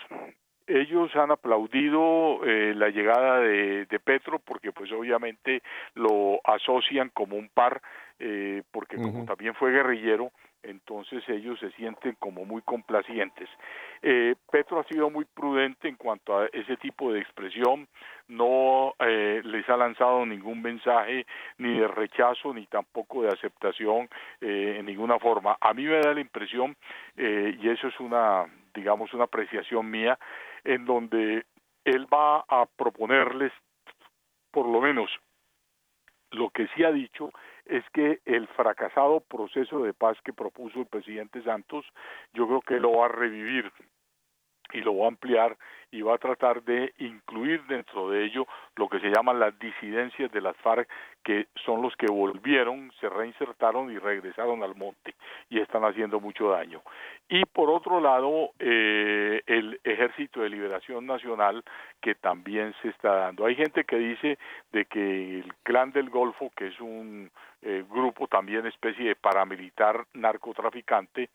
Ellos 0.68 1.10
han 1.16 1.32
aplaudido 1.32 2.46
eh, 2.46 2.74
la 2.76 2.90
llegada 2.90 3.40
de, 3.40 3.86
de, 3.88 4.00
Petro 4.00 4.40
porque 4.40 4.72
pues 4.72 4.92
obviamente 4.92 5.64
lo 5.96 6.40
asocian 6.44 7.10
como 7.10 7.36
un 7.36 7.50
par, 7.50 7.82
porque 8.72 8.98
como 8.98 9.26
también 9.26 9.56
fue 9.56 9.72
guerrillero, 9.72 10.32
entonces 10.64 11.24
ellos 11.28 11.60
se 11.60 11.72
sienten 11.72 12.16
como 12.20 12.46
muy 12.46 12.62
complacientes. 12.62 13.50
Eh, 14.02 14.36
Petro 14.52 14.80
ha 14.80 14.84
sido 14.86 15.10
muy 15.10 15.26
prudente 15.26 15.88
en 15.88 15.96
cuanto 15.96 16.38
a 16.38 16.48
ese 16.48 16.78
tipo 16.78 17.12
de 17.12 17.20
expresión, 17.20 17.88
no 18.28 18.94
eh, 19.00 19.42
les 19.44 19.68
ha 19.70 19.78
lanzado 19.78 20.26
ningún 20.26 20.62
mensaje 20.62 21.26
ni 21.58 21.80
de 21.80 21.88
rechazo 21.88 22.54
ni 22.54 22.66
tampoco 22.68 23.24
de 23.24 23.30
aceptación 23.30 24.10
eh, 24.40 24.78
en 24.80 24.86
ninguna 24.86 25.20
forma. 25.20 25.58
A 25.60 25.74
mí 25.74 25.86
me 25.86 26.00
da 26.00 26.14
la 26.14 26.22
impresión, 26.22 26.76
y 27.18 27.70
eso 27.70 27.88
es 27.88 28.00
una, 28.00 28.46
digamos, 28.74 29.14
una 29.14 29.26
apreciación 29.26 29.90
mía, 29.90 30.18
en 30.64 30.86
donde 30.86 31.46
él 31.84 32.08
va 32.12 32.46
a 32.48 32.66
proponerles, 32.66 33.52
por 34.52 34.68
lo 34.68 34.82
menos, 34.82 35.10
lo 36.32 36.50
que 36.50 36.68
sí 36.76 36.84
ha 36.84 36.92
dicho 36.92 37.32
es 37.66 37.84
que 37.94 38.20
el 38.26 38.48
fracasado 38.50 39.22
proceso 39.22 39.84
de 39.84 39.94
paz 39.94 40.18
que 40.24 40.34
propuso 40.34 40.80
el 40.80 40.88
presidente 40.88 41.44
Santos, 41.44 41.86
yo 42.34 42.48
creo 42.48 42.62
que 42.62 42.80
lo 42.80 42.94
va 42.94 43.06
a 43.06 43.10
revivir 43.10 43.72
y 44.74 44.82
lo 44.82 44.98
va 44.98 45.06
a 45.06 45.10
ampliar 45.10 45.58
y 45.92 46.02
va 46.02 46.16
a 46.16 46.18
tratar 46.18 46.64
de 46.64 46.94
incluir 47.00 47.64
dentro 47.68 48.10
de 48.10 48.24
ello 48.24 48.48
lo 48.78 48.88
que 48.88 49.00
se 49.00 49.10
llaman 49.10 49.40
las 49.40 49.58
disidencias 49.60 50.32
de 50.32 50.40
las 50.40 50.56
FARC, 50.58 50.88
que 51.24 51.48
son 51.66 51.82
los 51.82 51.96
que 51.98 52.08
volvieron, 52.10 52.92
se 53.00 53.10
reinsertaron 53.10 53.92
y 53.92 53.98
regresaron 53.98 54.64
al 54.64 54.76
monte 54.76 55.14
y 55.50 55.60
están 55.60 55.84
haciendo 55.84 56.20
mucho 56.22 56.50
daño. 56.50 56.82
Y 57.28 57.44
por 57.46 57.70
otro 57.70 58.00
lado, 58.00 58.52
eh, 58.60 59.42
el 59.46 59.80
Ejército 59.84 60.42
de 60.42 60.50
Liberación 60.50 61.06
Nacional, 61.06 61.64
que 62.02 62.16
también 62.16 62.74
se 62.82 62.90
está 62.90 63.14
dando. 63.16 63.46
Hay 63.46 63.56
gente 63.56 63.84
que 63.84 63.98
dice 63.98 64.38
de 64.72 64.86
que 64.86 65.40
el 65.40 65.54
Clan 65.64 65.92
del 65.92 66.10
Golfo, 66.10 66.52
que 66.56 66.68
es 66.68 66.80
un 66.80 67.30
eh, 67.64 67.84
grupo 67.88 68.28
también 68.28 68.66
especie 68.66 69.10
de 69.10 69.16
paramilitar 69.16 70.06
narcotraficante, 70.14 71.30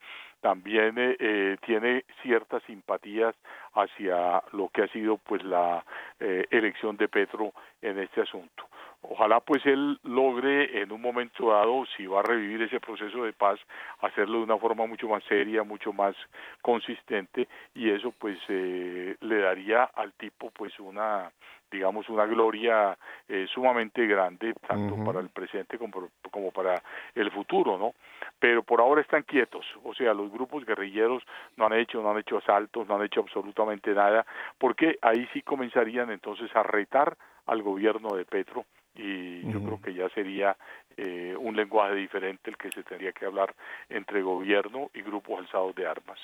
también 0.47 0.97
eh, 0.97 1.17
eh, 1.19 1.57
tiene 1.65 2.05
ciertas 2.21 2.63
simpatías 2.63 3.35
hacia 3.73 4.41
lo 4.53 4.69
que 4.69 4.83
ha 4.83 4.87
sido 4.87 5.17
pues 5.17 5.43
la 5.43 5.83
eh, 6.21 6.45
elección 6.51 6.95
de 6.95 7.09
Petro 7.09 7.51
en 7.81 7.99
este 7.99 8.21
asunto. 8.21 8.63
Ojalá 9.09 9.39
pues 9.39 9.65
él 9.65 9.99
logre 10.03 10.81
en 10.81 10.91
un 10.91 11.01
momento 11.01 11.49
dado, 11.49 11.85
si 11.95 12.05
va 12.05 12.19
a 12.19 12.23
revivir 12.23 12.61
ese 12.61 12.79
proceso 12.79 13.23
de 13.23 13.31
paz, 13.31 13.59
hacerlo 14.01 14.39
de 14.39 14.43
una 14.43 14.57
forma 14.57 14.85
mucho 14.85 15.07
más 15.07 15.23
seria, 15.23 15.63
mucho 15.63 15.93
más 15.93 16.15
consistente 16.61 17.47
y 17.73 17.89
eso 17.89 18.11
pues 18.11 18.37
le 18.49 19.39
daría 19.39 19.83
al 19.83 20.11
tipo 20.13 20.51
pues 20.51 20.77
una 20.79 21.31
digamos, 21.69 22.07
una 22.09 22.25
gloria 22.25 22.97
eh, 23.27 23.45
sumamente 23.53 24.05
grande, 24.07 24.53
tanto 24.65 24.95
para 25.03 25.19
el 25.19 25.29
presente 25.29 25.77
como, 25.77 26.09
como 26.31 26.51
para 26.51 26.81
el 27.13 27.29
futuro, 27.31 27.77
¿no? 27.77 27.93
Pero 28.39 28.63
por 28.63 28.79
ahora 28.79 29.01
están 29.01 29.23
quietos, 29.23 29.65
o 29.83 29.93
sea, 29.93 30.13
los 30.13 30.31
grupos 30.31 30.65
guerrilleros 30.65 31.23
no 31.57 31.65
han 31.65 31.73
hecho, 31.73 32.01
no 32.01 32.11
han 32.11 32.19
hecho 32.19 32.37
asaltos, 32.37 32.87
no 32.87 32.95
han 32.95 33.03
hecho 33.03 33.19
absolutamente 33.19 33.93
nada, 33.93 34.25
porque 34.57 34.97
ahí 35.01 35.27
sí 35.33 35.41
comenzarían 35.41 36.09
entonces 36.09 36.55
a 36.55 36.63
retar 36.63 37.17
al 37.45 37.61
gobierno 37.61 38.15
de 38.15 38.25
Petro 38.25 38.65
y 38.97 39.51
yo 39.51 39.63
creo 39.63 39.81
que 39.81 39.93
ya 39.93 40.09
sería 40.09 40.57
eh, 40.95 41.35
un 41.39 41.55
lenguaje 41.55 41.95
diferente 41.95 42.49
el 42.49 42.57
que 42.57 42.71
se 42.71 42.83
tendría 42.83 43.11
que 43.11 43.25
hablar 43.25 43.55
entre 43.89 44.21
gobierno 44.21 44.89
y 44.93 45.01
grupos 45.01 45.39
alzados 45.39 45.75
de 45.75 45.87
armas. 45.87 46.19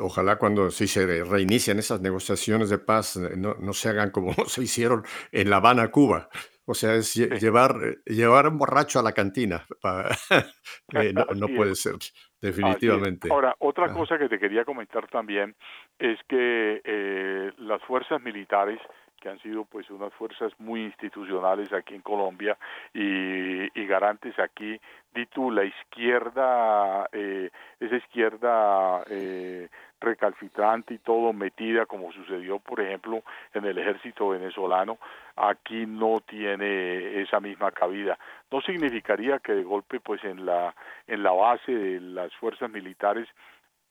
Ojalá 0.00 0.36
cuando 0.36 0.70
si 0.70 0.88
se 0.88 1.24
reinician 1.24 1.78
esas 1.78 2.00
negociaciones 2.00 2.70
de 2.70 2.78
paz 2.78 3.16
eh, 3.16 3.36
no, 3.36 3.54
no, 3.54 3.72
se 3.72 3.90
hagan 3.90 4.10
como 4.10 4.32
se 4.46 4.62
hicieron 4.62 5.04
en 5.30 5.50
La 5.50 5.56
Habana, 5.56 5.90
Cuba. 5.90 6.28
O 6.66 6.74
sea, 6.74 6.94
es 6.94 7.14
llevar, 7.14 7.76
eh, 7.82 7.98
llevar 8.06 8.46
un 8.46 8.58
borracho 8.58 8.98
a 8.98 9.02
la 9.02 9.12
cantina. 9.12 9.64
Eh, 10.92 11.12
no, 11.12 11.46
puede 11.48 11.76
ser, 11.76 11.94
definitivamente. 12.40 13.28
Ahora, 13.30 13.54
otra 13.60 13.92
cosa 13.92 14.18
que 14.18 14.28
te 14.28 14.40
quería 14.40 14.64
comentar 14.64 15.06
también 15.08 15.54
es 15.98 16.18
que 16.28 17.52
las 17.58 17.80
fuerzas 17.84 18.20
militares 18.20 18.80
que 19.20 19.28
han 19.28 19.38
sido 19.40 19.64
pues 19.64 19.88
unas 19.90 20.12
fuerzas 20.14 20.52
muy 20.58 20.82
institucionales 20.82 21.72
aquí 21.72 21.94
en 21.94 22.00
Colombia 22.00 22.56
y, 22.94 23.78
y 23.78 23.86
garantes 23.86 24.38
aquí 24.38 24.80
di 25.14 25.26
la 25.50 25.64
izquierda 25.64 27.08
eh, 27.12 27.50
esa 27.80 27.96
izquierda 27.96 29.02
eh, 29.10 29.68
recalcitrante 30.00 30.94
y 30.94 30.98
todo 30.98 31.32
metida 31.32 31.86
como 31.86 32.12
sucedió 32.12 32.58
por 32.60 32.80
ejemplo 32.80 33.22
en 33.52 33.64
el 33.64 33.76
ejército 33.78 34.28
venezolano 34.28 34.98
aquí 35.36 35.86
no 35.86 36.20
tiene 36.20 37.20
esa 37.22 37.40
misma 37.40 37.70
cabida. 37.70 38.18
No 38.50 38.60
significaría 38.60 39.38
que 39.38 39.52
de 39.52 39.64
golpe 39.64 40.00
pues 40.00 40.22
en 40.24 40.46
la 40.46 40.74
en 41.06 41.22
la 41.22 41.32
base 41.32 41.72
de 41.72 42.00
las 42.00 42.32
fuerzas 42.36 42.70
militares 42.70 43.28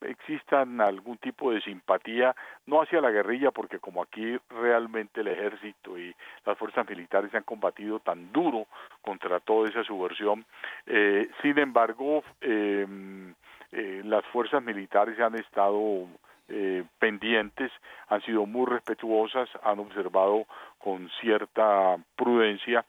existan 0.01 0.81
algún 0.81 1.17
tipo 1.17 1.51
de 1.51 1.61
simpatía, 1.61 2.35
no 2.65 2.81
hacia 2.81 3.01
la 3.01 3.11
guerrilla, 3.11 3.51
porque 3.51 3.79
como 3.79 4.01
aquí 4.01 4.37
realmente 4.49 5.21
el 5.21 5.27
ejército 5.27 5.97
y 5.97 6.15
las 6.45 6.57
fuerzas 6.57 6.87
militares 6.89 7.33
han 7.33 7.43
combatido 7.43 7.99
tan 7.99 8.31
duro 8.31 8.67
contra 9.01 9.39
toda 9.39 9.69
esa 9.69 9.83
subversión, 9.83 10.45
eh, 10.85 11.29
sin 11.41 11.57
embargo, 11.59 12.23
em, 12.41 13.33
eh, 13.71 14.01
las 14.05 14.25
fuerzas 14.27 14.63
militares 14.63 15.19
han 15.19 15.35
estado 15.35 16.07
eh, 16.51 16.83
pendientes, 16.97 17.71
han 18.07 18.21
sido 18.23 18.47
muy 18.47 18.65
respetuosas, 18.65 19.47
han 19.63 19.77
observado 19.77 20.47
con 20.79 21.07
cierta 21.21 21.95
prudencia 22.15 22.85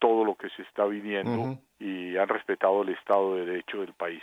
todo 0.00 0.24
lo 0.24 0.34
que 0.34 0.50
se 0.50 0.62
está 0.62 0.84
viniendo 0.84 1.56
y 1.78 2.16
han 2.16 2.28
respetado 2.28 2.82
el 2.82 2.88
Estado 2.88 3.36
de 3.36 3.46
Derecho 3.46 3.78
del 3.80 3.92
país. 3.92 4.22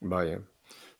Vaya, 0.00 0.38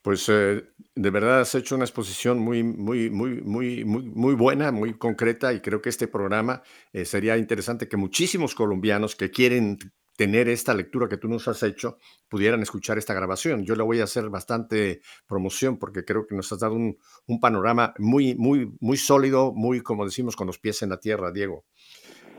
pues 0.03 0.29
eh, 0.29 0.65
de 0.95 1.11
verdad 1.11 1.41
has 1.41 1.55
hecho 1.55 1.75
una 1.75 1.85
exposición 1.85 2.39
muy, 2.39 2.63
muy, 2.63 3.11
muy, 3.11 3.41
muy, 3.43 3.85
muy, 3.85 4.03
muy 4.05 4.35
buena, 4.35 4.73
muy 4.73 4.97
concreta 4.97 5.53
y 5.53 5.61
creo 5.61 5.83
que 5.83 5.89
este 5.89 6.09
programa 6.09 6.63
eh, 6.93 7.05
sería 7.05 7.37
interesante 7.37 7.89
que 7.89 7.97
muchísimos 7.97 8.55
colombianos 8.55 9.17
que 9.17 9.31
quieren 9.31 9.79
tener 10.19 10.49
esta 10.49 10.75
lectura 10.75 11.09
que 11.09 11.17
tú 11.17 11.29
nos 11.29 11.47
has 11.47 11.63
hecho 11.63 11.99
pudieran 12.29 12.61
escuchar 12.61 12.99
esta 12.99 13.15
grabación. 13.15 13.65
Yo 13.65 13.77
le 13.77 13.85
voy 13.85 14.01
a 14.01 14.05
hacer 14.05 14.29
bastante 14.29 15.01
promoción 15.29 15.79
porque 15.79 16.05
creo 16.05 16.27
que 16.27 16.35
nos 16.35 16.51
has 16.51 16.59
dado 16.59 16.75
un, 16.75 16.99
panorama 17.41 17.95
muy, 17.99 18.35
muy, 18.35 18.73
muy 18.81 18.97
sólido, 18.97 19.53
muy, 19.53 19.81
como 19.81 20.05
decimos, 20.05 20.35
con 20.35 20.49
los 20.49 20.59
pies 20.59 20.83
en 20.83 20.91
la 20.91 20.99
tierra, 20.99 21.31
Diego. 21.31 21.65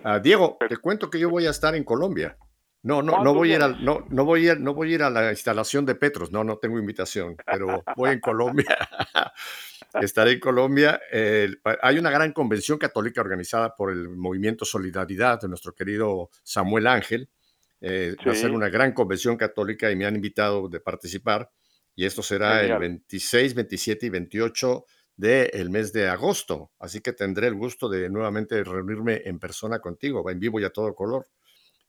Ah, 0.04 0.20
Diego, 0.20 0.58
te 0.68 0.76
cuento 0.76 1.10
que 1.10 1.20
yo 1.20 1.30
voy 1.30 1.46
a 1.46 1.52
estar 1.52 1.74
en 1.74 1.86
Colombia. 1.86 2.38
No, 2.82 3.02
no, 3.02 3.24
no 3.24 3.34
voy, 3.34 3.52
a 3.52 3.56
ir 3.58 3.62
a, 3.62 3.68
no, 3.68 4.06
no, 4.10 4.24
voy 4.24 4.48
a 4.48 4.56
no 4.56 4.74
voy 4.74 4.92
a 4.92 4.96
ir 4.96 5.04
a 5.04 5.10
la 5.10 5.32
instalación 5.32 5.86
de 5.86 5.96
Petros, 5.96 6.32
no, 6.32 6.46
no 6.46 6.58
tengo 6.58 6.80
invitación, 6.80 7.36
pero 7.46 7.84
voy 7.98 8.12
en 8.12 8.20
Colombia. 8.22 8.78
Estaré 10.02 10.34
en 10.34 10.40
Colombia. 10.40 11.02
hay 11.82 11.98
una 11.98 12.10
gran 12.10 12.32
convención 12.32 12.78
católica 12.78 13.22
organizada 13.22 13.76
por 13.76 13.92
el 13.92 14.08
Movimiento 14.10 14.64
Solidaridad 14.64 15.42
de 15.42 15.50
nuestro 15.50 15.74
querido 15.74 16.30
Samuel 16.44 16.88
Ángel. 16.88 17.30
Eh, 17.82 18.16
Va 18.26 18.32
a 18.32 18.36
ser 18.36 18.52
una 18.52 18.70
gran 18.70 18.94
convención 18.94 19.38
católica 19.38 19.90
y 19.92 19.96
me 19.96 20.06
han 20.06 20.16
invitado 20.16 20.70
de 20.70 20.80
participar. 20.80 21.50
Y 21.96 22.06
esto 22.06 22.22
será 22.22 22.62
el 22.62 22.78
26, 22.78 23.56
27 23.56 24.06
y 24.06 24.10
28 24.10 24.86
del 25.18 25.70
mes 25.70 25.92
de 25.92 26.08
agosto. 26.08 26.72
Así 26.80 27.02
que 27.02 27.12
tendré 27.14 27.48
el 27.48 27.56
gusto 27.56 27.90
de 27.90 28.10
nuevamente 28.10 28.64
reunirme 28.64 29.22
en 29.26 29.40
persona 29.40 29.80
contigo, 29.80 30.30
en 30.30 30.40
vivo 30.40 30.60
y 30.60 30.64
a 30.64 30.70
todo 30.70 30.96
color. 30.96 31.28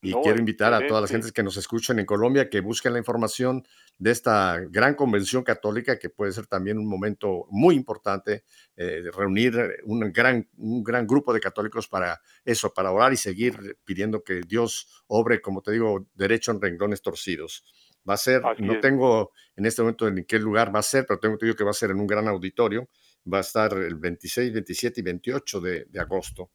Y 0.03 0.15
quiero 0.15 0.39
invitar 0.39 0.73
a 0.73 0.87
todas 0.87 1.03
las 1.03 1.11
gentes 1.11 1.31
que 1.31 1.43
nos 1.43 1.59
escuchan 1.59 1.99
en 1.99 2.07
Colombia 2.07 2.49
que 2.49 2.61
busquen 2.61 2.95
la 2.95 2.99
información 2.99 3.67
de 3.99 4.11
esta 4.11 4.59
gran 4.71 4.95
convención 4.95 5.43
católica 5.43 5.99
que 5.99 6.09
puede 6.09 6.33
ser 6.33 6.47
también 6.47 6.79
un 6.79 6.89
momento 6.89 7.47
muy 7.51 7.75
importante 7.75 8.45
eh, 8.77 9.03
de 9.03 9.11
reunir 9.11 9.59
un 9.85 10.11
gran, 10.11 10.49
un 10.57 10.83
gran 10.83 11.07
grupo 11.07 11.35
de 11.35 11.41
católicos 11.41 11.87
para 11.87 12.19
eso, 12.47 12.73
para 12.73 12.93
orar 12.93 13.13
y 13.13 13.19
seguir 13.19 13.79
pidiendo 13.85 14.25
que 14.25 14.41
Dios 14.41 15.05
obre, 15.07 15.43
como 15.43 15.61
te 15.61 15.73
digo, 15.73 16.07
derecho 16.15 16.53
en 16.53 16.63
renglones 16.63 17.03
torcidos. 17.03 17.65
Va 18.09 18.15
a 18.15 18.17
ser, 18.17 18.43
no 18.59 18.81
tengo 18.81 19.33
en 19.55 19.67
este 19.67 19.83
momento 19.83 20.09
en 20.09 20.25
qué 20.25 20.39
lugar 20.39 20.75
va 20.75 20.81
a 20.81 20.83
ser, 20.83 21.05
pero 21.07 21.21
tengo 21.21 21.37
que 21.37 21.45
decir 21.45 21.59
que 21.59 21.65
va 21.65 21.71
a 21.71 21.75
ser 21.75 21.91
en 21.91 22.01
un 22.01 22.07
gran 22.07 22.27
auditorio. 22.27 22.89
Va 23.31 23.39
a 23.39 23.43
estar 23.43 23.75
el 23.75 23.97
26, 23.97 24.51
27 24.55 25.01
y 25.01 25.03
28 25.03 25.61
de, 25.61 25.85
de 25.91 26.01
agosto 26.01 26.51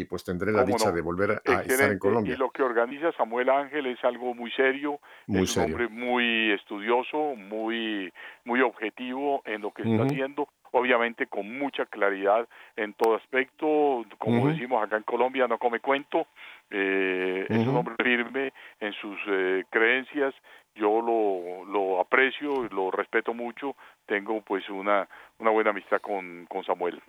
y 0.00 0.04
pues 0.04 0.24
tendré 0.24 0.50
la 0.50 0.64
dicha 0.64 0.90
de 0.90 1.02
volver 1.02 1.42
a 1.44 1.62
estar 1.62 1.92
en 1.92 1.98
Colombia. 1.98 2.34
Y 2.34 2.36
lo 2.36 2.50
que 2.50 2.62
organiza 2.62 3.12
Samuel 3.12 3.50
Ángel 3.50 3.86
es 3.86 4.02
algo 4.02 4.34
muy 4.34 4.50
serio, 4.52 4.98
muy 5.26 5.42
es 5.42 5.56
un 5.56 5.64
hombre 5.64 5.88
muy 5.88 6.52
estudioso, 6.52 7.34
muy, 7.36 8.12
muy 8.44 8.62
objetivo 8.62 9.42
en 9.44 9.60
lo 9.60 9.72
que 9.72 9.82
está 9.82 10.04
haciendo, 10.04 10.48
obviamente 10.70 11.26
con 11.26 11.58
mucha 11.58 11.84
claridad 11.86 12.48
en 12.76 12.94
todo 12.94 13.16
aspecto, 13.16 14.04
como 14.18 14.48
decimos 14.48 14.82
acá 14.82 14.96
en 14.96 15.02
Colombia, 15.02 15.46
no 15.46 15.58
come 15.58 15.80
cuento, 15.80 16.26
eh, 16.70 17.46
es 17.48 17.66
un 17.66 17.76
hombre 17.76 17.96
firme 18.02 18.52
en 18.80 18.92
sus 18.94 19.18
eh, 19.28 19.64
creencias, 19.70 20.34
yo 20.74 21.02
lo, 21.02 21.64
lo 21.70 22.00
aprecio, 22.00 22.68
lo 22.70 22.90
respeto 22.90 23.34
mucho, 23.34 23.76
tengo 24.06 24.40
pues 24.40 24.68
una, 24.70 25.06
una 25.38 25.50
buena 25.50 25.70
amistad 25.70 26.00
con, 26.00 26.46
con 26.48 26.64
Samuel. 26.64 27.02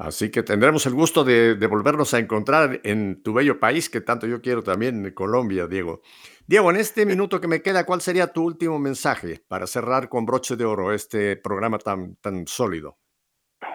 Así 0.00 0.30
que 0.30 0.42
tendremos 0.42 0.86
el 0.86 0.94
gusto 0.94 1.24
de, 1.24 1.54
volvernos 1.66 2.14
a 2.14 2.18
encontrar 2.18 2.80
en 2.84 3.22
tu 3.22 3.34
bello 3.34 3.60
país, 3.60 3.90
que 3.90 4.00
tanto 4.00 4.26
yo 4.26 4.40
quiero 4.40 4.62
también, 4.62 5.12
Colombia, 5.12 5.66
Diego. 5.66 6.00
Diego, 6.46 6.70
en 6.70 6.78
este 6.78 7.04
minuto 7.04 7.38
que 7.38 7.48
me 7.48 7.60
queda, 7.60 7.84
¿cuál 7.84 8.00
sería 8.00 8.32
tu 8.32 8.42
último 8.42 8.78
mensaje 8.78 9.44
para 9.46 9.66
cerrar 9.66 10.08
con 10.08 10.24
broche 10.24 10.56
de 10.56 10.64
oro 10.64 10.94
este 10.94 11.36
programa 11.36 11.76
tan, 11.76 12.16
tan 12.16 12.46
sólido? 12.46 12.96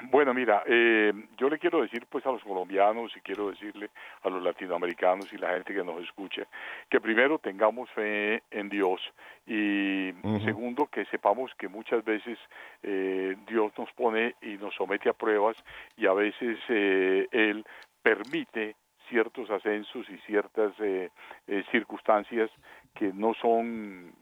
Bueno, 0.04 0.34
mira, 0.34 0.64
eh, 0.66 1.14
yo 1.38 1.50
le 1.50 1.60
quiero 1.60 1.82
decir 1.82 2.06
pues 2.10 2.26
a 2.26 2.32
los 2.32 2.44
colombianos 2.44 3.16
y 3.16 3.22
quiero 3.22 3.50
decirle 3.50 3.90
a 4.24 4.30
los 4.30 4.42
latinoamericanos 4.42 5.32
y 5.34 5.38
la 5.38 5.54
gente 5.54 5.74
que 5.74 5.84
nos 5.84 6.02
escuche 6.04 6.46
que 6.90 7.00
primero 7.00 7.40
tengamos 7.40 7.90
fe 7.92 8.44
en 8.52 8.70
Dios 8.70 9.02
y 9.48 10.12
segundo 10.44 10.88
que 10.88 11.06
sepamos 11.06 11.52
que 11.56 11.68
muchas 11.68 12.04
veces 12.04 12.38
eh, 12.84 13.36
Dios 13.48 13.72
nos 13.78 13.92
pone 13.94 14.36
y 14.42 14.58
nos 14.58 14.74
somete 14.76 15.10
a 15.10 15.14
pruebas 15.14 15.58
y 15.98 16.08
a 16.08 16.14
veces 16.14 16.58
eh, 16.70 17.28
Él 17.32 17.66
permite 18.02 18.76
ciertos 19.10 19.50
ascensos 19.50 20.10
y 20.10 20.18
ciertas 20.26 20.74
eh, 20.80 21.10
eh 21.48 21.64
circunstancias 21.72 22.50
que 22.96 23.12
no 23.14 23.34
son 23.36 24.14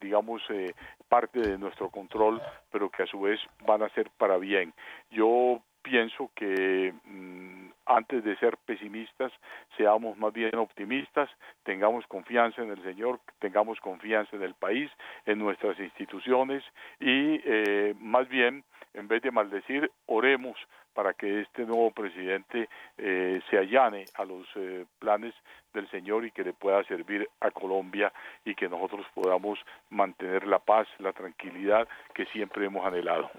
digamos, 0.00 0.42
eh, 0.50 0.74
parte 1.12 1.40
de 1.40 1.58
nuestro 1.58 1.90
control, 1.90 2.40
pero 2.70 2.88
que 2.88 3.02
a 3.02 3.06
su 3.06 3.20
vez 3.20 3.38
van 3.66 3.82
a 3.82 3.90
ser 3.90 4.08
para 4.16 4.38
bien. 4.38 4.72
Yo 5.10 5.60
pienso 5.82 6.30
que 6.34 6.94
mm, 7.04 7.68
antes 7.84 8.24
de 8.24 8.34
ser 8.38 8.56
pesimistas, 8.64 9.30
seamos 9.76 10.16
más 10.16 10.32
bien 10.32 10.56
optimistas, 10.56 11.28
tengamos 11.64 12.06
confianza 12.06 12.62
en 12.62 12.70
el 12.70 12.82
Señor, 12.82 13.20
tengamos 13.40 13.78
confianza 13.80 14.34
en 14.36 14.42
el 14.42 14.54
país, 14.54 14.90
en 15.26 15.38
nuestras 15.38 15.78
instituciones 15.78 16.64
y 16.98 17.42
eh, 17.44 17.94
más 18.00 18.26
bien, 18.30 18.64
en 18.94 19.08
vez 19.08 19.22
de 19.22 19.30
maldecir, 19.30 19.90
oremos 20.06 20.56
para 20.94 21.14
que 21.14 21.40
este 21.40 21.64
nuevo 21.64 21.90
presidente 21.90 22.68
eh, 22.98 23.40
se 23.50 23.58
allane 23.58 24.04
a 24.14 24.24
los 24.24 24.46
eh, 24.56 24.84
planes 24.98 25.34
del 25.72 25.90
Señor 25.90 26.26
y 26.26 26.32
que 26.32 26.44
le 26.44 26.52
pueda 26.52 26.84
servir 26.84 27.28
a 27.40 27.50
Colombia 27.50 28.12
y 28.44 28.54
que 28.54 28.68
nosotros 28.68 29.06
podamos 29.14 29.58
mantener 29.90 30.46
la 30.46 30.58
paz, 30.58 30.86
la 30.98 31.12
tranquilidad 31.12 31.88
que 32.14 32.26
siempre 32.26 32.66
hemos 32.66 32.84
anhelado. 32.84 33.30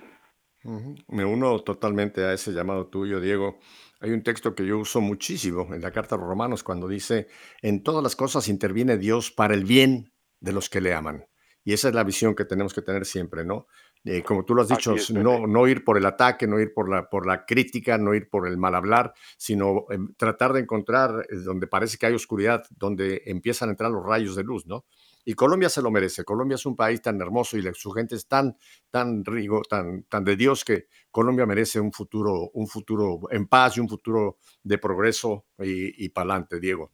Me 1.10 1.26
uno 1.26 1.60
totalmente 1.60 2.24
a 2.24 2.32
ese 2.32 2.54
llamado 2.54 2.88
tuyo, 2.88 3.20
Diego. 3.20 3.60
Hay 4.00 4.12
un 4.12 4.24
texto 4.24 4.56
que 4.56 4.66
yo 4.66 4.80
uso 4.80 5.02
muchísimo 5.02 5.74
en 5.74 5.82
la 5.82 5.92
Carta 5.92 6.16
a 6.16 6.18
los 6.18 6.28
Romanos 6.28 6.64
cuando 6.64 6.88
dice, 6.88 7.28
en 7.62 7.84
todas 7.84 8.02
las 8.02 8.16
cosas 8.16 8.48
interviene 8.48 8.98
Dios 8.98 9.30
para 9.30 9.54
el 9.56 9.66
bien 9.66 10.14
de 10.40 10.54
los 10.54 10.70
que 10.70 10.80
le 10.80 10.94
aman. 10.94 11.26
Y 11.66 11.74
esa 11.74 11.90
es 11.90 11.96
la 11.96 12.04
visión 12.04 12.34
que 12.34 12.46
tenemos 12.46 12.74
que 12.74 12.82
tener 12.82 13.06
siempre, 13.06 13.44
¿no? 13.46 13.68
Eh, 14.06 14.22
como 14.22 14.44
tú 14.44 14.54
lo 14.54 14.64
has 14.64 14.68
dicho, 14.68 14.96
no, 15.14 15.48
no 15.48 15.68
ir 15.68 15.86
por 15.86 15.98
el 15.98 16.06
ataque, 16.06 16.46
no 16.46 16.60
ir 16.60 16.74
por 16.74 16.90
la, 16.90 17.10
por 17.10 17.26
la 17.26 17.46
crítica, 17.46 17.98
no 17.98 18.14
ir 18.14 18.30
por 18.30 18.48
el 18.48 18.58
mal 18.58 18.76
hablar, 18.76 19.14
sino 19.38 19.86
em, 19.90 20.14
tratar 20.16 20.52
de 20.52 20.60
encontrar 20.60 21.26
eh, 21.30 21.38
donde 21.38 21.68
parece 21.68 21.98
que 21.98 22.08
hay 22.08 22.14
oscuridad, 22.14 22.66
donde 22.72 23.24
empiezan 23.26 23.70
a 23.70 23.72
entrar 23.72 23.90
los 23.92 24.06
rayos 24.06 24.36
de 24.36 24.44
luz, 24.44 24.66
¿no? 24.68 24.86
Y 25.24 25.36
Colombia 25.36 25.70
se 25.70 25.82
lo 25.82 25.90
merece. 25.90 26.26
Colombia 26.26 26.56
es 26.56 26.66
un 26.66 26.76
país 26.76 27.02
tan 27.02 27.22
hermoso 27.22 27.58
y 27.58 27.64
su 27.74 27.92
gente 27.92 28.16
es 28.16 28.28
tan, 28.28 28.58
tan 28.92 29.24
rico, 29.24 29.62
tan, 29.62 30.04
tan 30.04 30.26
de 30.26 30.36
Dios 30.36 30.66
que 30.66 30.88
Colombia 31.10 31.46
merece 31.46 31.80
un 31.80 31.94
futuro, 31.94 32.50
un 32.54 32.68
futuro 32.68 33.22
en 33.32 33.48
paz 33.48 33.78
y 33.78 33.80
un 33.80 33.88
futuro 33.88 34.38
de 34.64 34.78
progreso 34.78 35.46
y, 35.60 36.04
y 36.04 36.10
para 36.10 36.34
adelante, 36.34 36.60
Diego. 36.60 36.92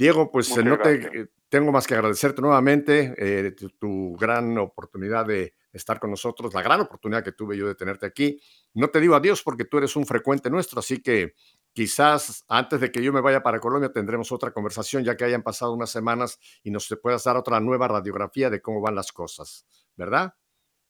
Diego, 0.00 0.30
pues 0.30 0.56
no 0.64 0.78
te, 0.78 1.28
tengo 1.50 1.72
más 1.72 1.86
que 1.86 1.94
agradecerte 1.94 2.40
nuevamente 2.40 3.12
eh, 3.18 3.52
tu, 3.78 4.16
gran 4.18 4.56
oportunidad 4.56 5.26
de 5.26 5.52
estar 5.72 5.98
con 6.00 6.10
nosotros, 6.10 6.52
la 6.54 6.62
gran 6.62 6.80
oportunidad 6.80 7.22
que 7.22 7.32
tuve 7.32 7.56
yo 7.56 7.66
de 7.66 7.74
tenerte 7.74 8.06
aquí. 8.06 8.40
No 8.74 8.88
te 8.88 9.00
digo 9.00 9.14
adiós 9.14 9.42
porque 9.42 9.64
tú 9.64 9.78
eres 9.78 9.96
un 9.96 10.06
frecuente 10.06 10.50
nuestro, 10.50 10.80
así 10.80 11.02
que 11.02 11.34
quizás 11.72 12.44
antes 12.48 12.80
de 12.80 12.90
que 12.90 13.02
yo 13.02 13.12
me 13.12 13.20
vaya 13.20 13.42
para 13.42 13.60
Colombia 13.60 13.92
tendremos 13.92 14.32
otra 14.32 14.52
conversación, 14.52 15.04
ya 15.04 15.16
que 15.16 15.24
hayan 15.24 15.42
pasado 15.42 15.72
unas 15.72 15.90
semanas 15.90 16.38
y 16.62 16.70
nos 16.70 16.88
puedas 17.02 17.24
dar 17.24 17.36
otra 17.36 17.60
nueva 17.60 17.88
radiografía 17.88 18.50
de 18.50 18.60
cómo 18.60 18.80
van 18.80 18.94
las 18.94 19.12
cosas, 19.12 19.66
¿verdad? 19.96 20.34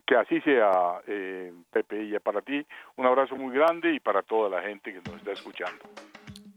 Que 0.06 0.16
así 0.16 0.40
sea, 0.40 1.00
eh, 1.06 1.52
Pepe, 1.70 2.02
y 2.02 2.18
para 2.18 2.42
ti 2.42 2.66
un 2.96 3.06
abrazo 3.06 3.36
muy 3.36 3.54
grande 3.54 3.94
y 3.94 4.00
para 4.00 4.22
toda 4.22 4.48
la 4.48 4.62
gente 4.62 4.92
que 4.92 5.00
nos 5.08 5.18
está 5.18 5.32
escuchando. 5.32 5.84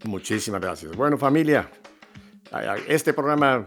Muchísimas 0.05 0.59
gracias. 0.59 0.95
Bueno, 0.97 1.17
familia, 1.17 1.69
Este 2.87 3.13
programa, 3.13 3.65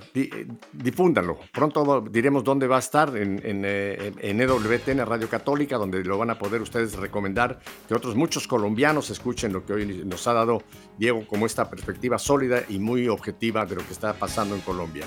difúndanlo. 0.72 1.38
Pronto 1.52 2.04
diremos 2.08 2.44
dónde 2.44 2.68
va 2.68 2.76
a 2.76 2.78
estar 2.78 3.16
en, 3.16 3.40
en, 3.44 3.62
eh, 3.64 4.12
en, 4.18 4.40
EWTN 4.40 5.04
Radio 5.04 5.28
Católica, 5.28 5.76
donde 5.76 6.04
lo 6.04 6.18
van 6.18 6.30
a 6.30 6.38
poder 6.38 6.62
ustedes 6.62 6.94
recomendar 6.94 7.58
que 7.88 7.94
otros 7.94 8.14
muchos 8.14 8.46
colombianos 8.46 9.10
escuchen 9.10 9.52
lo 9.52 9.66
que 9.66 9.72
hoy 9.72 10.02
nos 10.04 10.26
ha 10.28 10.34
dado 10.34 10.62
Diego 10.96 11.26
como 11.26 11.46
esta 11.46 11.68
perspectiva 11.68 12.16
sólida 12.18 12.62
y 12.68 12.78
muy 12.78 13.08
objetiva 13.08 13.66
de 13.66 13.74
lo 13.74 13.84
que 13.84 13.92
está 13.92 14.12
pasando 14.14 14.54
en 14.54 14.60
Colombia. 14.60 15.04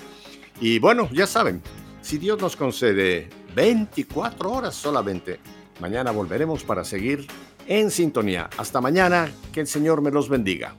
Y 0.59 0.80
bueno, 0.80 1.07
ya 1.13 1.25
saben, 1.25 1.61
si 2.01 2.17
Dios 2.17 2.41
nos 2.41 2.57
concede 2.57 3.30
24 3.55 4.51
horas 4.51 4.75
solamente, 4.75 5.39
mañana 5.80 6.11
volveremos 6.11 6.65
para 6.65 6.84
seguir 6.84 7.27
en 7.65 7.91
sintonía. 7.91 8.49
Hasta 8.57 8.82
mañana, 8.82 9.32
que 9.53 9.61
el 9.61 9.67
Señor 9.67 10.01
me 10.01 10.11
los 10.11 10.27
bendiga. 10.27 10.75